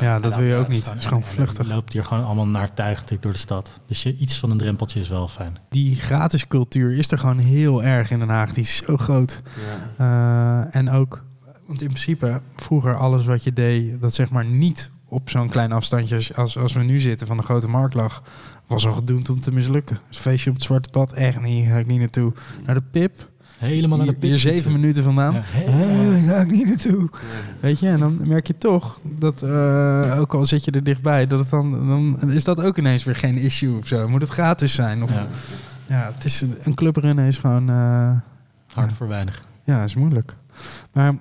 Ja, 0.00 0.20
dat 0.20 0.32
En 0.32 0.38
wil 0.38 0.48
je 0.48 0.54
ook 0.54 0.68
niet. 0.68 0.84
Het 0.90 0.98
is 0.98 1.06
gewoon 1.06 1.22
vluchtig. 1.22 1.68
loopt 1.68 1.92
hier 1.92 2.04
gewoon 2.04 2.24
allemaal 2.24 2.46
naar 2.46 2.72
tuig 2.74 3.04
door 3.20 3.32
de 3.32 3.38
stad. 3.38 3.80
Dus 3.86 4.02
je, 4.02 4.16
iets 4.16 4.38
van 4.38 4.50
een 4.50 4.58
drempeltje 4.58 5.00
is 5.00 5.08
wel 5.08 5.28
fijn. 5.28 5.56
Die 5.68 5.96
gratis 5.96 6.46
cultuur 6.46 6.96
is 6.96 7.10
er 7.10 7.18
gewoon 7.18 7.38
heel 7.38 7.82
erg 7.82 8.10
in 8.10 8.18
Den 8.18 8.28
Haag. 8.28 8.52
Die 8.52 8.62
is 8.62 8.76
zo 8.76 8.96
groot. 8.96 9.42
Eh, 9.98 10.74
en 10.74 10.90
ook, 10.90 11.24
want 11.66 11.82
in 11.82 11.88
principe, 11.88 12.40
vroeger 12.56 12.96
alles 12.96 13.24
wat 13.24 13.44
je 13.44 13.52
deed, 13.52 14.00
dat 14.00 14.14
zeg 14.14 14.30
maar 14.30 14.48
niet 14.48 14.90
op 15.08 15.30
zo'n 15.30 15.48
klein 15.48 15.72
afstandje 15.72 16.34
als, 16.34 16.58
als, 16.58 16.72
we 16.72 16.82
nu 16.82 17.00
zitten 17.00 17.26
van 17.26 17.36
de 17.36 17.42
grote 17.42 17.68
markt 17.68 17.94
lag, 17.94 18.22
was 18.66 18.86
al 18.86 18.92
gedoemd 18.92 19.30
om 19.30 19.40
te 19.40 19.52
mislukken. 19.52 19.98
Dus 20.08 20.18
feestje 20.18 20.50
op 20.50 20.56
het 20.56 20.64
Zwarte 20.64 20.88
Pad, 20.88 21.12
echt 21.12 21.40
niet, 21.40 21.66
ga 21.66 21.76
ik 21.76 21.86
niet 21.86 21.98
naartoe. 21.98 22.32
Naar 22.66 22.74
de 22.74 22.82
Pip, 22.90 23.32
Helemaal 23.58 23.98
naar 23.98 24.06
de 24.06 24.12
pip 24.12 24.22
hier 24.22 24.38
zeven 24.38 24.72
minuten 24.72 25.02
vandaan. 25.02 25.34
Ja, 25.34 25.40
helemaal. 25.44 26.20
ga 26.28 26.40
ik 26.40 26.50
niet 26.50 26.66
naartoe. 26.66 27.10
Weet 27.60 27.78
je, 27.78 27.88
en 27.88 27.98
dan 27.98 28.20
merk 28.24 28.46
je 28.46 28.58
toch 28.58 29.00
dat, 29.02 29.42
eh, 29.42 30.16
ook 30.20 30.34
al 30.34 30.44
zit 30.44 30.64
je 30.64 30.70
er 30.70 30.84
dichtbij, 30.84 31.26
dat 31.26 31.38
het 31.38 31.50
dan, 31.50 31.86
dan 31.86 32.30
is 32.30 32.44
dat 32.44 32.62
ook 32.62 32.78
ineens 32.78 33.04
weer 33.04 33.16
geen 33.16 33.36
issue 33.36 33.78
of 33.78 33.86
zo. 33.86 34.08
Moet 34.08 34.20
het 34.20 34.30
gratis 34.30 34.74
zijn? 34.74 35.02
Of, 35.02 35.14
ja. 35.14 35.26
Ja, 35.86 36.10
het 36.14 36.24
is, 36.24 36.44
een 36.62 36.74
clubrennen 36.74 37.26
is 37.26 37.38
gewoon, 37.38 37.70
eh, 37.70 38.10
hard 38.74 38.92
voor 38.92 39.08
weinig. 39.08 39.44
ja, 39.64 39.84
is 39.84 39.94
moeilijk. 39.94 40.36
Maar 40.92 41.14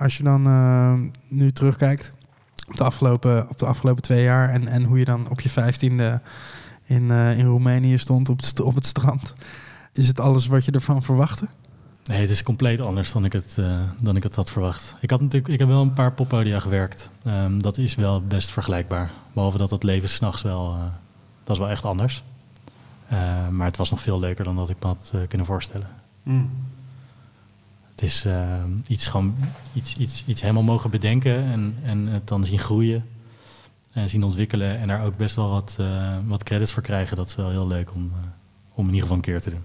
als 0.00 0.16
je 0.16 0.22
dan 0.22 0.46
eh, 0.46 0.92
nu 1.28 1.50
terugkijkt 1.50 2.14
op 2.68 2.76
de 2.76 2.84
afgelopen, 2.84 3.48
op 3.48 3.58
de 3.58 3.66
afgelopen 3.66 4.02
twee 4.02 4.22
jaar 4.22 4.48
en, 4.48 4.68
en 4.68 4.84
hoe 4.84 4.98
je 4.98 5.04
dan 5.04 5.28
op 5.28 5.40
je 5.40 5.50
vijftiende 5.50 6.20
in, 6.84 7.10
eh, 7.10 7.38
in 7.38 7.44
Roemenië 7.46 7.98
stond 7.98 8.28
op 8.28 8.40
het, 8.40 8.60
op 8.60 8.74
het 8.74 8.86
strand, 8.86 9.34
is 9.92 10.08
het 10.08 10.20
alles 10.20 10.46
wat 10.46 10.64
je 10.64 10.72
ervan 10.72 11.02
verwachtte? 11.02 11.48
Nee, 12.04 12.20
het 12.20 12.30
is 12.30 12.42
compleet 12.42 12.80
anders 12.80 13.12
dan 13.12 13.24
ik 13.24 13.32
het, 13.32 13.56
eh, 13.58 13.80
dan 14.02 14.16
ik 14.16 14.22
het 14.22 14.36
had 14.36 14.50
verwacht. 14.50 14.94
Ik, 15.00 15.10
had 15.10 15.20
natuurlijk, 15.20 15.52
ik 15.52 15.58
heb 15.58 15.68
wel 15.68 15.82
een 15.82 15.92
paar 15.92 16.12
poppodia 16.12 16.58
gewerkt. 16.58 17.10
Ehm, 17.24 17.58
dat 17.58 17.78
is 17.78 17.94
wel 17.94 18.22
best 18.22 18.50
vergelijkbaar. 18.50 19.10
Behalve 19.32 19.58
dat 19.58 19.70
het 19.70 19.82
leven 19.82 20.08
s'nachts 20.08 20.42
wel... 20.42 20.72
eh, 20.72 20.82
dat 21.44 21.56
is 21.56 21.62
wel 21.62 21.70
echt 21.70 21.84
anders. 21.84 22.22
Eh, 23.08 23.48
maar 23.48 23.66
het 23.66 23.76
was 23.76 23.90
nog 23.90 24.00
veel 24.00 24.20
leuker 24.20 24.44
dan 24.44 24.56
dat 24.56 24.70
ik 24.70 24.76
me 24.80 24.86
had 24.86 25.12
kunnen 25.28 25.46
voorstellen. 25.46 25.88
Het 28.00 28.08
is 28.08 28.24
eh, 28.24 28.64
iets, 28.86 29.06
gewoon, 29.06 29.34
iets, 29.74 29.96
iets, 29.96 30.24
iets 30.26 30.40
helemaal 30.40 30.62
mogen 30.62 30.90
bedenken 30.90 31.44
en, 31.44 31.76
en 31.82 32.06
het 32.06 32.28
dan 32.28 32.44
zien 32.44 32.58
groeien. 32.58 33.04
En 33.92 34.08
zien 34.08 34.24
ontwikkelen 34.24 34.78
en 34.78 34.88
daar 34.88 35.04
ook 35.04 35.16
best 35.16 35.36
wel 35.36 35.48
wat, 35.48 35.76
eh, 35.80 36.16
wat 36.26 36.42
credits 36.42 36.72
voor 36.72 36.82
krijgen. 36.82 37.16
Dat 37.16 37.26
is 37.26 37.34
wel 37.34 37.50
heel 37.50 37.66
leuk 37.66 37.94
om, 37.94 38.12
eh, 38.14 38.28
om 38.74 38.84
in 38.86 38.94
ieder 38.94 39.00
geval 39.00 39.16
een 39.16 39.22
keer 39.22 39.40
te 39.40 39.50
doen. 39.50 39.64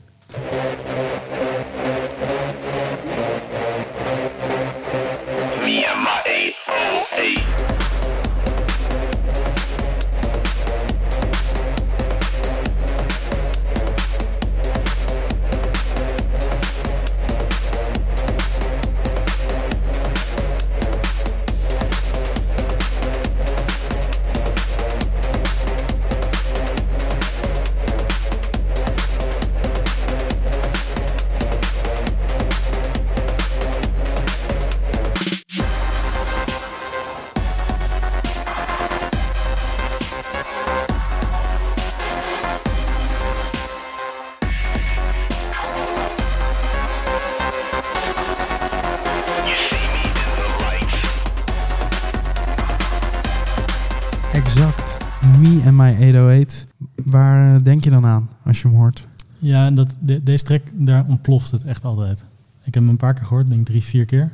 Als 58.55 58.63
je 58.63 58.67
hem 58.69 58.77
hoort? 58.77 59.07
Ja, 59.39 59.65
en 59.65 59.75
dat, 59.75 59.95
de- 59.99 60.23
deze 60.23 60.43
track, 60.43 60.61
daar 60.73 61.05
ontploft 61.07 61.51
het 61.51 61.63
echt 61.63 61.83
altijd. 61.83 62.23
Ik 62.63 62.73
heb 62.73 62.83
hem 62.83 62.89
een 62.89 62.97
paar 62.97 63.13
keer 63.13 63.25
gehoord, 63.25 63.47
denk 63.47 63.59
ik 63.59 63.65
drie, 63.65 63.83
vier 63.83 64.05
keer. 64.05 64.31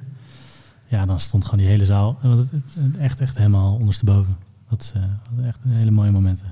Ja, 0.87 1.05
dan 1.05 1.19
stond 1.19 1.43
gewoon 1.45 1.59
die 1.59 1.67
hele 1.69 1.85
zaal 1.85 2.17
het- 2.21 2.49
echt, 2.97 3.19
echt 3.19 3.37
helemaal 3.37 3.73
ondersteboven. 3.75 4.35
Dat 4.69 4.81
is 4.81 4.91
eh, 5.39 5.47
echt 5.47 5.59
een 5.65 5.71
hele 5.71 5.91
mooie 5.91 6.11
momenten. 6.11 6.45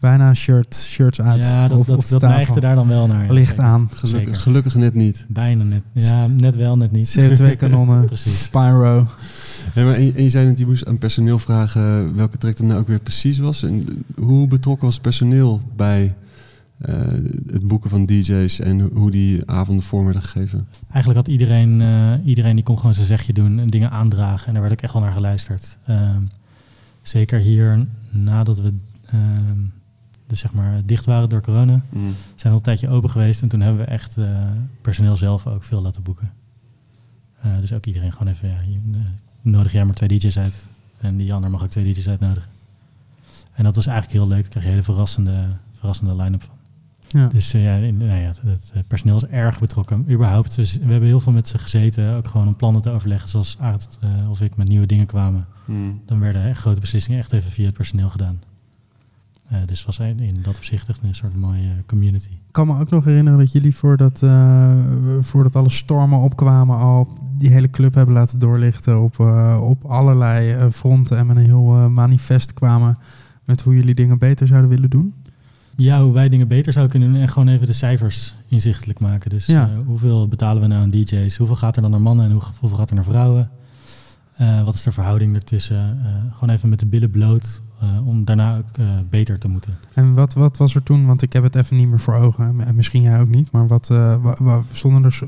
Bijna 0.00 0.34
shirt, 0.34 0.74
shirts 0.74 1.20
uit. 1.20 1.44
ja, 1.44 1.68
dat, 1.68 1.86
dat, 1.86 2.06
dat 2.08 2.20
neigde 2.20 2.60
daar 2.60 2.74
dan 2.74 2.88
wel 2.88 3.06
naar. 3.06 3.32
Licht 3.32 3.48
zeker. 3.48 3.64
aan. 3.64 3.88
Gelukkig, 3.94 4.42
gelukkig 4.42 4.74
net 4.74 4.94
niet. 4.94 5.24
Bijna 5.28 5.64
net. 5.64 5.82
Ja, 5.92 6.26
net 6.26 6.56
wel, 6.56 6.76
net 6.76 6.92
niet. 6.92 7.16
CO2-kanonnen. 7.18 8.04
Precies. 8.14 8.48
Pyro. 8.48 9.06
Ja, 9.74 9.84
maar 9.84 9.94
en, 9.94 10.14
en 10.14 10.22
je 10.22 10.30
zei 10.30 10.46
net, 10.46 10.58
je 10.58 10.66
moest 10.66 10.86
aan 10.86 10.98
personeel 10.98 11.38
vragen 11.38 12.14
welke 12.16 12.38
track 12.38 12.56
dat 12.56 12.66
nou 12.66 12.80
ook 12.80 12.88
weer 12.88 12.98
precies 13.00 13.38
was. 13.38 13.62
En 13.62 13.86
hoe 14.16 14.46
betrokken 14.48 14.86
was 14.86 14.98
personeel 14.98 15.60
bij 15.76 16.14
eh, 16.78 16.94
het 17.46 17.66
boeken 17.66 17.90
van 17.90 18.06
DJ's 18.06 18.60
en 18.60 18.80
hoe 18.80 19.10
die 19.10 19.50
avonden 19.50 19.84
vorm 19.84 20.04
werden 20.04 20.22
gegeven? 20.22 20.68
Eigenlijk 20.90 21.26
had 21.26 21.28
iedereen, 21.28 21.80
eh, 21.80 22.26
iedereen 22.26 22.54
die 22.54 22.64
kon 22.64 22.78
gewoon 22.78 22.94
zijn 22.94 23.06
zegje 23.06 23.32
doen 23.32 23.58
en 23.58 23.68
dingen 23.68 23.90
aandragen. 23.90 24.46
En 24.46 24.52
daar 24.52 24.62
werd 24.62 24.74
ook 24.74 24.80
echt 24.80 24.92
wel 24.92 25.02
naar 25.02 25.12
geluisterd. 25.12 25.78
Ehm, 25.86 26.22
zeker 27.02 27.38
hier 27.38 27.86
nadat 28.10 28.60
we 28.60 28.72
ehm, 29.04 29.60
dus 30.26 30.38
zeg 30.38 30.52
maar 30.52 30.82
dicht 30.86 31.04
waren 31.04 31.28
door 31.28 31.40
corona, 31.40 31.82
zijn 31.90 32.12
we 32.36 32.48
al 32.48 32.54
een 32.54 32.60
tijdje 32.60 32.88
open 32.88 33.10
geweest. 33.10 33.42
En 33.42 33.48
toen 33.48 33.60
hebben 33.60 33.84
we 33.84 33.90
echt 33.90 34.16
eh, 34.16 34.26
personeel 34.80 35.16
zelf 35.16 35.46
ook 35.46 35.64
veel 35.64 35.82
laten 35.82 36.02
boeken. 36.02 36.32
Dus 37.60 37.72
ook 37.72 37.86
iedereen 37.86 38.12
gewoon 38.12 38.32
even, 38.32 38.48
ja, 38.48 38.56
nodig 39.42 39.72
jij 39.72 39.84
maar 39.84 39.94
twee 39.94 40.08
DJ's 40.08 40.38
uit. 40.38 40.66
En 40.98 41.16
die 41.16 41.34
ander 41.34 41.50
mag 41.50 41.62
ook 41.62 41.70
twee 41.70 41.92
DJ's 41.92 42.08
uitnodigen. 42.08 42.48
En 43.52 43.64
dat 43.64 43.76
was 43.76 43.86
eigenlijk 43.86 44.18
heel 44.18 44.28
leuk. 44.28 44.42
Daar 44.42 44.50
kreeg 44.50 44.62
je 44.62 44.68
een 44.68 44.74
hele 44.74 44.82
verrassende, 44.82 45.46
verrassende 45.72 46.16
line-up 46.16 46.42
van. 46.42 46.53
Ja. 47.08 47.26
Dus 47.26 47.54
eh, 47.54 47.64
ja, 47.64 47.74
in- 47.74 47.96
nou 47.96 48.10
ja, 48.10 48.26
het, 48.26 48.40
het, 48.44 48.70
eh, 48.74 48.80
personeel 48.86 49.16
is 49.16 49.26
erg 49.26 49.60
betrokken. 49.60 50.04
Überhaupt, 50.10 50.54
we, 50.54 50.62
we 50.62 50.90
hebben 50.90 51.08
heel 51.08 51.20
veel 51.20 51.32
met 51.32 51.48
ze 51.48 51.58
gezeten, 51.58 52.14
ook 52.14 52.28
gewoon 52.28 52.46
om 52.46 52.56
plannen 52.56 52.82
te 52.82 52.90
overleggen. 52.90 53.28
Zoals 53.28 53.56
Aard 53.60 53.98
eh, 54.00 54.30
of 54.30 54.40
ik 54.40 54.56
met 54.56 54.68
nieuwe 54.68 54.86
dingen 54.86 55.06
kwamen. 55.06 55.46
Dan 56.06 56.20
werden 56.20 56.54
grote 56.56 56.80
beslissingen 56.80 57.18
echt 57.18 57.32
even 57.32 57.50
via 57.50 57.64
het 57.66 57.74
personeel 57.74 58.08
gedaan. 58.08 58.40
Eh, 59.48 59.58
dus 59.66 59.78
het 59.78 59.86
was 59.86 59.98
in 59.98 60.36
dat 60.42 60.56
opzicht 60.56 60.88
echt 60.88 61.00
een 61.02 61.14
soort 61.14 61.36
mooie 61.36 61.68
community. 61.86 62.28
Ik 62.28 62.50
kan 62.50 62.66
me 62.66 62.80
ook 62.80 62.90
nog 62.90 63.04
herinneren 63.04 63.38
dat 63.38 63.52
jullie 63.52 63.76
voordat, 63.76 64.22
eh, 64.22 64.72
voordat 65.20 65.56
alle 65.56 65.70
stormen 65.70 66.18
opkwamen 66.18 66.78
al 66.78 67.18
die 67.38 67.50
hele 67.50 67.70
club 67.70 67.94
hebben 67.94 68.14
laten 68.14 68.38
doorlichten 68.38 69.02
op, 69.02 69.20
eh, 69.20 69.58
op 69.62 69.84
allerlei 69.84 70.70
fronten 70.70 71.18
en 71.18 71.26
met 71.26 71.36
een 71.36 71.44
heel 71.44 71.74
eh, 71.76 71.86
manifest 71.86 72.54
kwamen 72.54 72.98
met 73.44 73.60
hoe 73.62 73.74
jullie 73.74 73.94
dingen 73.94 74.18
beter 74.18 74.46
zouden 74.46 74.70
willen 74.70 74.90
doen. 74.90 75.14
Ja, 75.76 76.02
hoe 76.02 76.12
wij 76.12 76.28
dingen 76.28 76.48
beter 76.48 76.72
zouden 76.72 76.92
kunnen 76.98 77.12
doen 77.12 77.22
en 77.22 77.28
gewoon 77.28 77.48
even 77.48 77.66
de 77.66 77.72
cijfers 77.72 78.34
inzichtelijk 78.48 79.00
maken. 79.00 79.30
Dus 79.30 79.46
Ja. 79.46 79.62
eh, 79.68 79.86
hoeveel 79.86 80.28
betalen 80.28 80.62
we 80.62 80.68
nou 80.68 80.82
aan 80.82 80.90
DJ's? 80.90 81.36
Hoeveel 81.36 81.56
gaat 81.56 81.76
er 81.76 81.82
dan 81.82 81.90
naar 81.90 82.00
mannen 82.00 82.24
en 82.26 82.32
hoe- 82.32 82.42
hoeveel 82.60 82.78
gaat 82.78 82.88
er 82.88 82.94
naar 82.94 83.04
vrouwen? 83.04 83.50
Eh, 84.36 84.64
wat 84.64 84.74
is 84.74 84.82
de 84.82 84.92
verhouding 84.92 85.34
ertussen? 85.34 85.98
Eh, 86.04 86.34
gewoon 86.38 86.54
even 86.54 86.68
met 86.68 86.80
de 86.80 86.86
billen 86.86 87.10
bloot 87.10 87.62
om 88.04 88.24
daarna 88.24 88.56
ook 88.56 88.64
beter 89.10 89.38
te 89.38 89.48
moeten. 89.48 89.76
En 89.94 90.14
wat, 90.14 90.34
wat 90.34 90.56
was 90.56 90.74
er 90.74 90.82
toen? 90.82 91.06
Want 91.06 91.22
ik 91.22 91.32
heb 91.32 91.42
het 91.42 91.54
even 91.54 91.76
niet 91.76 91.88
meer 91.88 92.00
voor 92.00 92.14
ogen. 92.14 92.60
En 92.66 92.74
misschien 92.74 93.02
jij 93.02 93.20
ook 93.20 93.28
niet. 93.28 93.50
Maar 93.50 93.66
wat 93.66 93.88
wa- 93.88 94.36
wa- 94.40 94.62
stonden 94.72 95.04
er 95.04 95.18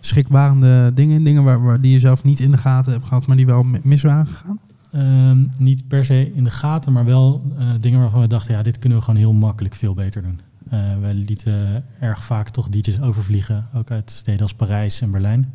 schrikbarende 0.00 0.90
dingen 0.94 1.16
in? 1.16 1.24
Dingen 1.24 1.44
waar, 1.44 1.62
waar 1.62 1.80
die 1.80 1.92
je 1.92 1.98
zelf 1.98 2.24
niet 2.24 2.40
in 2.40 2.50
de 2.50 2.56
gaten 2.56 2.92
hebt 2.92 3.04
gehad, 3.06 3.26
maar 3.26 3.36
die 3.36 3.46
wel 3.46 3.62
mi- 3.62 3.80
mis 3.82 4.02
waren 4.02 4.26
gegaan? 4.26 4.58
Ehm, 4.94 5.44
niet 5.58 5.88
per 5.88 6.04
se 6.04 6.32
in 6.34 6.44
de 6.44 6.50
gaten, 6.50 6.92
maar 6.92 7.04
wel 7.04 7.42
eh, 7.58 7.68
dingen 7.80 8.00
waarvan 8.00 8.20
we 8.20 8.26
dachten, 8.26 8.54
ja, 8.54 8.62
dit 8.62 8.78
kunnen 8.78 8.98
we 8.98 9.04
gewoon 9.04 9.20
heel 9.20 9.32
makkelijk 9.32 9.74
veel 9.74 9.94
beter 9.94 10.22
doen. 10.22 10.40
Eh 10.70 10.98
wij 11.00 11.14
lieten 11.14 11.84
erg 12.00 12.24
vaak 12.24 12.48
toch 12.48 12.68
DJ's 12.68 13.00
overvliegen, 13.00 13.68
ook 13.74 13.90
uit 13.90 14.10
steden 14.10 14.42
als 14.42 14.54
Parijs 14.54 15.00
en 15.00 15.10
Berlijn. 15.10 15.52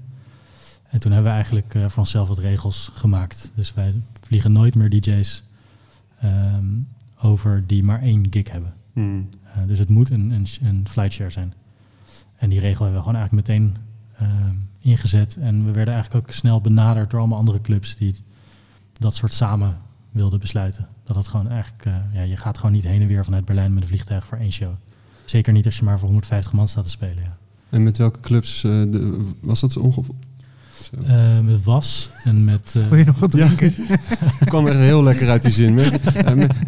En 0.89 0.99
toen 0.99 1.12
hebben 1.12 1.30
we 1.30 1.36
eigenlijk 1.36 1.75
eh, 1.75 1.82
voor 1.82 1.99
onszelf 1.99 2.28
wat 2.28 2.38
regels 2.38 2.91
gemaakt. 2.93 3.52
Dus 3.56 3.73
wij 3.73 3.93
vliegen 4.21 4.52
nooit 4.52 4.75
meer 4.75 4.89
DJ's 4.89 5.43
ehm, 6.19 6.65
over 7.21 7.63
die 7.67 7.84
maar 7.84 8.02
één 8.02 8.28
gig 8.30 8.52
hebben. 8.52 8.73
Eh, 9.43 9.67
dus 9.67 9.80
het 9.80 9.89
moet 9.89 10.10
een, 10.10 10.32
een, 10.32 10.47
een 10.62 10.88
flight 10.88 11.13
share 11.13 11.30
zijn. 11.30 11.54
En 12.36 12.49
die 12.49 12.60
regel 12.60 12.86
hebben 12.86 13.02
we 13.04 13.08
gewoon 13.08 13.19
eigenlijk 13.19 13.47
meteen 13.47 13.78
ehm, 14.17 14.56
ingezet. 14.80 15.38
En 15.38 15.65
we 15.65 15.71
werden 15.71 15.93
eigenlijk 15.93 16.28
ook 16.28 16.34
snel 16.34 16.62
benaderd 16.62 17.10
door 17.10 17.19
allemaal 17.19 17.38
andere 17.38 17.62
clubs 17.62 17.95
die 17.97 18.15
dat 19.00 19.16
soort 19.16 19.34
samen 19.34 19.78
wilden 20.12 20.40
besluiten. 20.40 20.88
Dat 21.04 21.16
het 21.16 21.28
gewoon 21.28 21.48
eigenlijk, 21.50 21.86
eh, 21.86 21.94
ja, 22.14 22.22
je 22.22 22.38
gaat 22.38 22.58
gewoon 22.58 22.72
niet 22.72 22.84
heen 22.84 23.02
en 23.02 23.08
weer 23.08 23.24
vanuit 23.26 23.46
Berlijn 23.46 23.74
met 23.74 23.82
een 23.84 23.88
vliegtuig 23.90 24.26
voor 24.26 24.38
één 24.38 24.52
show. 24.52 24.72
Zeker 25.26 25.54
niet 25.54 25.66
als 25.66 25.78
je 25.78 25.84
maar 25.84 26.00
voor 26.00 26.08
150 26.08 26.54
man 26.54 26.68
staat 26.68 26.84
te 26.84 26.90
spelen. 26.90 27.24
Ja. 27.24 27.38
En 27.70 27.84
met 27.84 27.98
welke 27.98 28.20
clubs 28.20 28.64
eh, 28.64 28.72
de- 28.72 29.32
was 29.40 29.60
dat 29.60 29.78
ongeveer? 29.78 30.14
Zo. 30.94 31.02
Eh, 31.04 31.40
met 31.40 31.64
Was 31.64 32.10
en 32.24 32.44
met... 32.46 32.74
eh, 32.76 32.88
Wil 32.88 32.98
je 32.98 33.06
nog 33.06 33.20
wat 33.20 33.34
Ja. 33.34 33.46
drinken? 33.56 33.74
kwam 34.46 34.68
echt 34.68 34.78
heel 34.78 35.04
lekker 35.04 35.30
uit 35.30 35.42
die 35.44 35.52
zin. 35.52 35.74
Met, 35.74 35.92
met, 36.36 36.36
met, 36.36 36.66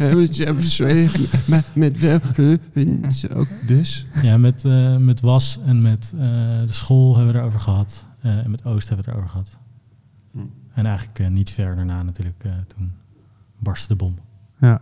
met, 1.74 2.00
met 2.00 2.00
wel, 2.00 3.12
zo, 3.12 3.46
dus. 3.66 4.06
Ja, 4.22 4.36
met, 4.36 4.64
eh, 4.64 4.96
met 4.96 5.20
Was 5.20 5.58
en 5.66 5.82
met 5.82 6.12
eh, 6.14 6.20
de 6.66 6.72
school 6.72 7.16
hebben 7.16 7.32
we 7.32 7.38
het 7.38 7.40
erover 7.48 7.60
gehad. 7.60 8.04
Eh, 8.20 8.38
en 8.38 8.50
met 8.50 8.64
Oost 8.64 8.88
hebben 8.88 9.04
we 9.04 9.10
het 9.10 9.20
erover 9.20 9.28
gehad. 9.30 9.58
Hm. 10.32 10.38
En 10.74 10.86
eigenlijk 10.86 11.18
eh, 11.18 11.28
niet 11.28 11.50
ver 11.50 11.76
daarna 11.76 12.02
natuurlijk, 12.02 12.44
eh, 12.44 12.52
toen 12.66 12.92
barstte 13.58 13.88
de 13.88 13.94
bom. 13.94 14.14
Ja. 14.58 14.80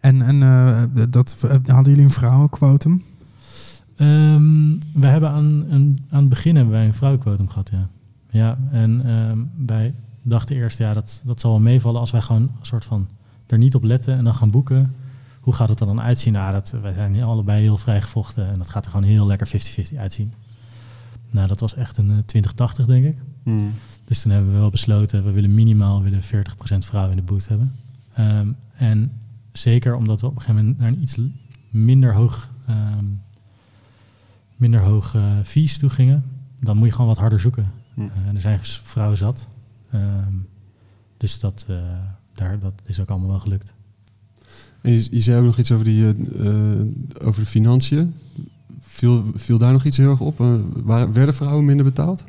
En, 0.00 0.22
en 0.22 0.42
eh, 0.42 1.02
dat, 1.10 1.36
hadden 1.66 1.92
jullie 1.92 2.04
een 2.04 2.10
vrouwenquotum? 2.10 3.02
Ehm, 3.96 4.70
we 4.92 5.06
hebben 5.06 5.30
aan, 5.30 5.64
een, 5.68 5.98
aan 6.10 6.20
het 6.20 6.28
begin 6.28 6.56
hebben 6.56 6.74
wij 6.74 6.86
een 6.86 6.94
vrouwenquotum 6.94 7.48
gehad, 7.48 7.70
ja. 7.70 7.88
Ja, 8.30 8.58
en 8.70 9.06
ehm, 9.06 9.38
wij 9.66 9.94
dachten 10.22 10.56
eerst, 10.56 10.78
ja, 10.78 10.94
dat, 10.94 11.22
dat 11.24 11.40
zal 11.40 11.50
wel 11.50 11.60
meevallen 11.60 12.00
als 12.00 12.10
wij 12.10 12.20
gewoon 12.20 12.42
een 12.42 12.66
soort 12.66 12.84
van 12.84 13.08
er 13.46 13.58
niet 13.58 13.74
op 13.74 13.82
letten 13.82 14.16
en 14.16 14.24
dan 14.24 14.34
gaan 14.34 14.50
boeken. 14.50 14.94
Hoe 15.40 15.54
gaat 15.54 15.68
het 15.68 15.80
er 15.80 15.86
dan 15.86 16.00
uitzien? 16.00 16.32
Nou, 16.32 16.52
dat, 16.52 16.74
wij 16.82 16.92
zijn 16.92 17.14
hier 17.14 17.24
allebei 17.24 17.62
heel 17.62 17.78
vrijgevochten 17.78 18.48
en 18.48 18.58
dat 18.58 18.70
gaat 18.70 18.84
er 18.84 18.90
gewoon 18.90 19.06
heel 19.06 19.26
lekker 19.26 19.48
50-50 19.92 19.96
uitzien. 19.98 20.32
Nou, 21.30 21.48
dat 21.48 21.60
was 21.60 21.74
echt 21.74 21.96
een 21.96 22.10
eh, 22.10 22.16
2080, 22.26 22.86
denk 22.86 23.04
ik. 23.04 23.16
Dus 24.12 24.22
toen 24.22 24.32
hebben 24.32 24.52
we 24.52 24.58
wel 24.58 24.70
besloten, 24.70 25.24
we 25.24 25.30
willen 25.30 25.54
minimaal 25.54 26.02
willen 26.02 26.22
40% 26.22 26.24
vrouwen 26.78 27.10
in 27.10 27.24
de 27.24 27.32
boot 27.32 27.48
hebben. 27.48 27.74
Ehm, 28.14 28.48
en 28.74 29.20
zeker 29.52 29.94
omdat 29.94 30.20
we 30.20 30.26
op 30.26 30.34
een 30.34 30.40
gegeven 30.40 30.60
moment 30.60 30.78
naar 30.78 30.88
een 30.88 31.02
iets 31.02 31.18
minder 31.70 32.14
hoog, 32.14 32.50
ehm, 32.66 33.04
minder 34.56 34.80
hoog 34.80 35.14
eh, 35.14 35.38
fees 35.44 35.78
toe 35.78 35.90
gingen, 35.90 36.24
dan 36.60 36.76
moet 36.76 36.86
je 36.86 36.92
gewoon 36.92 37.06
wat 37.06 37.18
harder 37.18 37.40
zoeken. 37.40 37.70
Hm. 37.94 38.00
Eh, 38.00 38.26
en 38.26 38.34
er 38.34 38.40
zijn 38.40 38.58
dus 38.58 38.80
vrouwen 38.84 39.18
zat. 39.18 39.46
Ehm, 39.90 40.34
dus 41.16 41.40
dat, 41.40 41.66
eh, 41.68 41.76
daar, 42.32 42.58
dat 42.58 42.74
is 42.84 43.00
ook 43.00 43.10
allemaal 43.10 43.28
wel 43.28 43.40
gelukt. 43.40 43.72
En 44.80 44.92
je, 44.92 45.08
je 45.10 45.20
zei 45.20 45.38
ook 45.38 45.44
nog 45.44 45.58
iets 45.58 45.72
over, 45.72 45.84
die, 45.84 46.14
over 47.22 47.40
de 47.40 47.46
financiën. 47.46 48.14
Viel, 48.80 49.24
viel 49.34 49.58
daar 49.58 49.72
nog 49.72 49.84
iets 49.84 49.96
heel 49.96 50.10
erg 50.10 50.20
op? 50.20 50.38
Waren, 50.74 51.12
werden 51.12 51.34
vrouwen 51.34 51.64
minder 51.64 51.84
betaald? 51.84 52.24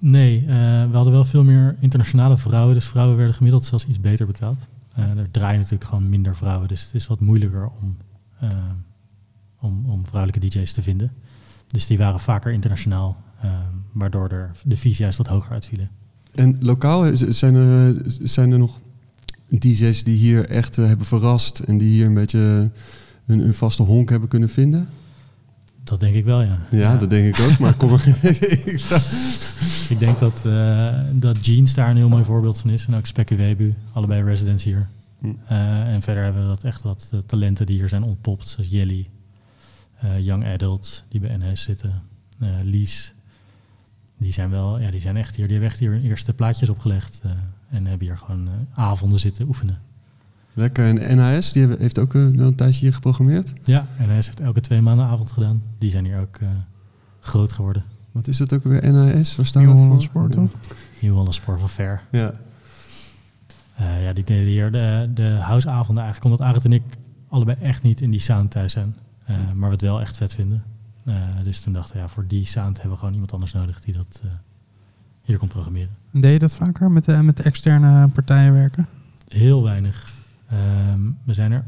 Nee, 0.00 0.38
eh, 0.40 0.46
we 0.90 0.90
hadden 0.92 1.12
wel 1.12 1.24
veel 1.24 1.44
meer 1.44 1.76
internationale 1.80 2.36
vrouwen. 2.36 2.74
Dus 2.74 2.84
vrouwen 2.84 3.16
werden 3.16 3.34
gemiddeld 3.34 3.64
zelfs 3.64 3.86
iets 3.86 4.00
beter 4.00 4.26
betaald. 4.26 4.58
Eh, 4.94 5.04
er 5.04 5.30
draaien 5.30 5.56
natuurlijk 5.56 5.84
gewoon 5.84 6.08
minder 6.08 6.36
vrouwen. 6.36 6.68
Dus 6.68 6.84
het 6.84 6.94
is 6.94 7.06
wat 7.06 7.20
moeilijker 7.20 7.70
om, 7.82 7.96
eh, 8.38 8.48
om, 9.60 9.84
om 9.90 10.06
vrouwelijke 10.06 10.48
DJ's 10.48 10.72
te 10.72 10.82
vinden. 10.82 11.12
Dus 11.66 11.86
die 11.86 11.98
waren 11.98 12.20
vaker 12.20 12.52
internationaal. 12.52 13.28
waardoor 13.92 14.28
er 14.28 14.50
de 14.64 14.76
fees 14.76 14.98
juist 14.98 15.18
wat 15.18 15.26
hoger 15.26 15.52
uitvielen. 15.52 15.90
En 16.34 16.56
lokaal 16.60 17.10
zijn 17.14 17.54
er, 17.54 18.02
zijn 18.22 18.52
er 18.52 18.58
nog 18.58 18.78
DJ's 19.48 20.04
die 20.04 20.16
hier 20.16 20.48
echt 20.48 20.76
hebben 20.76 21.06
verrast 21.06 21.58
en 21.58 21.78
die 21.78 21.88
hier 21.88 22.06
een 22.06 22.14
beetje 22.14 22.70
een, 23.26 23.40
een 23.40 23.54
vaste 23.54 23.82
honk 23.82 24.10
hebben 24.10 24.28
kunnen 24.28 24.48
vinden? 24.48 24.88
Dat 25.90 26.00
denk 26.00 26.14
ik 26.14 26.24
wel, 26.24 26.42
ja. 26.42 26.58
Ja, 26.70 26.96
dat 26.96 27.10
denk 27.10 27.36
ik 27.36 27.44
ook. 27.44 27.58
Maar 27.58 27.74
kom 27.74 27.90
maar. 27.90 28.06
Ik 29.88 29.98
denk 29.98 30.18
dat, 30.18 30.46
eh, 30.46 31.00
dat 31.12 31.46
Jeans 31.46 31.74
daar 31.74 31.90
een 31.90 31.96
heel 31.96 32.08
mooi 32.08 32.24
voorbeeld 32.24 32.58
van 32.58 32.70
is. 32.70 32.86
En 32.86 32.94
ook 32.94 33.06
Spekkie 33.06 33.36
Webu, 33.36 33.74
allebei 33.92 34.22
residents 34.22 34.64
hier. 34.64 34.88
Hm. 35.18 35.32
Eh, 35.46 35.92
en 35.94 36.02
verder 36.02 36.22
hebben 36.22 36.42
we 36.42 36.48
dat 36.48 36.64
echt 36.64 36.82
wat 36.82 37.10
eh, 37.12 37.18
talenten 37.26 37.66
die 37.66 37.76
hier 37.76 37.88
zijn 37.88 38.02
ontpopt. 38.02 38.48
Zoals 38.48 38.70
Jelly, 38.70 39.06
Young 40.18 40.46
Adults, 40.46 41.04
die 41.08 41.20
bij 41.20 41.36
NS 41.36 41.62
zitten. 41.62 42.02
Lies. 42.62 43.14
Die 44.18 44.32
zijn 44.32 44.50
wel, 44.50 44.80
ja, 44.80 44.90
die 44.90 45.00
zijn 45.00 45.16
echt 45.16 45.36
hier. 45.36 45.44
Die 45.44 45.52
hebben 45.52 45.70
echt 45.70 45.80
hier 45.80 45.90
hun 45.90 46.02
eerste 46.02 46.34
plaatjes 46.34 46.68
opgelegd. 46.68 47.22
en 47.70 47.86
hebben 47.86 48.06
hier 48.06 48.16
gewoon 48.16 48.48
avonden 48.74 49.18
zitten 49.18 49.46
oefenen. 49.46 49.78
Lekker. 50.60 50.98
En 50.98 51.16
NHS, 51.16 51.52
die 51.52 51.62
hebben, 51.62 51.80
heeft 51.80 51.98
ook 51.98 52.14
eh, 52.14 52.22
een 52.22 52.54
tijdje 52.54 52.80
hier 52.80 52.94
geprogrammeerd. 52.94 53.52
Ja, 53.62 53.86
NS 53.98 54.26
heeft 54.26 54.40
elke 54.40 54.60
twee 54.60 54.80
maanden 54.80 55.06
avond 55.06 55.32
gedaan. 55.32 55.62
Die 55.78 55.90
zijn 55.90 56.04
hier 56.04 56.20
ook 56.20 56.36
eh, 56.36 56.48
groot 57.20 57.52
geworden. 57.52 57.84
Wat 58.12 58.26
is 58.26 58.36
dat 58.36 58.52
ook 58.52 58.64
weer? 58.64 58.92
NHS? 58.92 59.36
Waar 59.36 59.46
staat 59.46 59.62
Nieuw 59.62 59.72
Holland? 59.72 60.02
Sport, 60.02 60.32
toch? 60.32 60.50
Nieuw 61.00 61.14
Holland 61.14 61.34
Sport 61.34 61.58
van 61.58 61.68
Fair. 61.68 62.02
Ja. 62.10 62.32
Eh, 63.74 64.04
ja, 64.04 64.12
die 64.12 64.24
deden 64.24 64.46
hier 64.46 64.72
de, 64.72 65.10
de 65.14 65.28
houseavonden 65.40 66.04
eigenlijk. 66.04 66.24
Omdat 66.24 66.48
Arend 66.48 66.64
en 66.64 66.72
ik 66.72 66.82
allebei 67.28 67.56
echt 67.60 67.82
niet 67.82 68.00
in 68.00 68.10
die 68.10 68.20
sound 68.20 68.50
thuis 68.50 68.72
zijn. 68.72 68.94
Eh, 69.24 69.36
maar 69.54 69.68
we 69.68 69.74
het 69.74 69.80
wel 69.80 70.00
echt 70.00 70.16
vet 70.16 70.34
vinden. 70.34 70.62
Eh, 71.04 71.14
dus 71.42 71.60
toen 71.60 71.72
dachten 71.72 71.96
we, 71.96 72.02
ja, 72.02 72.08
voor 72.08 72.26
die 72.26 72.46
sound 72.46 72.74
hebben 72.74 72.92
we 72.92 72.98
gewoon 72.98 73.12
iemand 73.12 73.32
anders 73.32 73.52
nodig 73.52 73.80
die 73.80 73.94
dat 73.94 74.20
eh, 74.24 74.30
hier 75.22 75.38
kon 75.38 75.48
programmeren. 75.48 75.90
Deed 76.10 76.32
je 76.32 76.38
dat 76.38 76.54
vaker 76.54 76.90
met, 76.90 77.04
de, 77.04 77.22
met 77.22 77.36
de 77.36 77.42
externe 77.42 78.08
partijen 78.08 78.52
werken? 78.52 78.88
Heel 79.28 79.62
weinig. 79.62 80.12
Ehm, 80.50 81.00
we, 81.24 81.34
zijn 81.34 81.52
er, 81.52 81.64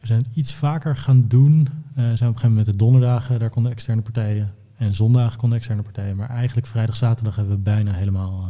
we 0.00 0.06
zijn 0.06 0.18
het 0.18 0.28
iets 0.34 0.54
vaker 0.54 0.96
gaan 0.96 1.20
doen. 1.20 1.68
Eh, 1.94 1.94
zijn 1.94 2.10
op 2.10 2.10
een 2.10 2.18
gegeven 2.18 2.48
moment 2.48 2.66
met 2.66 2.66
de 2.66 2.76
donderdagen, 2.76 3.38
daar 3.38 3.50
konden 3.50 3.72
externe 3.72 4.02
partijen. 4.02 4.52
En 4.76 4.94
zondagen 4.94 5.38
konden 5.38 5.58
externe 5.58 5.82
partijen. 5.82 6.16
Maar 6.16 6.28
eigenlijk 6.28 6.66
vrijdag, 6.66 6.96
zaterdag 6.96 7.36
hebben 7.36 7.54
we 7.54 7.62
bijna 7.62 7.92
helemaal 7.92 8.40
eh, 8.40 8.48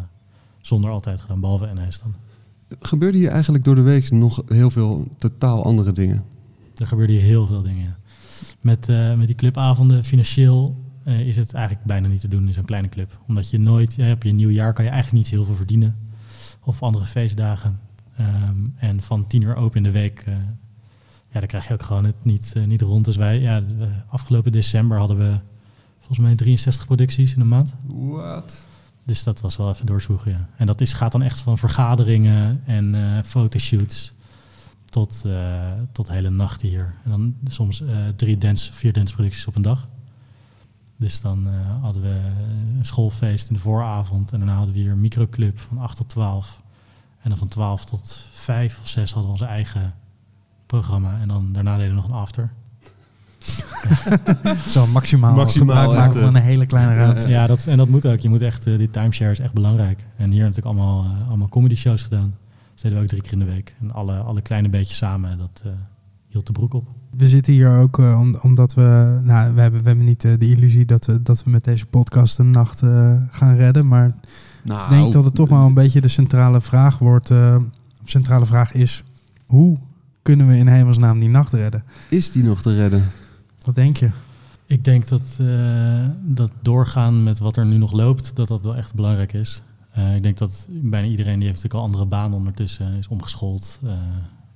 zonder 0.60 0.90
altijd 0.90 1.20
gedaan. 1.20 1.40
Behalve 1.40 1.72
NS 1.74 2.00
dan. 2.00 2.14
Gebeurde 2.80 3.18
hier 3.18 3.28
eigenlijk 3.28 3.64
door 3.64 3.74
de 3.74 3.80
week 3.80 4.10
nog 4.10 4.42
heel 4.46 4.70
veel 4.70 5.08
totaal 5.18 5.64
andere 5.64 5.92
dingen? 5.92 6.24
Er 6.76 6.86
gebeurde 6.86 7.12
hier 7.12 7.22
heel 7.22 7.46
veel 7.46 7.62
dingen. 7.62 7.82
ja. 7.82 7.96
Met, 8.60 8.88
eh, 8.88 9.14
met 9.14 9.26
die 9.26 9.36
clubavonden, 9.36 10.04
financieel 10.04 10.84
is 11.04 11.36
het 11.36 11.54
eigenlijk 11.54 11.86
bijna 11.86 12.08
niet 12.08 12.20
te 12.20 12.28
doen 12.28 12.46
in 12.46 12.54
zo'n 12.54 12.64
kleine 12.64 12.88
club. 12.88 13.18
Omdat 13.26 13.50
je 13.50 13.58
nooit, 13.58 13.94
ja, 13.94 14.12
op 14.12 14.22
je 14.22 14.32
nieuwjaar 14.32 14.72
kan 14.72 14.84
je 14.84 14.90
eigenlijk 14.90 15.22
niet 15.22 15.32
heel 15.32 15.44
veel 15.44 15.54
verdienen. 15.54 15.96
Of 16.60 16.82
andere 16.82 17.04
feestdagen. 17.04 17.78
Ehm, 18.16 18.56
en 18.76 19.02
van 19.02 19.26
tien 19.26 19.42
uur 19.42 19.56
open 19.56 19.76
in 19.76 19.82
de 19.82 19.90
week, 19.90 20.20
eh, 20.26 20.34
ja, 21.30 21.38
dan 21.40 21.46
krijg 21.48 21.66
je 21.68 21.72
ook 21.72 21.82
gewoon 21.82 22.04
het 22.04 22.24
niet, 22.24 22.52
eh, 22.56 22.64
niet 22.64 22.82
rond. 22.82 23.04
Dus 23.04 23.16
wij, 23.16 23.40
ja, 23.40 23.60
de- 23.60 23.88
afgelopen 24.08 24.52
december 24.52 24.98
hadden 24.98 25.16
we 25.18 25.38
volgens 25.98 26.18
mij 26.18 26.34
63 26.34 26.86
producties 26.86 27.34
in 27.34 27.40
een 27.40 27.48
maand. 27.48 27.74
Wat? 27.86 28.62
Dus 29.04 29.22
dat 29.22 29.40
was 29.40 29.56
wel 29.56 29.70
even 29.70 29.86
doorzwoegen, 29.86 30.30
ja. 30.30 30.48
En 30.56 30.66
dat 30.66 30.80
is, 30.80 30.92
gaat 30.92 31.12
dan 31.12 31.22
echt 31.22 31.38
van 31.40 31.58
vergaderingen 31.58 32.60
en 32.64 32.94
eh, 32.94 33.22
fotoshoots 33.24 34.12
tot, 34.84 35.22
eh, 35.26 35.70
tot 35.92 36.08
hele 36.08 36.30
nachten 36.30 36.68
hier. 36.68 36.94
En 37.04 37.10
dan 37.10 37.34
soms 37.48 37.80
eh, 37.82 37.88
drie 38.16 38.38
dance, 38.38 38.72
vier 38.72 38.92
danceproducties 38.92 39.46
op 39.46 39.54
een 39.56 39.62
dag. 39.62 39.88
Dus 40.96 41.20
dan 41.20 41.46
eh, 41.48 41.82
hadden 41.82 42.02
we 42.02 42.20
een 42.78 42.84
schoolfeest 42.84 43.48
in 43.48 43.54
de 43.54 43.60
vooravond. 43.60 44.32
En 44.32 44.38
daarna 44.38 44.54
hadden 44.56 44.74
we 44.74 44.80
hier 44.80 44.90
een 44.92 45.00
microclub 45.00 45.58
van 45.58 45.78
8 45.78 45.96
tot 45.96 46.08
12. 46.08 46.60
En 47.26 47.32
dan 47.32 47.38
van 47.40 47.48
12 47.48 47.84
tot 47.84 48.18
5 48.32 48.78
of 48.82 48.88
6 48.88 49.12
hadden 49.12 49.32
we 49.32 49.38
onze 49.38 49.44
eigen 49.52 49.94
programma. 50.66 51.18
En 51.20 51.28
dan 51.28 51.52
daarna 51.52 51.76
deden 51.76 51.88
we 51.90 51.96
nog 51.96 52.08
een 52.08 52.14
after. 52.14 52.50
Zo 54.68 54.86
maximaal, 54.86 55.34
Maximaal, 55.34 55.94
maken 55.94 56.20
van 56.20 56.34
een 56.34 56.42
hele 56.42 56.66
kleine 56.66 56.94
ruimte. 56.94 57.28
Ja, 57.28 57.46
dat, 57.46 57.66
en 57.66 57.76
dat 57.76 57.88
moet 57.88 58.06
ook. 58.06 58.18
Je 58.18 58.28
moet 58.28 58.40
echt, 58.42 58.66
eh, 58.66 58.78
die 58.78 58.90
timeshare 58.90 59.30
is 59.30 59.38
echt 59.38 59.52
belangrijk. 59.52 60.06
En 60.16 60.30
hier 60.30 60.40
natuurlijk 60.44 60.66
allemaal, 60.66 61.04
eh, 61.04 61.28
allemaal 61.28 61.48
comedy 61.48 61.74
shows 61.74 62.02
gedaan. 62.02 62.34
Dat 62.74 62.82
deden 62.82 62.98
we 62.98 63.02
ook 63.04 63.10
drie 63.10 63.22
keer 63.22 63.32
in 63.32 63.38
de 63.38 63.44
week. 63.44 63.74
En 63.80 63.92
alle, 63.92 64.16
alle 64.18 64.40
kleine 64.40 64.68
beetjes 64.68 64.96
samen, 64.96 65.38
dat 65.38 65.62
eh, 65.64 65.72
hield 66.28 66.46
de 66.46 66.52
broek 66.52 66.74
op. 66.74 66.88
We 67.16 67.28
zitten 67.28 67.52
hier 67.52 67.78
ook 67.78 67.98
om- 67.98 68.38
omdat 68.42 68.74
we, 68.74 69.20
nou, 69.22 69.54
we 69.54 69.60
hebben, 69.60 69.80
we 69.82 69.86
hebben 69.88 70.04
niet 70.06 70.20
de 70.20 70.36
illusie 70.38 70.84
dat 70.84 71.06
we, 71.06 71.22
dat 71.22 71.44
we 71.44 71.50
met 71.50 71.64
deze 71.64 71.86
podcast 71.86 72.38
een 72.38 72.50
nacht 72.50 72.82
eh, 72.82 73.16
gaan 73.30 73.56
redden. 73.56 73.88
Maar 73.88 74.14
Nou, 74.66 74.82
ik 74.82 75.00
denk 75.00 75.12
dat 75.12 75.24
het 75.24 75.34
toch 75.34 75.48
wel 75.48 75.66
een 75.66 75.74
beetje 75.74 76.00
de 76.00 76.08
centrale 76.08 76.60
vraag 76.60 76.98
wordt, 76.98 77.30
eh, 77.30 77.56
centrale 78.04 78.46
vraag 78.46 78.72
is, 78.72 79.04
hoe 79.46 79.78
kunnen 80.22 80.46
we 80.46 80.56
in 80.56 80.66
hemelsnaam 80.66 81.18
die 81.18 81.28
nacht 81.28 81.52
redden? 81.52 81.84
Is 82.08 82.32
die 82.32 82.42
nog 82.42 82.62
te 82.62 82.74
redden? 82.76 83.04
Wat 83.64 83.74
denk 83.74 83.96
je? 83.96 84.10
Ik 84.66 84.84
denk 84.84 85.08
dat, 85.08 85.22
eh, 85.38 85.46
dat 86.22 86.50
doorgaan 86.62 87.22
met 87.22 87.38
wat 87.38 87.56
er 87.56 87.66
nu 87.66 87.76
nog 87.76 87.92
loopt, 87.92 88.36
dat 88.36 88.48
dat 88.48 88.62
wel 88.62 88.76
echt 88.76 88.94
belangrijk 88.94 89.32
is. 89.32 89.62
Eh, 89.90 90.14
ik 90.14 90.22
denk 90.22 90.38
dat 90.38 90.66
bijna 90.70 91.06
iedereen 91.08 91.38
die 91.38 91.48
heeft 91.48 91.62
natuurlijk 91.62 91.74
al 91.74 91.82
andere 91.82 92.06
banen 92.06 92.36
ondertussen, 92.38 92.98
is 92.98 93.08
omgeschoold, 93.08 93.80
eh, 93.84 93.92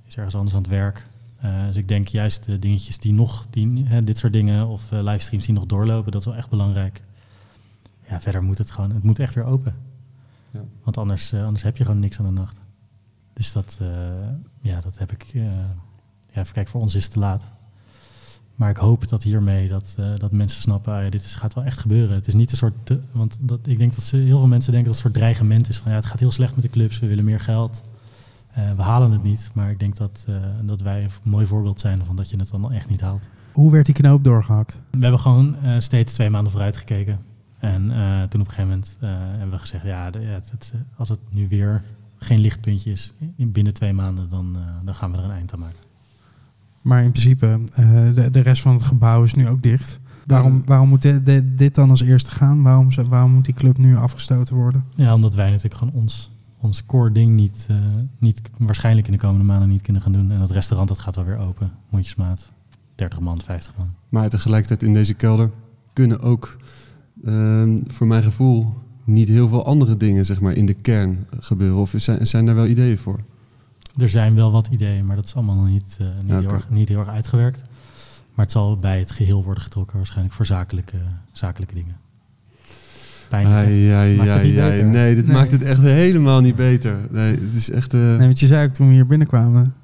is 0.07 0.17
ergens 0.17 0.35
anders 0.35 0.55
aan 0.55 0.63
het 0.63 0.71
werk. 0.71 1.07
Eh, 1.41 1.67
dus 1.67 1.77
ik 1.77 1.89
denk 1.89 2.09
juist 2.09 2.45
de 2.45 2.59
dingetjes 2.59 2.99
die 2.99 3.13
nog, 3.13 3.47
die, 3.51 3.83
hè, 3.85 4.05
dit 4.05 4.19
soort 4.19 4.33
dingen 4.33 4.67
of 4.67 4.93
eh, 4.93 5.03
livestreams 5.03 5.45
die 5.45 5.55
nog 5.55 5.67
doorlopen, 5.67 6.13
dat 6.13 6.21
is 6.21 6.27
wel 6.27 6.37
echt 6.37 6.51
belangrijk. 6.51 7.03
Ja, 8.09 8.21
verder 8.21 8.43
moet 8.43 8.59
het 8.59 8.71
gewoon, 8.71 8.91
het 8.91 9.03
moet 9.03 9.19
echt 9.19 9.35
weer 9.35 9.45
open. 9.45 9.75
Ja. 10.53 10.61
Want 10.85 10.99
anders, 10.99 11.33
eh, 11.33 11.45
anders 11.45 11.63
heb 11.63 11.77
je 11.77 11.85
gewoon 11.85 12.01
niks 12.01 12.19
aan 12.19 12.25
de 12.25 12.31
nacht. 12.31 12.59
Dus 13.33 13.53
dat, 13.53 13.79
eh, 13.81 13.89
ja, 14.61 14.81
dat 14.81 14.99
heb 14.99 15.13
ik, 15.13 15.23
eh, 15.35 15.43
ja, 16.33 16.41
even 16.41 16.53
kijken, 16.53 16.67
voor 16.73 16.81
ons 16.81 16.95
is 16.95 17.03
het 17.03 17.13
te 17.13 17.19
laat. 17.19 17.47
Maar 18.55 18.71
ik 18.71 18.77
hoop 18.77 19.09
dat 19.09 19.23
hiermee 19.23 19.69
dat, 19.69 19.95
eh, 19.99 20.07
dat 20.19 20.33
mensen 20.33 20.61
snappen, 20.61 20.93
ah 20.95 21.03
ja, 21.05 21.11
dit 21.11 21.25
is, 21.25 21.35
gaat 21.35 21.55
wel 21.55 21.65
echt 21.65 21.79
gebeuren. 21.79 22.15
Het 22.15 22.27
is 22.27 22.35
niet 22.35 22.51
een 22.51 22.57
soort, 22.57 22.75
te- 22.83 23.01
want 23.13 23.39
dat, 23.41 23.59
ik 23.63 23.79
denk 23.79 23.95
dat 23.95 24.05
ze, 24.05 24.17
heel 24.17 24.39
veel 24.39 24.47
mensen 24.47 24.73
denken 24.73 24.91
dat 24.91 25.01
het 25.03 25.05
een 25.07 25.13
soort 25.13 25.25
dreigement 25.25 25.69
is. 25.69 25.79
Van 25.79 25.91
ja, 25.91 25.97
het 25.97 26.07
gaat 26.07 26.21
heel 26.21 26.31
slecht 26.31 26.55
met 26.55 26.63
de 26.63 26.71
clubs, 26.71 26.99
we 26.99 27.07
willen 27.07 27.25
meer 27.25 27.41
geld. 27.41 27.83
Eh, 28.51 28.73
we 28.73 28.83
halen 28.83 29.11
het 29.13 29.23
niet, 29.23 29.51
maar 29.55 29.71
ik 29.71 29.79
denk 29.79 29.97
dat, 29.97 30.25
eh, 30.29 30.35
dat 30.63 30.81
wij 30.81 31.03
een 31.05 31.11
mooi 31.23 31.47
voorbeeld 31.47 31.81
zijn 31.81 32.05
van 32.05 32.17
dat 32.17 32.31
je 32.31 32.37
het 32.37 32.51
dan 32.51 32.73
echt 32.73 32.89
niet 32.89 33.01
haalt. 33.01 33.29
Hoe 33.53 33.71
werd 33.71 33.87
die 33.87 33.95
knoop 33.95 34.25
doorgehakt? 34.25 34.79
We 34.91 34.99
hebben 35.01 35.21
gewoon 35.21 35.57
eh, 35.63 35.75
steeds 35.79 36.13
twee 36.13 36.31
maanden 36.31 36.51
vooruit 36.53 36.77
gekeken. 36.77 37.19
En 37.61 37.91
eh, 37.91 38.23
toen 38.23 38.41
op 38.41 38.47
een 38.47 38.53
gegeven 38.53 38.69
moment 38.69 38.97
eh, 39.01 39.09
hebben 39.11 39.51
we 39.51 39.59
gezegd, 39.59 39.85
ja, 39.85 40.11
de- 40.11 40.21
ja, 40.21 40.27
het, 40.29 40.51
het, 40.51 40.73
als 40.97 41.09
het 41.09 41.19
nu 41.31 41.49
weer 41.49 41.83
geen 42.19 42.39
lichtpuntje 42.41 42.91
is 42.93 43.13
in 43.37 43.53
binnen 43.53 43.75
twee 43.75 43.93
maanden, 43.93 44.29
dan, 44.29 44.57
eh, 44.57 44.63
dan 44.85 44.95
gaan 44.95 45.13
we 45.13 45.19
er 45.19 45.25
een 45.25 45.31
eind 45.31 45.53
aan 45.53 45.59
maken. 45.59 45.79
Maar 46.83 47.03
in 47.05 47.11
principe, 47.11 47.61
eh, 47.75 47.89
de, 48.15 48.31
de 48.31 48.41
rest 48.41 48.63
van 48.63 48.73
het 48.73 48.83
gebouw 48.83 49.23
is 49.23 49.35
nu 49.35 49.49
ook 49.49 49.63
dicht. 49.63 49.99
Waarom, 50.27 50.63
waarom 50.65 50.89
moet 50.89 51.03
dit, 51.57 51.75
dan 51.75 51.91
als 51.91 52.01
eerste 52.01 52.31
gaan? 52.31 52.63
Waarom, 52.63 52.93
zou- 52.93 53.09
waarom 53.09 53.31
moet 53.33 53.45
die 53.45 53.55
club 53.55 53.79
nu 53.79 53.97
afgestoten 53.97 54.57
worden? 54.57 54.85
Ja, 54.95 55.15
omdat 55.15 55.35
wij 55.35 55.47
natuurlijk 55.51 55.75
gewoon 55.75 55.95
ons, 56.03 56.31
ons 56.57 56.85
core 56.87 57.13
ding 57.13 57.35
niet, 57.35 57.67
eh, 57.69 57.77
niet 58.19 58.41
waarschijnlijk 58.59 59.07
in 59.07 59.13
de 59.13 59.19
komende 59.19 59.45
maanden 59.45 59.69
niet 59.69 59.83
kunnen 59.83 60.03
gaan 60.03 60.13
doen. 60.13 60.31
En 60.31 60.39
dat 60.39 60.51
restaurant 60.51 60.89
dat 60.89 60.99
gaat 60.99 61.17
wel 61.17 61.25
weer 61.25 61.39
open, 61.39 61.73
mondjesmaat. 61.89 62.53
30 62.95 63.21
man, 63.21 63.41
50 63.41 63.75
man. 63.77 63.91
Maar 64.09 64.29
tegelijkertijd 64.31 64.83
in 64.83 64.95
deze 64.95 65.15
kelder 65.15 65.51
kunnen 65.93 66.21
ook, 66.21 66.57
ehm, 67.27 67.79
voor 67.87 68.07
mijn 68.07 68.23
gevoel, 68.23 68.75
niet 69.05 69.29
heel 69.29 69.49
veel 69.49 69.65
andere 69.67 69.97
dingen 69.97 70.25
zeg 70.27 70.41
maar, 70.41 70.53
in 70.53 70.67
de 70.67 70.75
kern 70.75 71.27
gebeuren. 71.41 71.79
Of 71.81 71.95
zijn, 71.97 72.27
zijn 72.27 72.47
daar 72.47 72.55
wel 72.55 72.67
ideeën 72.67 72.99
voor? 72.99 73.21
Er 73.99 74.09
zijn 74.09 74.35
wel 74.35 74.51
wat 74.53 74.69
ideeën, 74.71 75.07
maar 75.07 75.17
dat 75.17 75.25
is 75.25 75.35
allemaal 75.35 75.55
nog 75.55 75.69
niet, 75.69 75.97
eh, 76.01 76.07
niet, 76.21 76.29
Ja, 76.31 76.39
heel, 76.41 76.51
erg, 76.53 76.71
niet 76.71 76.89
heel 76.89 76.99
erg 76.99 77.09
uitgewerkt. 77.09 77.63
Maar 78.35 78.45
het 78.45 78.55
zal 78.55 78.79
bij 78.79 78.99
het 78.99 79.11
geheel 79.11 79.45
worden 79.45 79.63
getrokken, 79.63 79.97
waarschijnlijk 79.97 80.35
voor 80.35 80.47
zakelijke, 80.47 80.97
zakelijke 81.33 81.75
dingen. 81.75 81.97
Pijnlijk. 83.29 83.57
hè? 83.57 83.63
Ai, 83.73 83.91
ai, 83.91 84.17
Maakt 84.17 84.29
het 84.31 84.39
ai, 84.39 84.49
niet 84.51 84.59
ai. 84.59 84.71
beter. 84.71 84.87
Nee, 84.87 85.15
dit 85.15 85.27
Nee. 85.27 85.35
maakt 85.37 85.51
het 85.51 85.63
echt 85.63 85.81
helemaal 85.81 86.41
niet 86.41 86.57
beter. 86.57 86.97
Nee, 87.11 87.31
het 87.33 87.55
is 87.55 87.71
echt... 87.71 87.95
eh, 87.95 88.01
Nee, 88.01 88.19
want 88.19 88.41
je 88.41 88.47
zei 88.47 88.67
ook 88.67 88.73
toen 88.73 88.87
we 88.87 88.93
hier 88.93 89.07
binnenkwamen, 89.07 89.75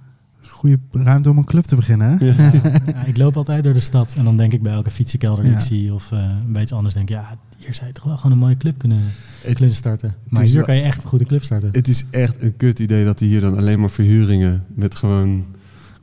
goede 0.57 0.79
ruimte 0.93 1.31
om 1.31 1.39
een 1.39 1.45
club 1.45 1.65
te 1.65 1.77
beginnen. 1.77 2.19
Hè? 2.19 2.27
ja. 2.27 2.51
Ja, 2.95 3.05
ik 3.05 3.17
loop 3.17 3.37
altijd 3.37 3.65
door 3.65 3.73
de 3.73 3.81
stad 3.81 4.15
en 4.19 4.25
dan 4.25 4.37
denk 4.37 4.53
ik 4.53 4.63
bij 4.63 4.73
elke 4.73 4.91
fietsenkelder 4.91 5.43
die 5.45 5.53
Ja. 5.53 5.59
ik 5.59 5.65
zie 5.65 5.95
of 5.95 6.13
eh, 6.13 6.19
een 6.47 6.53
beetje 6.53 6.75
anders 6.75 6.95
denk 6.95 7.09
ik, 7.11 7.15
ja, 7.17 7.39
hier 7.59 7.75
zou 7.75 7.87
je 7.87 7.93
toch 7.93 8.05
wel 8.05 8.17
gewoon 8.17 8.33
een 8.33 8.39
mooie 8.39 8.57
club 8.57 8.79
kunnen, 8.79 8.99
Het- 9.43 9.55
kunnen 9.57 9.75
starten. 9.75 10.15
Maar 10.29 10.43
hier 10.43 10.55
wel- 10.55 10.65
kan 10.65 10.77
je 10.77 10.83
echt 10.83 11.03
een 11.03 11.09
goede 11.09 11.25
club 11.25 11.43
starten. 11.43 11.69
Het 11.73 11.89
is 11.89 12.05
echt 12.11 12.43
een 12.43 12.57
kut 12.57 12.79
idee 12.79 13.05
dat 13.05 13.19
hij 13.19 13.29
hier 13.29 13.41
dan 13.41 13.57
alleen 13.57 13.81
maar 13.81 13.91
verhuringen 13.91 14.65
met 14.75 14.95
gewoon 14.95 15.45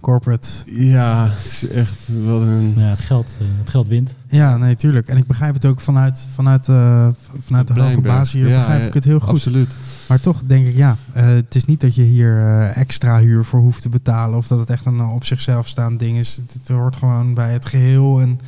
corporate. 0.03 0.47
Ja, 0.65 1.27
het 1.29 1.45
is 1.45 1.67
echt 1.67 1.95
wat 2.25 2.41
een... 2.41 2.73
Ja, 2.77 2.81
het, 2.81 2.99
geld, 2.99 3.37
eh, 3.39 3.47
het 3.59 3.69
geld 3.69 3.87
wint. 3.87 4.15
Ja, 4.27 4.57
nee, 4.57 4.75
tuurlijk. 4.75 5.07
En 5.07 5.17
ik 5.17 5.27
begrijp 5.27 5.53
het 5.53 5.65
ook 5.65 5.81
vanuit, 5.81 6.27
vanuit, 6.33 6.67
eh, 6.67 7.07
vanuit 7.39 7.67
de 7.67 7.81
hoge 7.81 8.01
baas 8.01 8.31
hier. 8.31 8.47
Ja, 8.47 8.57
begrijp 8.57 8.81
ja, 8.81 8.87
ik 8.87 8.93
het 8.93 9.03
heel 9.03 9.19
goed. 9.19 9.29
Absoluut. 9.29 9.75
Maar 10.07 10.19
toch 10.19 10.43
denk 10.45 10.67
ik, 10.67 10.75
ja, 10.75 10.95
eh, 11.13 11.25
het 11.25 11.55
is 11.55 11.65
niet 11.65 11.81
dat 11.81 11.95
je 11.95 12.01
hier 12.01 12.61
extra 12.73 13.19
huur 13.19 13.45
voor 13.45 13.59
hoeft 13.59 13.81
te 13.81 13.89
betalen. 13.89 14.37
Of 14.37 14.47
dat 14.47 14.59
het 14.59 14.69
echt 14.69 14.85
een 14.85 15.01
op 15.01 15.25
zichzelf 15.25 15.67
staand 15.67 15.99
ding 15.99 16.17
is. 16.17 16.35
Het, 16.35 16.53
het 16.53 16.67
hoort 16.67 16.95
gewoon 16.95 17.33
bij 17.33 17.53
het 17.53 17.65
geheel. 17.65 18.21
En 18.21 18.39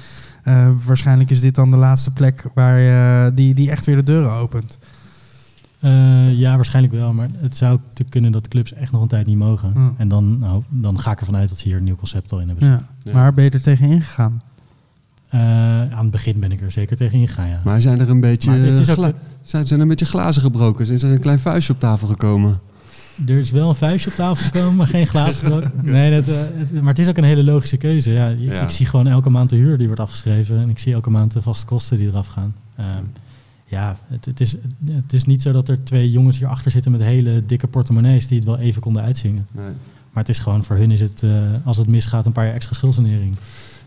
eh, 0.45 0.67
waarschijnlijk 0.85 1.29
is 1.29 1.41
dit 1.41 1.55
dan 1.55 1.71
de 1.71 1.77
laatste 1.77 2.11
plek 2.11 2.43
waar 2.53 2.79
je, 2.79 3.31
die, 3.33 3.53
die 3.53 3.71
echt 3.71 3.85
weer 3.85 3.95
de 3.95 4.03
deuren 4.03 4.31
opent. 4.31 4.79
Eh, 5.85 6.33
ja, 6.39 6.55
waarschijnlijk 6.55 6.93
wel. 6.93 7.13
Maar 7.13 7.27
het 7.37 7.57
zou 7.57 7.79
te 7.93 8.03
kunnen 8.03 8.31
dat 8.31 8.47
clubs 8.47 8.73
echt 8.73 8.91
nog 8.91 9.01
een 9.01 9.07
tijd 9.07 9.25
niet 9.25 9.37
mogen. 9.37 9.71
Ja. 9.75 9.93
En 9.97 10.07
dan, 10.07 10.39
nou, 10.39 10.63
dan 10.69 10.99
ga 10.99 11.11
ik 11.11 11.19
ervan 11.19 11.35
uit 11.35 11.49
dat 11.49 11.57
ze 11.57 11.67
hier 11.67 11.77
een 11.77 11.83
nieuw 11.83 11.95
concept 11.95 12.31
al 12.31 12.39
in 12.39 12.47
hebben. 12.47 12.67
Ja. 12.69 12.83
Ja. 13.03 13.13
Maar 13.13 13.33
ben 13.33 13.43
je 13.43 13.49
er 13.49 13.61
tegen 13.61 13.87
ingegaan? 13.89 14.41
Eh, 15.29 15.39
aan 15.91 16.01
het 16.01 16.11
begin 16.11 16.39
ben 16.39 16.51
ik 16.51 16.61
er 16.61 16.71
zeker 16.71 16.97
tegen 16.97 17.19
ingegaan, 17.19 17.47
ja. 17.49 17.61
Maar 17.63 17.81
zijn 17.81 17.99
er 17.99 18.09
een 18.09 18.19
beetje, 18.19 18.51
ook- 18.51 19.13
zijn, 19.43 19.67
zijn 19.67 19.79
er 19.79 19.79
een 19.79 19.87
beetje 19.87 20.05
glazen 20.05 20.41
gebroken? 20.41 20.87
Is 20.89 21.03
er 21.03 21.11
een 21.11 21.19
klein 21.19 21.39
vuistje 21.39 21.73
op 21.73 21.79
tafel 21.79 22.07
gekomen? 22.07 22.59
Er 23.27 23.37
is 23.37 23.51
wel 23.51 23.69
een 23.69 23.75
vuistje 23.75 24.09
op 24.09 24.15
tafel 24.15 24.45
gekomen, 24.45 24.75
maar 24.75 24.87
geen 24.87 25.07
glazen 25.07 25.35
gebroken. 25.35 25.71
Nee, 25.91 26.11
dat, 26.11 26.27
eh, 26.27 26.35
het- 26.53 26.71
maar 26.73 26.89
het 26.89 26.99
is 26.99 27.07
ook 27.07 27.17
een 27.17 27.23
hele 27.23 27.43
logische 27.43 27.77
keuze. 27.77 28.11
Ja, 28.11 28.27
ik, 28.27 28.39
Ja. 28.39 28.61
ik 28.61 28.69
zie 28.69 28.85
gewoon 28.85 29.07
elke 29.07 29.29
maand 29.29 29.49
de 29.49 29.55
huur 29.55 29.77
die 29.77 29.87
wordt 29.87 30.01
afgeschreven. 30.01 30.59
En 30.59 30.69
ik 30.69 30.79
zie 30.79 30.93
elke 30.93 31.09
maand 31.09 31.31
de 31.33 31.41
vaste 31.41 31.65
kosten 31.65 31.97
die 31.97 32.07
eraf 32.07 32.27
gaan. 32.27 32.55
Ja, 33.75 33.97
het, 34.07 34.25
het, 34.25 34.39
is, 34.39 34.55
het 34.91 35.13
is 35.13 35.25
niet 35.25 35.41
zo 35.41 35.51
dat 35.51 35.69
er 35.69 35.83
twee 35.83 36.11
jongens 36.11 36.37
hierachter 36.37 36.71
zitten 36.71 36.91
met 36.91 37.01
hele 37.01 37.43
dikke 37.45 37.67
portemonnees 37.67 38.27
die 38.27 38.37
het 38.37 38.45
wel 38.47 38.57
even 38.57 38.81
konden 38.81 39.03
uitzingen. 39.03 39.47
Nee. 39.51 39.65
Maar 40.13 40.23
het 40.23 40.29
is 40.29 40.39
gewoon, 40.39 40.63
voor 40.63 40.75
hun 40.75 40.91
is 40.91 40.99
het, 40.99 41.23
eh, 41.23 41.31
als 41.63 41.77
het 41.77 41.87
misgaat, 41.87 42.25
een 42.25 42.31
paar 42.31 42.45
jaar 42.45 42.53
extra 42.53 42.75
schuldsanering. 42.75 43.35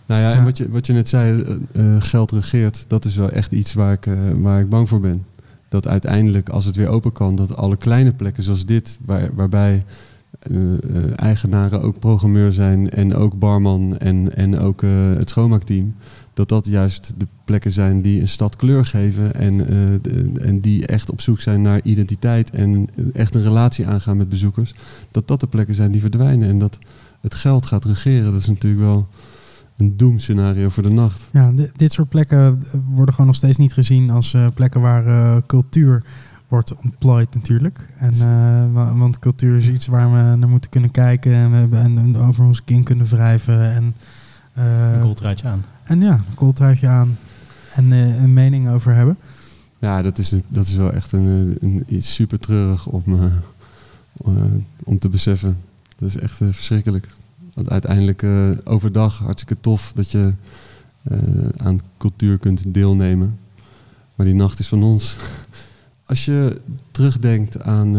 Nou 0.06 0.20
ja, 0.20 0.30
Ja. 0.30 0.36
en 0.36 0.44
wat 0.44 0.56
je, 0.58 0.70
wat 0.70 0.86
je 0.86 0.92
net 0.92 1.08
zei, 1.08 1.42
eh, 1.42 1.94
eh, 1.94 2.02
geld 2.02 2.30
regeert, 2.32 2.84
dat 2.88 3.04
is 3.04 3.16
wel 3.16 3.30
echt 3.30 3.52
iets 3.52 3.72
waar 3.74 3.92
ik, 3.92 4.06
eh, 4.06 4.14
waar 4.36 4.60
ik 4.60 4.68
bang 4.68 4.88
voor 4.88 5.00
ben. 5.00 5.24
Dat 5.68 5.86
uiteindelijk, 5.86 6.48
als 6.48 6.64
het 6.64 6.76
weer 6.76 6.88
open 6.88 7.12
kan, 7.12 7.34
dat 7.34 7.56
alle 7.56 7.76
kleine 7.76 8.12
plekken 8.12 8.42
zoals 8.42 8.64
dit, 8.66 8.98
waar, 9.04 9.34
waarbij 9.34 9.82
eigenaren 11.16 11.82
ook 11.82 11.98
programmeur 11.98 12.52
zijn 12.52 12.90
en 12.90 13.14
ook 13.14 13.38
barman 13.38 13.98
en, 13.98 14.36
en 14.36 14.58
ook 14.58 14.82
eh, 14.82 14.90
het 15.16 15.28
schoonmaakteam, 15.28 15.94
dat 16.38 16.48
dat 16.48 16.66
juist 16.66 17.12
de 17.16 17.26
plekken 17.44 17.70
zijn 17.72 18.02
die 18.02 18.20
een 18.20 18.28
stad 18.28 18.56
kleur 18.56 18.86
geven 18.86 19.34
en, 19.34 19.60
eh, 19.60 19.76
de- 20.02 20.32
en 20.42 20.60
die 20.60 20.86
echt 20.86 21.10
op 21.10 21.20
zoek 21.20 21.40
zijn 21.40 21.62
naar 21.62 21.80
identiteit 21.82 22.50
en 22.50 22.86
echt 23.12 23.34
een 23.34 23.42
relatie 23.42 23.86
aangaan 23.86 24.16
met 24.16 24.28
bezoekers. 24.28 24.74
Dat 25.10 25.28
dat 25.28 25.40
de 25.40 25.46
plekken 25.46 25.74
zijn 25.74 25.90
die 25.92 26.00
verdwijnen 26.00 26.48
en 26.48 26.58
dat 26.58 26.78
het 27.20 27.34
geld 27.34 27.66
gaat 27.66 27.84
regeren. 27.84 28.32
Dat 28.32 28.40
is 28.40 28.46
natuurlijk 28.46 28.82
wel 28.82 29.08
een 29.76 29.96
doemscenario 29.96 30.68
voor 30.68 30.82
de 30.82 30.90
nacht. 30.90 31.28
Ja, 31.32 31.52
di- 31.52 31.70
dit 31.76 31.92
soort 31.92 32.08
plekken 32.08 32.62
worden 32.94 33.14
gewoon 33.14 33.26
nog 33.26 33.36
steeds 33.36 33.58
niet 33.58 33.72
gezien 33.72 34.10
als 34.10 34.34
eh, 34.34 34.46
plekken 34.54 34.80
waar 34.80 35.06
eh, 35.06 35.36
cultuur 35.46 36.04
wordt 36.48 36.74
ontplooid 36.82 37.34
natuurlijk. 37.34 37.88
En, 37.98 38.12
eh, 38.12 38.72
wa- 38.72 38.94
want 38.96 39.18
cultuur 39.18 39.56
is 39.56 39.68
iets 39.68 39.86
waar 39.86 40.10
we 40.12 40.36
naar 40.36 40.48
moeten 40.48 40.70
kunnen 40.70 40.90
kijken 40.90 41.32
en, 41.32 41.50
we 41.50 41.56
hebben, 41.56 41.78
en, 41.80 41.98
en 41.98 42.16
over 42.16 42.44
ons 42.44 42.64
kin 42.64 42.82
kunnen 42.82 43.06
wrijven. 43.06 43.72
En, 43.72 43.94
eh, 44.54 44.92
Een 44.94 45.00
kooltruitje 45.00 45.48
aan. 45.48 45.64
En 45.88 46.00
ja, 46.00 46.12
een 46.12 46.34
kooltruitje 46.34 46.86
aan 46.86 47.18
en 47.74 47.92
eh, 47.92 48.22
een 48.22 48.32
mening 48.32 48.70
over 48.70 48.94
hebben. 48.94 49.16
Ja, 49.78 50.02
dat 50.02 50.18
is, 50.18 50.34
dat 50.48 50.66
is 50.66 50.74
wel 50.74 50.92
echt 50.92 51.12
een, 51.12 51.26
eh, 51.26 51.68
een, 51.68 51.84
iets 51.86 52.14
super 52.14 52.38
treurig 52.38 52.86
om, 52.86 53.02
eh, 53.14 54.32
om 54.84 54.98
te 54.98 55.08
beseffen. 55.08 55.58
Dat 55.98 56.08
is 56.08 56.16
echt 56.16 56.36
verschrikkelijk. 56.36 57.08
Want 57.54 57.70
uiteindelijk 57.70 58.26
overdag 58.64 59.18
hartstikke 59.18 59.60
tof 59.60 59.92
dat 59.94 60.10
je 60.10 60.32
aan 61.56 61.80
cultuur 61.98 62.38
kunt 62.38 62.74
deelnemen. 62.74 63.38
Maar 64.14 64.26
die 64.26 64.34
nacht 64.34 64.58
is 64.58 64.68
van 64.68 64.82
ons. 64.82 65.16
Als 66.06 66.24
je 66.24 66.60
terugdenkt 66.90 67.62
aan, 67.62 67.96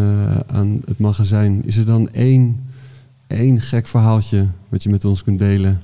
aan 0.47 0.81
het 0.85 0.99
magazijn, 0.99 1.65
is 1.65 1.77
er 1.77 1.85
dan 1.85 2.09
één, 2.09 2.59
één 3.27 3.61
gek 3.61 3.87
verhaaltje 3.87 4.47
wat 4.69 4.83
je 4.83 4.89
met 4.89 5.05
ons 5.05 5.23
kunt 5.23 5.39
delen? 5.39 5.79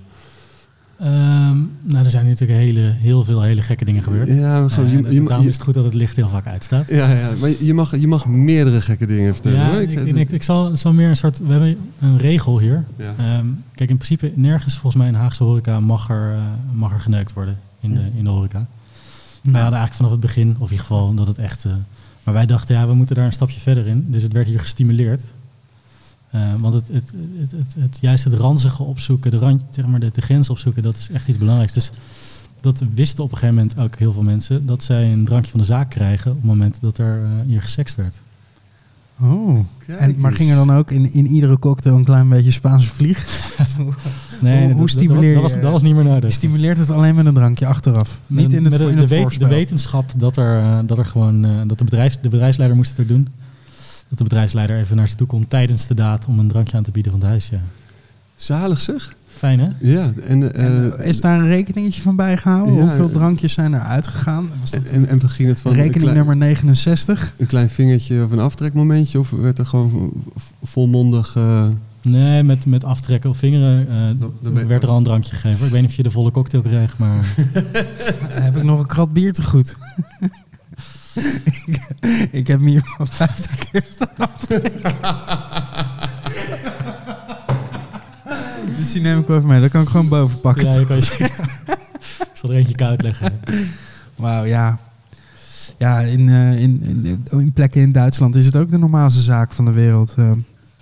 Ehm, 0.99 1.57
nou, 1.81 2.05
er 2.05 2.09
zijn 2.11 2.25
natuurlijk 2.27 2.59
hele, 2.59 2.79
heel 2.81 3.23
veel 3.23 3.41
hele 3.41 3.61
gekke 3.61 3.85
dingen 3.85 4.03
gebeurd. 4.03 4.27
Ja, 4.27 4.59
maar 4.59 4.69
gewoon, 4.69 4.85
Eh, 4.89 4.91
je, 4.91 5.05
en 5.07 5.13
je- 5.13 5.21
daarom 5.21 5.41
je- 5.43 5.49
is 5.49 5.55
het 5.55 5.63
goed 5.63 5.73
dat 5.73 5.83
het 5.83 5.93
licht 5.93 6.15
heel 6.15 6.29
vaak 6.29 6.47
uitstaat. 6.47 6.89
ja, 6.89 7.11
ja, 7.11 7.29
maar 7.39 7.49
je 7.59 7.73
mag, 7.73 7.99
je 7.99 8.07
mag 8.07 8.25
meerdere 8.27 8.81
gekke 8.81 9.05
dingen 9.05 9.33
vertellen. 9.33 9.57
Ja, 9.59 9.79
ik, 9.79 9.91
ik, 9.91 10.15
ik, 10.15 10.31
ik 10.31 10.43
zal, 10.43 10.77
zal 10.77 10.93
meer 10.93 11.09
een 11.09 11.15
soort... 11.17 11.39
We 11.39 11.51
hebben 11.51 11.77
een 11.99 12.17
regel 12.17 12.59
hier. 12.59 12.83
Ja. 12.97 13.13
Ehm, 13.17 13.45
kijk, 13.75 13.89
in 13.89 13.95
principe 13.97 14.31
nergens 14.35 14.73
volgens 14.73 14.95
mij 14.95 15.07
in 15.07 15.13
Haagse 15.17 15.43
horeca 15.43 15.79
mag 15.79 16.09
er, 16.09 16.31
eh, 16.33 16.39
mag 16.73 16.93
er 16.93 16.99
geneukt 16.99 17.33
worden 17.33 17.57
in 17.79 17.93
de, 17.93 18.01
in 18.17 18.23
de 18.23 18.29
horeca. 18.29 18.57
Wij 19.41 19.61
hadden 19.61 19.79
eigenlijk 19.79 19.93
vanaf 19.93 20.11
het 20.11 20.19
begin, 20.19 20.49
of 20.49 20.55
in 20.55 20.61
ieder 20.71 20.77
geval 20.85 21.13
dat 21.13 21.27
het 21.27 21.37
echt... 21.37 21.65
eh, 21.65 21.71
maar 22.23 22.33
wij 22.33 22.45
dachten, 22.45 22.75
ja, 22.75 22.87
we 22.87 22.93
moeten 22.93 23.15
daar 23.15 23.25
een 23.25 23.31
stapje 23.33 23.59
verder 23.59 23.87
in. 23.87 24.05
Dus 24.07 24.23
het 24.23 24.33
werd 24.33 24.47
hier 24.47 24.59
gestimuleerd. 24.59 25.23
Eh, 26.35 26.53
want 26.59 26.73
het, 26.73 26.87
het, 26.87 27.13
het, 27.39 27.51
het, 27.51 27.75
het- 27.79 27.97
juist 28.01 28.23
het 28.23 28.33
ranzige 28.33 28.83
opzoeken, 28.83 29.31
de, 29.31 29.37
rand, 29.37 29.63
zeg 29.69 29.85
maar 29.85 29.99
de, 29.99 30.09
de 30.13 30.21
grens 30.21 30.49
opzoeken, 30.49 30.83
dat 30.83 30.97
is 30.97 31.09
echt 31.13 31.27
iets 31.27 31.37
belangrijks. 31.37 31.73
Dus 31.73 31.91
dat 32.61 32.83
wisten 32.95 33.23
op 33.23 33.31
een 33.31 33.37
gegeven 33.37 33.55
moment 33.61 33.79
ook 33.79 33.95
heel 33.95 34.13
veel 34.13 34.23
mensen, 34.23 34.65
dat 34.65 34.83
zij 34.83 35.11
een 35.11 35.25
drankje 35.25 35.51
van 35.51 35.59
de 35.59 35.65
zaak 35.65 35.89
krijgen 35.89 36.31
op 36.31 36.37
het 36.37 36.45
moment 36.45 36.77
dat 36.81 36.97
er 36.97 37.23
eh, 37.23 37.29
hier 37.47 37.61
gesext 37.61 37.95
werd. 37.95 38.21
Oh. 39.21 39.59
Kijk 39.85 39.99
En, 39.99 40.15
maar 40.19 40.31
ging 40.33 40.49
er 40.49 40.55
dan 40.55 40.71
ook 40.71 40.91
in, 40.91 41.13
in 41.13 41.25
iedere 41.27 41.59
cocktail 41.59 41.95
een 41.97 42.03
klein 42.03 42.29
beetje 42.29 42.51
Spaanse 42.51 42.87
vlieg? 42.89 43.25
Nee, 44.41 44.57
Hoe- 44.57 44.67
dat- 44.67 44.71
hoe 44.77 44.79
dat- 44.79 44.89
stimuleer 44.89 45.33
dat, 45.33 45.41
was, 45.43 45.53
dat 45.61 45.71
was 45.71 45.81
niet 45.81 45.95
meer 45.95 46.03
nodig. 46.03 46.23
Je 46.29 46.35
stimuleert 46.35 46.77
het 46.77 46.89
alleen 46.89 47.15
met 47.15 47.25
een 47.25 47.33
drankje 47.33 47.65
achteraf. 47.65 48.19
Met 48.27 48.43
niet 48.43 48.53
in 48.53 48.63
het, 48.63 48.71
met 48.71 48.81
de, 48.81 48.87
in 48.89 48.95
de, 48.95 49.01
het 49.01 49.09
weet- 49.09 49.21
voorspel. 49.21 49.47
de 49.47 49.53
wetenschap 49.55 50.11
dat 50.17 50.37
er, 50.37 50.59
eh, 50.61 50.79
dat 50.85 50.97
er 50.97 51.05
gewoon 51.05 51.45
eh, 51.45 51.51
dat 51.67 51.77
de, 51.77 51.83
bedrijfs, 51.83 52.17
de 52.21 52.29
bedrijfsleider 52.29 52.77
moest 52.77 52.91
het 52.91 52.99
ook 52.99 53.07
doen. 53.07 53.27
Dat 54.09 54.17
de 54.17 54.23
bedrijfsleider 54.23 54.77
even 54.77 54.95
naar 54.95 55.07
ze 55.07 55.15
toe 55.15 55.27
komt 55.27 55.49
tijdens 55.49 55.87
de 55.87 55.93
daad 55.93 56.25
om 56.27 56.39
een 56.39 56.47
drankje 56.47 56.77
aan 56.77 56.83
te 56.83 56.91
bieden 56.91 57.11
van 57.11 57.21
het 57.21 57.29
huis. 57.29 57.49
Ja. 57.49 57.59
Zalig 58.35 58.79
zeg. 58.79 59.15
Fijn 59.27 59.59
hè? 59.59 59.67
Ja, 59.79 60.11
en, 60.27 60.53
eh, 60.53 60.65
En, 60.65 60.93
eh, 60.97 61.07
is 61.07 61.21
daar 61.21 61.39
een 61.39 61.47
rekeningetje 61.47 62.01
van 62.01 62.15
bijgehouden? 62.15 62.73
Ja, 62.73 62.81
Hoeveel 62.81 63.07
eh, 63.07 63.13
drankjes 63.13 63.53
zijn 63.53 63.73
er 63.73 63.81
uitgegaan? 63.81 64.49
Was 64.59 64.71
dat 64.71 64.83
en, 64.83 65.07
en, 65.07 65.21
en 65.21 65.29
ging 65.29 65.49
het 65.49 65.61
van 65.61 65.71
rekening 65.71 66.01
klein, 66.01 66.15
nummer 66.15 66.35
69? 66.37 67.33
een 67.37 67.47
klein 67.47 67.69
vingertje 67.69 68.23
of 68.23 68.31
een 68.31 68.39
aftrekmomentje? 68.39 69.19
Of 69.19 69.29
werd 69.29 69.59
er 69.59 69.65
gewoon 69.65 70.11
volmondig... 70.63 71.35
Nee, 72.05 72.43
met, 72.43 72.65
met 72.65 72.83
aftrekken 72.83 73.29
of 73.29 73.37
vingeren 73.37 73.87
eh, 74.43 74.65
werd 74.67 74.83
er 74.83 74.89
al 74.89 74.97
een 74.97 75.03
drankje 75.03 75.35
gegeven. 75.35 75.65
Ik 75.65 75.71
weet 75.71 75.81
niet 75.81 75.89
of 75.89 75.95
je 75.95 76.03
de 76.03 76.11
volle 76.11 76.31
cocktail 76.31 76.63
kreeg, 76.63 76.97
maar 76.97 77.35
heb 78.45 78.57
ik 78.57 78.63
nog 78.63 78.79
een 78.79 78.85
krat 78.85 79.13
bier 79.13 79.33
te 79.33 79.43
goed. 79.43 79.75
Ik, 81.65 81.87
ik 82.39 82.47
heb 82.47 82.59
hier 82.59 82.95
al 82.97 83.05
50 83.05 83.55
keer 83.71 83.85
staan 83.89 84.09
aftrekken. 84.17 84.81
Dus 88.77 88.91
die 88.91 89.01
neem 89.01 89.19
ik 89.19 89.27
wel 89.27 89.37
even 89.37 89.49
mee. 89.49 89.61
Dat 89.61 89.69
kan 89.71 89.81
ik 89.81 89.87
gewoon 89.87 90.07
boven 90.09 90.39
pakken. 90.39 90.63
ja, 90.79 90.85
kan 90.85 90.95
je. 90.95 91.29
Ik 92.19 92.41
zal 92.41 92.49
er 92.49 92.55
eentje 92.55 92.75
koud 92.75 93.01
leggen. 93.01 93.39
Wauw, 94.15 94.43
ja. 94.43 94.79
Ja, 95.77 95.99
in, 95.99 96.29
eh, 96.29 96.59
in, 96.61 96.81
in, 96.81 97.23
in 97.31 97.53
plekken 97.53 97.81
in 97.81 97.91
Duitsland 97.91 98.35
is 98.35 98.45
het 98.45 98.55
ook 98.55 98.69
de 98.69 98.77
normaalste 98.77 99.21
zaak 99.21 99.51
van 99.51 99.65
de 99.65 99.71
wereld. 99.71 100.13
eh. 100.17 100.31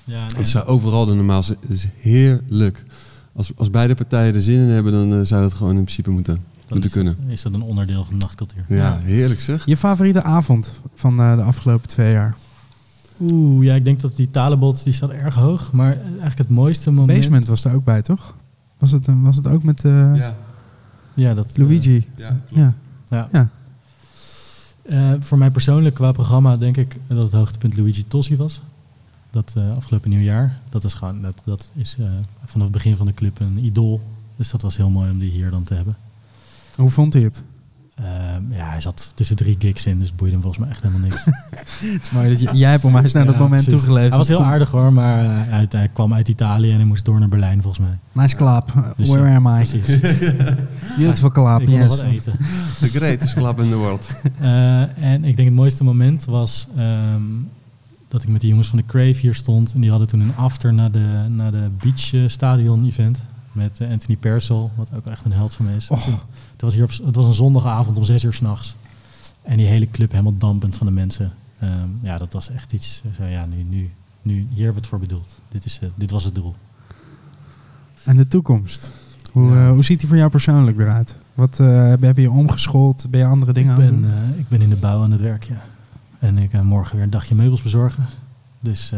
Ja, 0.03 0.19
nee. 0.19 0.27
Het 0.37 0.47
is 0.47 0.65
overal 0.65 1.05
de 1.05 1.13
normaalste. 1.13 1.57
Het 1.61 1.69
is 1.69 1.87
heerlijk. 1.99 2.83
Als, 3.35 3.51
als 3.55 3.69
beide 3.69 3.95
partijen 3.95 4.33
er 4.35 4.41
zin 4.41 4.59
in 4.59 4.69
hebben, 4.69 4.91
dan 4.91 5.13
eh, 5.13 5.25
zou 5.25 5.41
dat 5.41 5.53
gewoon 5.53 5.75
in 5.77 5.83
principe 5.83 6.09
moeten, 6.09 6.43
moeten 6.73 6.89
is 7.01 7.05
dat- 7.05 7.15
kunnen. 7.15 7.33
is 7.33 7.41
dat 7.41 7.53
een 7.53 7.61
onderdeel 7.61 8.03
van 8.03 8.13
de 8.19 8.25
nachtcultuur. 8.25 8.65
Ja, 8.67 8.97
heerlijk 8.97 9.39
zeg. 9.39 9.65
Je 9.65 9.77
favoriete 9.77 10.23
avond 10.23 10.71
van 10.95 11.19
eh, 11.19 11.35
de 11.35 11.41
afgelopen 11.43 11.87
twee 11.87 12.11
jaar? 12.11 12.35
Oeh, 13.21 13.65
ja, 13.65 13.73
ik 13.75 13.83
denk 13.85 13.99
dat 14.01 14.15
die 14.15 14.31
talenbot 14.31 14.83
die 14.83 14.93
staat 14.93 15.09
erg 15.09 15.35
hoog. 15.35 15.71
Maar 15.71 15.97
eigenlijk 16.01 16.37
het 16.37 16.49
mooiste 16.49 16.91
moment... 16.91 17.17
Basement 17.17 17.45
was 17.45 17.65
er 17.65 17.73
ook 17.75 17.83
bij, 17.83 18.01
toch? 18.01 18.35
Was 18.77 18.91
het, 18.91 19.07
eh, 19.07 19.15
was 19.23 19.35
het 19.35 19.47
ook 19.47 19.63
met 19.63 19.83
eh, 19.85 20.15
Ja, 20.15 20.35
Ja, 21.13 21.33
dat, 21.33 21.57
Luigi? 21.57 22.07
ja. 22.15 22.39
ja. 22.49 22.73
Ja. 23.09 23.29
Ja. 23.31 23.49
Eh, 24.83 25.11
voor 25.19 25.37
mij 25.37 25.51
persoonlijk 25.51 25.95
qua 25.95 26.11
programma 26.11 26.57
denk 26.57 26.77
ik 26.77 26.99
dat 27.07 27.17
het 27.17 27.31
hoogtepunt 27.31 27.77
Luigi 27.77 28.07
Tossi 28.07 28.37
was. 28.37 28.61
Dat 29.31 29.53
eh, 29.57 29.75
afgelopen 29.75 30.09
nieuwjaar. 30.09 30.59
Dat, 30.69 30.83
is 30.83 30.93
gewoon, 30.93 31.21
dat, 31.21 31.41
dat 31.45 31.69
is 31.73 31.95
eh, 31.99 32.05
vanaf 32.45 32.63
het 32.67 32.71
begin 32.75 32.95
van 32.95 33.05
de 33.05 33.13
club 33.13 33.39
een 33.39 33.57
idool. 33.65 34.01
Dus 34.35 34.49
dat 34.49 34.61
was 34.61 34.77
heel 34.77 34.89
mooi 34.89 35.11
om 35.11 35.19
die 35.19 35.31
hier 35.31 35.49
dan 35.51 35.63
te 35.63 35.73
hebben. 35.73 35.95
Hoe 36.75 36.89
vond 36.89 37.13
hij 37.13 37.23
het? 37.23 37.43
Ehm, 37.95 38.51
ja, 38.51 38.69
hij 38.69 38.81
zat 38.81 39.11
tussen 39.15 39.35
drie 39.35 39.55
gigs 39.59 39.85
in, 39.85 39.99
dus 39.99 40.07
het 40.07 40.17
boeide 40.17 40.35
hem 40.35 40.43
volgens 40.43 40.63
mij 40.63 40.73
echt 40.73 40.83
helemaal 40.83 41.09
niks. 41.09 41.23
Het 41.93 42.01
is 42.01 42.11
mooi 42.11 42.29
dat 42.29 42.39
je, 42.39 42.57
jij 42.57 42.71
hebt 42.71 42.83
hem 42.83 42.97
eens 42.97 43.13
naar 43.13 43.25
dat 43.25 43.37
moment 43.37 43.63
precies. 43.63 43.79
toegeleefd. 43.79 44.09
Hij 44.09 44.17
was 44.17 44.27
heel 44.27 44.37
Kom- 44.37 44.45
aardig 44.45 44.71
hoor, 44.71 44.93
maar 44.93 45.25
eh, 45.25 45.29
hij, 45.31 45.65
hij 45.69 45.87
kwam 45.93 46.13
uit 46.13 46.27
Italië 46.27 46.69
en 46.71 46.75
hij 46.75 46.85
moest 46.85 47.05
door 47.05 47.19
naar 47.19 47.27
Berlijn 47.29 47.61
volgens 47.61 47.87
mij. 47.87 47.97
Nice 48.23 48.35
clap. 48.35 48.93
Dus, 48.97 49.09
Where 49.09 49.35
am 49.35 49.47
I? 49.47 49.53
Precies. 49.53 49.99
Beautiful 50.97 51.31
clap, 51.31 51.61
ik 51.61 51.69
yes. 51.69 51.87
wat 51.87 52.01
eten. 52.01 52.33
The 52.79 52.89
greatest 52.89 53.33
club 53.33 53.59
in 53.59 53.69
the 53.69 53.75
world. 53.75 54.07
Eh, 54.39 55.03
en 55.03 55.23
ik 55.23 55.35
denk 55.35 55.47
het 55.47 55.57
mooiste 55.57 55.83
moment 55.83 56.25
was... 56.25 56.67
ehm, 56.77 57.21
dat 58.07 58.23
ik 58.23 58.29
met 58.29 58.41
de 58.41 58.47
jongens 58.47 58.67
van 58.67 58.77
de 58.77 58.85
Crave 58.85 59.19
hier 59.19 59.35
stond. 59.35 59.73
En 59.73 59.81
die 59.81 59.89
hadden 59.89 60.07
toen 60.07 60.19
een 60.19 60.35
after 60.35 60.73
naar 60.73 60.91
de, 60.91 61.25
naar 61.29 61.51
de 61.51 61.69
Beach 61.81 62.13
eh, 62.13 62.21
Stadion 62.27 62.85
event. 62.85 63.21
Met 63.51 63.79
Anthony 63.91 64.17
Persel, 64.17 64.71
wat 64.75 64.89
ook 64.95 65.05
echt 65.05 65.25
een 65.25 65.31
held 65.33 65.53
van 65.53 65.65
me 65.65 65.75
is. 65.75 65.87
Och. 65.87 66.07
Was 66.63 66.73
hier 66.73 66.83
op, 66.83 66.89
het 67.05 67.15
was 67.15 67.25
een 67.25 67.33
zondagavond 67.33 67.97
om 67.97 68.03
zes 68.03 68.23
uur 68.23 68.33
s'nachts. 68.33 68.75
En 69.41 69.57
die 69.57 69.65
hele 69.67 69.91
club 69.91 70.11
helemaal 70.11 70.37
dampend 70.37 70.77
van 70.77 70.87
de 70.87 70.93
mensen. 70.93 71.31
Ehm, 71.59 71.87
ja, 72.01 72.17
dat 72.17 72.33
was 72.33 72.49
echt 72.49 72.73
iets. 72.73 73.01
eh, 73.05 73.11
Zo, 73.17 73.23
ja, 73.31 73.45
nu, 73.45 73.63
nu, 73.69 73.89
nu, 74.21 74.33
hier 74.33 74.47
hebben 74.63 74.73
we 74.73 74.79
het 74.79 74.87
voor 74.87 74.99
bedoeld. 74.99 75.39
Dit, 75.49 75.65
is, 75.65 75.79
eh, 75.81 75.89
dit 75.95 76.11
was 76.11 76.23
het 76.23 76.35
doel. 76.35 76.55
En 78.03 78.15
de 78.17 78.27
toekomst. 78.27 78.91
Hoe, 79.31 79.51
Ja. 79.51 79.65
eh, 79.65 79.69
hoe 79.71 79.83
ziet 79.83 79.99
die 79.99 80.07
voor 80.07 80.17
jou 80.17 80.29
persoonlijk 80.29 80.77
eruit? 80.77 81.17
Wat 81.33 81.57
heb, 81.99 82.17
je 82.17 82.31
omgeschoold? 82.31 83.05
Ben 83.09 83.19
je 83.19 83.25
andere 83.25 83.53
dingen 83.53 83.71
Ik 83.73 83.77
aan 83.77 83.83
het 83.85 84.01
ben, 84.01 84.11
doen? 84.11 84.39
ik 84.39 84.47
ben 84.47 84.61
in 84.61 84.69
de 84.69 84.75
bouw 84.75 85.01
aan 85.03 85.11
het 85.11 85.21
werk, 85.21 85.43
ja. 85.43 85.61
En 86.19 86.37
ik 86.37 86.51
ga 86.51 86.63
morgen 86.63 86.95
weer 86.95 87.03
een 87.03 87.09
dagje 87.09 87.35
meubels 87.35 87.61
bezorgen. 87.61 88.05
Dus 88.59 88.93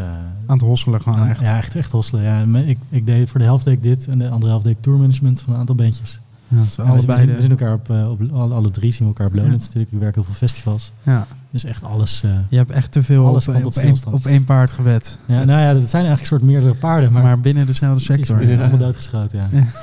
aan 0.46 0.58
het 0.58 0.62
hosselen 0.62 1.02
gewoon 1.02 1.28
echt. 1.28 1.42
Ja, 1.42 1.58
echt, 1.58 1.76
echt 1.76 1.92
hosselen. 1.92 2.24
Ja, 2.24 2.60
ik, 2.60 2.78
ik 2.90 3.06
deed 3.06 3.30
voor 3.30 3.40
de 3.40 3.46
helft 3.46 3.66
deed 3.66 3.74
ik 3.74 3.84
dit 3.84 4.08
en 4.08 4.20
de 4.20 4.30
andere 4.30 4.48
helft 4.52 4.66
deed 4.66 4.76
ik 4.76 4.82
tourmanagement 4.82 5.42
van 5.42 5.54
een 5.54 5.60
aantal 5.60 5.76
bandjes. 5.76 6.20
Ja, 6.48 6.58
dus 6.58 6.76
we, 7.06 7.18
zien, 7.18 7.36
we 7.36 7.48
elkaar 7.50 7.74
op, 7.74 7.90
eh, 7.90 8.10
op 8.12 8.22
alle, 8.32 8.54
alle 8.54 8.72
drie 8.72 8.92
zien 8.92 9.02
we 9.02 9.14
elkaar 9.14 9.28
op 9.28 9.34
Ja. 9.34 9.52
natuurlijk. 9.58 9.92
Ik 9.92 10.00
werk 10.00 10.16
heel 10.16 10.24
veel 10.24 10.34
festivals. 10.34 10.92
ja. 11.04 11.28
Dus 11.50 11.64
echt 11.64 11.84
alles. 11.84 12.24
eh, 12.24 12.32
Je 12.50 12.58
hebt 12.58 12.72
echt 12.72 12.92
te 12.92 13.04
veel 13.04 13.26
Alles 13.28 13.48
op, 13.48 13.66
op, 13.66 13.74
één, 13.76 13.96
op 14.12 14.26
één 14.26 14.44
paard 14.44 14.72
gewet. 14.72 15.18
ja, 15.26 15.44
nou 15.44 15.60
ja, 15.62 15.74
dat 15.74 15.90
zijn 15.90 16.06
eigenlijk 16.06 16.22
een 16.22 16.26
soort 16.28 16.42
meerdere 16.42 16.74
paarden, 16.74 17.12
maar, 17.12 17.24
Maar, 17.24 17.40
binnen 17.40 17.66
dezelfde 17.66 18.06
precies, 18.06 18.16
sector. 18.26 18.38
we 18.38 18.44
zijn 18.46 18.58
Ja. 18.58 18.62
allemaal 18.64 18.86
doodgeschoten. 18.86 19.40
Ja. 19.40 19.48
Ja. 19.52 19.66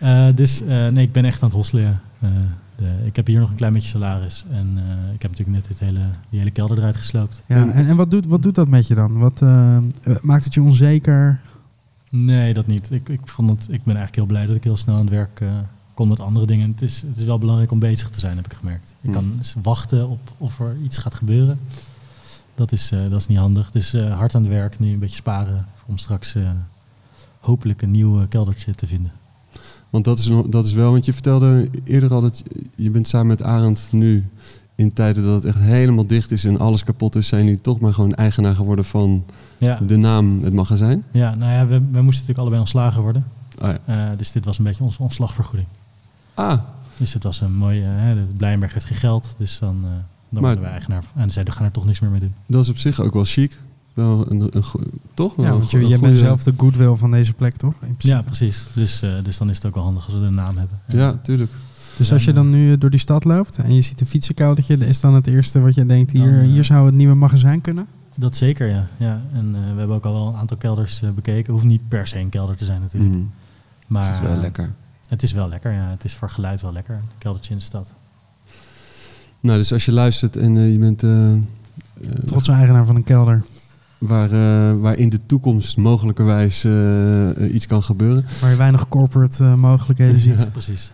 Eh, 0.00 0.26
dus 0.34 0.62
nee, 0.66 1.04
ik 1.04 1.12
ben 1.12 1.24
echt 1.24 1.42
aan 1.42 1.48
het 1.48 1.56
hosselen. 1.56 2.00
de, 2.76 2.84
ik 3.04 3.16
heb 3.16 3.26
hier 3.26 3.40
nog 3.40 3.50
een 3.50 3.56
klein 3.56 3.72
beetje 3.72 3.88
salaris 3.88 4.44
en 4.50 4.78
ik 5.14 5.22
heb 5.22 5.30
natuurlijk 5.30 5.58
net 5.58 5.66
dit 5.68 5.78
hele, 5.78 6.00
die 6.30 6.38
hele 6.38 6.50
kelder 6.50 6.78
eruit 6.78 6.96
gesloopt. 6.96 7.42
Ja, 7.46 7.56
en, 7.56 7.72
en 7.86 7.96
wat, 7.96 8.10
doet, 8.10 8.26
wat 8.26 8.42
doet 8.42 8.54
dat 8.54 8.68
met 8.68 8.86
je 8.86 8.94
dan? 8.94 9.18
Wat, 9.18 9.40
maakt 10.22 10.44
het 10.44 10.54
je 10.54 10.62
onzeker? 10.62 11.40
Nee, 12.10 12.54
dat 12.54 12.66
niet. 12.66 12.90
Ik, 12.90 13.08
ik, 13.08 13.20
vond 13.24 13.50
het, 13.50 13.60
ik 13.62 13.84
ben 13.84 13.96
eigenlijk 13.96 14.16
heel 14.16 14.26
blij 14.26 14.46
dat 14.46 14.56
ik 14.56 14.64
heel 14.64 14.76
snel 14.76 14.94
aan 14.94 15.00
het 15.00 15.10
werk 15.10 15.40
eh, 15.40 15.48
kon 16.00 16.08
met 16.08 16.20
andere 16.20 16.46
dingen. 16.46 16.70
Het 16.70 16.82
is, 16.82 17.02
het 17.06 17.16
is 17.16 17.24
wel 17.24 17.38
belangrijk 17.38 17.70
om 17.70 17.78
bezig 17.78 18.10
te 18.10 18.20
zijn, 18.20 18.36
heb 18.36 18.46
ik 18.46 18.52
gemerkt. 18.52 18.88
Ik 19.00 19.04
Hmm. 19.04 19.12
kan 19.12 19.32
eens 19.38 19.54
wachten 19.62 20.08
op 20.08 20.18
of 20.38 20.60
er 20.60 20.76
iets 20.84 20.98
gaat 20.98 21.14
gebeuren. 21.14 21.58
Dat 22.54 22.72
is, 22.72 22.90
eh, 22.92 22.98
dat 23.10 23.20
is 23.20 23.26
niet 23.26 23.38
handig. 23.38 23.70
Dus 23.70 23.92
eh, 23.94 24.16
hard 24.16 24.34
aan 24.34 24.42
het 24.42 24.50
werk, 24.50 24.78
nu 24.78 24.92
een 24.92 24.98
beetje 24.98 25.16
sparen 25.16 25.66
om 25.86 25.98
straks 25.98 26.34
eh, 26.34 26.50
hopelijk 27.40 27.82
een 27.82 27.90
nieuw 27.90 28.26
keldertje 28.28 28.74
te 28.74 28.86
vinden. 28.86 29.12
Want 29.90 30.04
dat 30.04 30.18
is, 30.18 30.30
dat 30.48 30.64
is 30.66 30.72
wel, 30.72 30.90
want 30.92 31.04
je 31.04 31.12
vertelde 31.12 31.68
eerder 31.84 32.12
al 32.12 32.20
dat 32.20 32.38
je- 32.38 32.62
je 32.76 32.90
bent 32.90 33.08
samen 33.08 33.26
met 33.26 33.42
Arend 33.42 33.88
nu 33.90 34.26
in 34.74 34.92
tijden 34.92 35.24
dat 35.24 35.34
het 35.34 35.44
echt 35.44 35.58
helemaal 35.64 36.06
dicht 36.06 36.30
is 36.30 36.44
en 36.44 36.58
alles 36.58 36.84
kapot 36.84 37.14
is, 37.16 37.26
zijn 37.26 37.44
jullie 37.44 37.60
toch 37.60 37.80
maar 37.80 37.94
gewoon 37.94 38.14
eigenaar 38.14 38.54
geworden 38.56 38.84
van 38.84 39.24
Ja, 39.58 39.78
de 39.86 39.96
naam, 39.96 40.42
het 40.42 40.52
magazijn. 40.52 41.04
ja 41.12 41.34
nou 41.34 41.52
ja, 41.52 41.66
we, 41.66 41.72
we 41.74 41.78
moesten 41.82 42.02
natuurlijk 42.02 42.38
allebei 42.38 42.60
ontslagen 42.60 43.02
worden. 43.02 43.24
Ja. 43.58 43.78
Eh, 43.84 44.18
dus 44.18 44.32
dit 44.32 44.44
was 44.44 44.58
een 44.58 44.64
beetje 44.64 44.82
onze 44.84 45.02
ontslagvergoeding. 45.02 45.68
Ah 46.40 46.58
Dus 46.96 47.12
het 47.14 47.22
was 47.22 47.40
een 47.40 47.54
mooie... 47.54 47.82
hè, 47.82 48.14
de 48.14 48.20
Blijenberg 48.36 48.72
heeft 48.74 48.86
geen 48.86 48.96
geld, 48.96 49.34
dus 49.38 49.58
dan, 49.58 49.76
eh, 49.76 49.82
dan 49.82 49.92
Maar- 50.28 50.42
worden 50.42 50.60
we 50.62 50.68
eigenaar. 50.70 51.04
En 51.14 51.30
zeiden, 51.30 51.52
we 51.54 51.58
gaan 51.58 51.68
er 51.68 51.72
toch 51.72 51.84
niks 51.86 52.00
meer 52.00 52.10
mee 52.10 52.20
doen. 52.20 52.34
dat 52.46 52.62
is 52.62 52.68
op 52.68 52.76
zich 52.78 53.00
ook 53.00 53.14
wel 53.14 53.24
chic. 53.24 53.58
Wel 53.94 54.30
een, 54.30 54.50
toch? 55.14 55.34
Wel 55.34 55.46
Ja, 55.46 55.52
want 55.52 55.70
je, 55.70 55.88
je 55.88 55.98
bent 55.98 56.18
zelf 56.18 56.42
de 56.42 56.52
goodwill 56.56 56.94
van 56.94 57.10
deze 57.10 57.32
plek, 57.32 57.56
toch? 57.56 57.72
In 57.72 57.78
principe. 57.78 58.06
Ja, 58.14 58.22
precies. 58.22 58.66
Dus, 58.74 59.02
eh, 59.02 59.10
dus 59.24 59.38
dan 59.38 59.50
is 59.50 59.56
het 59.56 59.66
ook 59.66 59.74
wel 59.74 59.82
handig 59.84 60.04
als 60.04 60.14
we 60.14 60.20
een 60.20 60.34
naam 60.34 60.56
hebben. 60.56 60.78
En, 60.86 60.96
Ja, 60.98 61.12
tuurlijk. 61.22 61.50
Dus 61.96 62.12
als 62.12 62.24
je 62.24 62.32
dan 62.32 62.50
nu 62.50 62.78
door 62.78 62.90
die 62.90 63.00
stad 63.00 63.24
loopt 63.24 63.58
en 63.58 63.74
je 63.74 63.80
ziet 63.80 64.00
een 64.00 64.06
fietsenkoudertje, 64.06 64.76
is 64.76 65.00
dan 65.00 65.14
het 65.14 65.26
eerste 65.26 65.60
wat 65.60 65.74
je 65.74 65.86
denkt, 65.86 66.10
hier, 66.10 66.30
Dan, 66.30 66.40
eh, 66.40 66.46
hier 66.46 66.64
zou 66.64 66.86
het 66.86 66.94
nieuwe 66.94 67.14
magazijn 67.14 67.60
kunnen? 67.60 67.86
Dat 68.14 68.36
zeker, 68.36 68.66
ja. 68.68 68.86
ja. 68.96 69.20
En 69.32 69.54
eh, 69.54 69.60
we 69.72 69.78
hebben 69.78 69.96
ook 69.96 70.04
al 70.04 70.12
wel 70.12 70.26
een 70.28 70.34
aantal 70.36 70.56
kelders 70.56 71.02
eh, 71.02 71.10
bekeken. 71.10 71.52
Hoeft 71.52 71.64
niet 71.64 71.88
per 71.88 72.06
se 72.06 72.18
een 72.18 72.28
kelder 72.28 72.56
te 72.56 72.64
zijn 72.64 72.80
natuurlijk. 72.80 73.14
Mhm. 73.14 73.24
Maar 73.86 74.04
het 74.06 74.14
is 74.14 74.20
wel 74.20 74.34
eh, 74.36 74.40
lekker. 74.40 74.72
Het 75.10 75.22
is 75.22 75.32
wel 75.32 75.48
lekker, 75.48 75.72
ja. 75.72 75.88
Het 75.90 76.04
is 76.04 76.14
voor 76.14 76.30
geluid 76.30 76.60
wel 76.62 76.72
lekker. 76.72 76.94
Een 76.94 77.18
keldertje 77.18 77.52
in 77.52 77.58
de 77.58 77.64
stad. 77.64 77.92
Nou, 79.40 79.58
dus 79.58 79.72
als 79.72 79.84
je 79.84 79.92
luistert 79.92 80.36
en 80.36 80.56
eh, 80.56 80.72
je 80.72 80.78
bent 80.78 81.02
eh, 81.02 81.32
eh, 81.32 81.38
Trotse 82.24 82.52
eigenaar 82.52 82.86
van 82.86 82.96
een 82.96 83.04
kelder. 83.04 83.44
waar, 83.98 84.32
eh, 84.32 84.80
waar 84.80 84.96
in 84.96 85.08
de 85.08 85.20
toekomst 85.26 85.76
mogelijkerwijs 85.76 86.64
iets 87.52 87.66
kan 87.66 87.82
gebeuren. 87.82 88.24
Waar 88.40 88.50
je 88.50 88.56
weinig 88.56 88.88
corporate 88.88 89.44
eh, 89.44 89.54
mogelijkheden 89.54 90.20
ziet. 90.20 90.38
Ja. 90.38 90.44
Precies. 90.60 90.90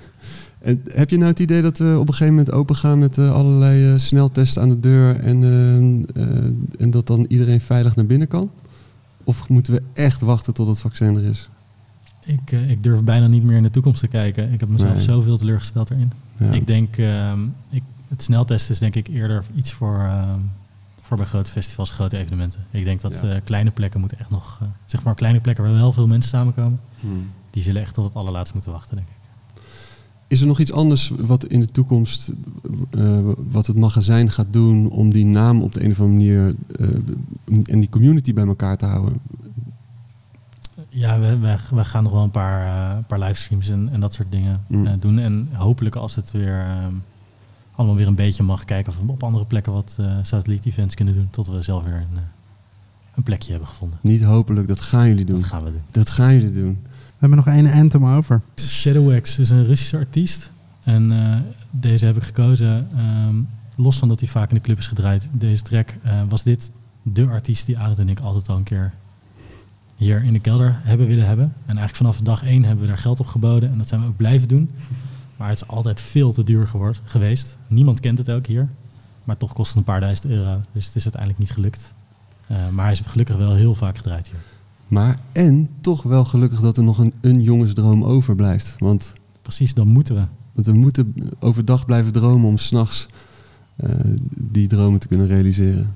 En 0.59 0.83
heb 0.93 1.11
je 1.11 1.17
nou 1.17 1.31
het 1.31 1.39
idee 1.41 1.63
dat 1.63 1.79
we 1.79 1.85
op 1.99 2.09
een 2.09 2.15
gegeven 2.15 2.35
moment 2.35 2.51
open 2.53 2.77
gaan 2.77 2.99
met 2.99 3.19
eh, 3.19 3.33
allerlei 3.35 3.93
eh, 3.93 3.99
sneltesten 3.99 4.63
aan 4.63 4.69
de 4.69 4.81
deur 4.81 5.21
en, 5.21 5.43
en 6.79 6.91
dat 6.91 7.07
dan 7.07 7.25
iedereen 7.29 7.61
veilig 7.61 7.97
naar 7.97 8.07
binnen 8.07 8.29
kan? 8.29 8.51
Of 9.25 9.49
moeten 9.49 9.73
we 9.73 9.83
echt 9.93 10.21
wachten 10.21 10.55
tot 10.55 10.67
het 10.67 10.81
vaccin 10.81 11.17
er 11.17 11.25
is? 11.25 11.49
Ik, 12.27 12.53
eh, 12.53 12.71
ik 12.71 12.83
durf 12.83 13.03
bijna 13.03 13.27
niet 13.27 13.43
meer 13.43 13.57
in 13.57 13.63
de 13.63 13.71
toekomst 13.71 14.01
te 14.01 14.09
kijken. 14.09 14.53
Ik 14.53 14.61
heb 14.61 14.69
mezelf 14.69 14.93
Nee. 14.95 15.03
zoveel 15.03 15.37
teleurgesteld 15.39 15.91
erin. 15.91 16.13
Ja. 16.41 16.51
Ik 16.51 16.67
denk, 16.67 16.97
ehm, 16.97 17.39
ik, 17.71 17.83
het 18.09 18.23
sneltesten 18.23 18.73
is 18.75 18.79
denk 18.81 18.95
ik 18.95 19.09
eerder 19.09 19.45
iets 19.55 19.73
voor, 19.73 19.99
ehm, 19.99 20.41
voor 21.01 21.17
bij 21.17 21.27
grote 21.27 21.51
festivals, 21.51 21.91
grote 21.91 22.17
evenementen. 22.17 22.61
Ik 22.71 22.85
denk 22.85 23.01
dat 23.01 23.21
Ja. 23.23 23.29
eh, 23.29 23.41
kleine 23.45 23.71
plekken 23.71 24.01
moeten 24.01 24.19
echt 24.19 24.31
nog, 24.31 24.59
eh, 24.63 24.69
zeg 24.87 25.03
maar 25.03 25.15
kleine 25.15 25.41
plekken 25.41 25.65
waar 25.65 25.73
wel 25.73 25.93
veel 25.93 26.07
mensen 26.07 26.31
samenkomen, 26.31 26.81
Hmm. 27.01 27.27
die 27.51 27.63
zullen 27.63 27.83
echt 27.83 27.95
tot 27.95 28.05
het 28.05 28.15
allerlaatst 28.15 28.53
moeten 28.55 28.73
wachten, 28.73 28.97
denk 28.97 29.09
ik. 29.09 29.15
Is 30.29 30.41
er 30.41 30.47
nog 30.47 30.61
iets 30.61 30.73
anders 30.73 31.13
wat 31.19 31.45
in 31.47 31.61
de 31.61 31.67
toekomst, 31.67 32.33
wat 33.51 33.67
het 33.67 33.77
magazijn 33.77 34.31
gaat 34.31 34.47
doen 34.51 34.91
om 34.91 35.13
die 35.13 35.27
naam 35.27 35.63
op 35.63 35.73
de 35.75 35.85
een 35.85 35.91
of 35.91 36.01
andere 36.01 36.17
manier 36.19 36.55
en 37.65 37.81
die 37.81 37.89
community 37.89 38.35
bij 38.35 38.47
elkaar 38.47 38.77
te 38.77 38.87
houden? 38.87 39.13
Ja, 40.99 41.19
we, 41.19 41.39
we, 41.39 41.57
we 41.71 41.85
gaan 41.85 42.03
nog 42.03 42.13
wel 42.13 42.23
een 42.23 42.31
paar, 42.31 42.67
eh, 42.67 43.05
paar 43.07 43.19
livestreams 43.19 43.69
en, 43.69 43.89
en 43.93 44.01
dat 44.01 44.15
soort 44.15 44.31
dingen 44.31 44.61
Mm. 44.67 44.87
eh, 44.87 44.93
doen. 45.01 45.19
En 45.19 45.49
hopelijk 45.53 45.95
als 45.95 46.15
het 46.15 46.31
weer 46.31 46.61
ehm, 46.61 46.95
allemaal 47.75 47.97
weer 47.97 48.07
een 48.07 48.15
beetje 48.15 48.43
mag, 48.43 48.65
kijken 48.65 48.93
of 48.93 48.99
we 49.07 49.13
op 49.13 49.23
andere 49.23 49.45
plekken 49.45 49.73
wat 49.73 49.97
eh 50.01 50.07
satelliet-events 50.23 50.95
kunnen 50.95 51.15
doen. 51.15 51.29
Tot 51.31 51.47
we 51.47 51.63
zelf 51.63 51.85
weer 51.85 51.95
een, 51.95 52.17
eh, 52.17 52.23
een 53.15 53.23
plekje 53.23 53.51
hebben 53.51 53.69
gevonden. 53.69 53.99
Niet 54.03 54.23
hopelijk, 54.25 54.69
dat 54.69 54.81
gaan 54.81 55.09
jullie 55.09 55.25
doen. 55.25 55.37
Dat 55.37 55.45
gaan 55.45 55.65
we 55.65 55.71
doen. 55.71 55.83
Dat 55.91 56.11
gaan 56.11 56.35
jullie 56.35 56.53
doen. 56.53 56.79
We 56.83 57.23
hebben 57.27 57.39
nog 57.39 57.47
één 57.47 57.73
anthem 57.73 58.07
over. 58.07 58.43
Shadowx 58.61 59.39
is 59.39 59.51
een 59.51 59.65
Russische 59.65 59.97
artiest. 59.97 60.51
En 60.85 61.13
eh, 61.13 61.39
deze 61.71 62.05
heb 62.07 62.17
ik 62.17 62.23
gekozen, 62.23 62.89
ehm, 62.97 63.35
los 63.77 63.99
van 63.99 64.09
dat 64.09 64.21
hij 64.21 64.29
vaak 64.29 64.49
in 64.49 64.55
de 64.57 64.61
club 64.63 64.79
is 64.79 64.87
gedraaid. 64.87 65.29
Deze 65.33 65.63
track 65.63 65.95
eh, 66.03 66.21
was 66.29 66.43
dit 66.43 66.71
de 67.03 67.27
artiest 67.27 67.67
die 67.67 67.79
Arend 67.79 67.99
en 67.99 68.09
ik 68.09 68.21
altijd 68.21 68.49
al 68.49 68.57
een 68.57 68.63
keer 68.63 68.93
hier 69.97 70.25
in 70.25 70.33
de 70.33 70.41
kelder 70.41 70.81
hebben 70.83 71.07
willen 71.07 71.27
hebben. 71.27 71.45
En 71.45 71.77
eigenlijk 71.77 71.97
vanaf 71.97 72.21
dag 72.21 72.45
één 72.45 72.63
hebben 72.65 72.81
we 72.81 72.87
daar 72.87 72.99
geld 72.99 73.21
op 73.21 73.27
geboden. 73.27 73.71
En 73.71 73.79
dat 73.79 73.89
zijn 73.89 74.01
we 74.01 74.07
ook 74.07 74.17
blijven 74.17 74.49
doen. 74.49 74.71
Maar 75.37 75.49
het 75.49 75.61
is 75.61 75.69
altijd 75.69 76.01
veel 76.01 76.33
te 76.33 76.45
duur 76.45 76.67
geworden, 76.67 77.03
geweest. 77.05 77.57
Niemand 77.67 78.01
kent 78.01 78.19
het 78.19 78.31
ook 78.31 78.47
hier. 78.47 78.69
Maar 79.25 79.37
toch 79.37 79.53
kost 79.53 79.69
het 79.69 79.77
een 79.77 79.85
paar 79.85 80.01
duizend 80.01 80.33
euro. 80.33 80.61
Dus 80.73 80.87
het 80.87 80.95
is 80.95 81.03
uiteindelijk 81.03 81.43
niet 81.43 81.51
gelukt. 81.51 81.93
Eh, 82.47 82.69
maar 82.69 82.85
hij 82.85 82.93
is 82.93 83.01
gelukkig 83.01 83.37
wel 83.37 83.55
heel 83.55 83.75
vaak 83.75 83.97
gedraaid 83.97 84.29
hier. 84.29 84.41
Maar 84.89 85.19
en 85.33 85.69
toch 85.81 86.03
wel 86.03 86.25
gelukkig 86.25 86.61
dat 86.61 86.77
er 86.77 86.83
nog 86.85 86.99
een, 86.99 87.13
een 87.21 87.41
jongensdroom 87.43 88.05
overblijft. 88.05 88.75
Want, 88.79 89.13
Precies, 89.43 89.75
dan 89.75 89.89
moeten 89.89 90.15
we. 90.15 90.23
want 90.53 90.67
we 90.67 90.73
moeten 90.73 91.15
overdag 91.39 91.87
blijven 91.87 92.13
dromen 92.13 92.49
om 92.49 92.59
s'nachts 92.59 93.07
eh 93.77 93.91
die 94.37 94.67
dromen 94.67 95.01
te 95.01 95.09
kunnen 95.09 95.27
realiseren. 95.27 95.95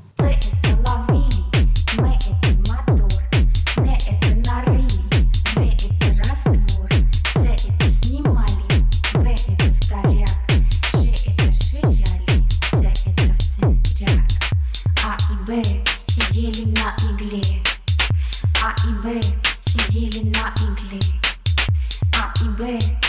away. 22.61 23.00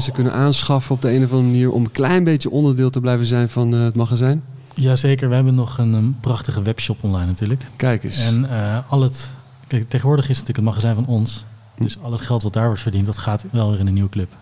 Mensen 0.00 0.22
kunnen 0.24 0.44
aanschaffen 0.44 0.94
op 0.94 1.02
de 1.02 1.08
een 1.08 1.24
of 1.24 1.30
andere 1.30 1.50
manier 1.50 1.70
om 1.70 1.84
een 1.84 1.90
klein 1.92 2.24
beetje 2.24 2.50
onderdeel 2.50 2.90
te 2.90 3.00
blijven 3.00 3.26
zijn 3.26 3.48
van 3.48 3.74
eh, 3.74 3.82
het 3.84 3.94
magazijn? 3.94 4.42
Jazeker, 4.74 5.28
we 5.28 5.34
hebben 5.34 5.54
nog 5.54 5.78
een, 5.78 5.92
een 5.92 6.16
prachtige 6.20 6.62
webshop 6.62 7.04
online 7.04 7.26
natuurlijk. 7.26 7.66
Kijk 7.76 8.04
eens. 8.04 8.18
En 8.18 8.50
eh, 8.50 8.78
al 8.88 9.02
het... 9.02 9.30
Kijk, 9.66 9.88
tegenwoordig 9.88 10.28
is 10.28 10.38
het 10.38 10.46
natuurlijk 10.46 10.58
een 10.58 10.64
magazijn 10.74 10.94
van 10.94 11.14
ons. 11.14 11.44
Dus 11.78 11.98
al 12.00 12.12
het 12.12 12.20
geld 12.20 12.42
wat 12.42 12.52
daar 12.52 12.66
wordt 12.66 12.80
verdiend, 12.80 13.06
dat 13.06 13.18
gaat 13.18 13.44
wel 13.50 13.70
weer 13.70 13.78
in 13.78 13.86
een 13.86 13.94
nieuwe 13.94 14.08
club. 14.08 14.36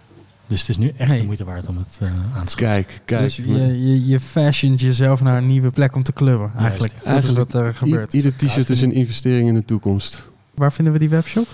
Dus 0.46 0.60
het 0.60 0.68
is 0.68 0.76
nu 0.76 0.92
echt 0.96 1.10
de 1.10 1.24
moeite 1.24 1.44
waard 1.44 1.68
om 1.68 1.76
het 1.76 1.98
eh, 2.02 2.08
aan 2.08 2.44
te 2.44 2.50
schaffen. 2.50 2.56
Kijk, 2.56 3.00
kijk. 3.04 3.20
Dus 3.20 3.36
je, 3.36 3.88
je, 3.88 4.06
je 4.06 4.20
fashiont 4.20 4.80
jezelf 4.80 5.22
naar 5.22 5.36
een 5.36 5.46
nieuwe 5.46 5.70
plek 5.70 5.94
om 5.94 6.02
te 6.02 6.12
clubben, 6.12 6.50
eigenlijk. 6.58 6.92
Eigenlijk 7.04 7.38
wat 7.52 7.62
er 7.62 7.70
I- 7.70 7.74
gebeurt. 7.74 8.12
ieder 8.12 8.36
t-shirt 8.36 8.70
is 8.70 8.80
een 8.80 8.92
investering 8.92 9.48
in 9.48 9.54
de 9.54 9.64
toekomst. 9.64 10.28
Waar 10.54 10.72
vinden 10.72 10.92
we 10.92 10.98
die 10.98 11.08
webshop? 11.08 11.46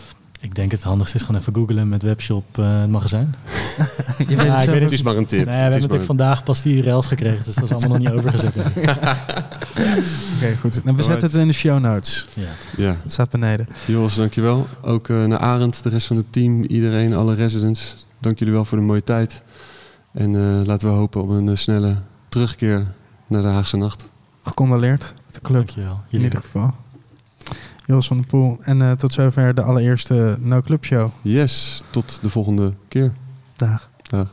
Ik 0.45 0.55
denk 0.55 0.71
het 0.71 0.83
handigste 0.83 1.17
is 1.17 1.23
gewoon 1.23 1.41
even 1.41 1.55
googlen 1.55 1.89
met 1.89 2.03
webshop 2.03 2.59
eh, 2.59 2.81
het 2.81 2.91
magazijn. 2.91 3.35
Je 4.29 4.37
weet 4.37 4.47
Ja, 4.47 4.55
het 4.55 4.63
ik 4.63 4.71
weet 4.71 4.81
Het 4.83 4.93
is 4.93 5.03
maar 5.03 5.17
een 5.17 5.27
tip. 5.27 5.39
Nee, 5.39 5.47
we 5.47 5.51
Het 5.51 5.61
hebben 5.61 5.81
natuurlijk 5.81 6.07
vandaag 6.07 6.43
pas 6.43 6.63
die 6.63 6.83
rails 6.83 7.07
gekregen, 7.07 7.45
dus 7.45 7.55
dat 7.55 7.65
is 7.65 7.71
allemaal 7.71 7.89
nog 7.89 7.99
niet 7.99 8.11
overgezet. 8.19 8.55
Oké, 10.37 10.57
goed. 10.61 10.85
Nou, 10.85 10.97
we 10.97 11.03
zetten 11.03 11.31
het 11.31 11.35
in 11.41 11.47
de 11.47 11.53
show 11.53 11.79
notes. 11.81 12.27
Ja. 12.35 12.49
Ja, 12.77 12.97
Het 13.03 13.13
staat 13.13 13.31
beneden. 13.31 13.69
Joris, 13.85 14.15
dankjewel. 14.15 14.67
Ook 14.83 15.09
eh, 15.09 15.25
naar 15.25 15.39
Arend, 15.39 15.83
de 15.83 15.89
rest 15.89 16.07
van 16.07 16.17
het 16.17 16.33
team, 16.33 16.63
iedereen, 16.63 17.15
alle 17.15 17.35
residents. 17.35 18.07
Dank 18.21 18.39
jullie 18.39 18.55
wel 18.55 18.65
voor 18.65 18.79
de 18.79 18.85
mooie 18.85 19.05
tijd. 19.05 19.43
En 20.13 20.35
eh, 20.35 20.67
laten 20.67 20.89
we 20.89 20.95
hopen 20.95 21.23
op 21.23 21.29
een 21.29 21.59
snelle 21.59 21.97
terugkeer 22.29 22.87
naar 23.27 23.43
de 23.43 23.49
Haagse 23.49 23.77
Nacht. 23.77 24.11
Gecondoleerd 24.43 25.15
met 25.25 25.35
de 25.35 25.41
club. 25.41 25.57
Dankjewel. 25.67 26.03
In 26.09 26.23
ieder 26.23 26.41
geval. 26.41 26.75
Jos 27.87 28.07
van 28.07 28.17
der 28.17 28.27
Poel. 28.27 28.59
En 28.61 28.83
eh, 28.83 28.93
tot 28.93 29.13
zover 29.13 29.55
de 29.55 29.63
allereerste 29.63 30.37
No 30.41 30.61
Club 30.61 30.85
Show. 30.85 31.11
Yes, 31.23 31.83
tot 31.91 32.19
de 32.23 32.31
volgende 32.31 32.75
keer. 32.89 33.13
Dag. 33.57 33.91
Dag. 34.11 34.29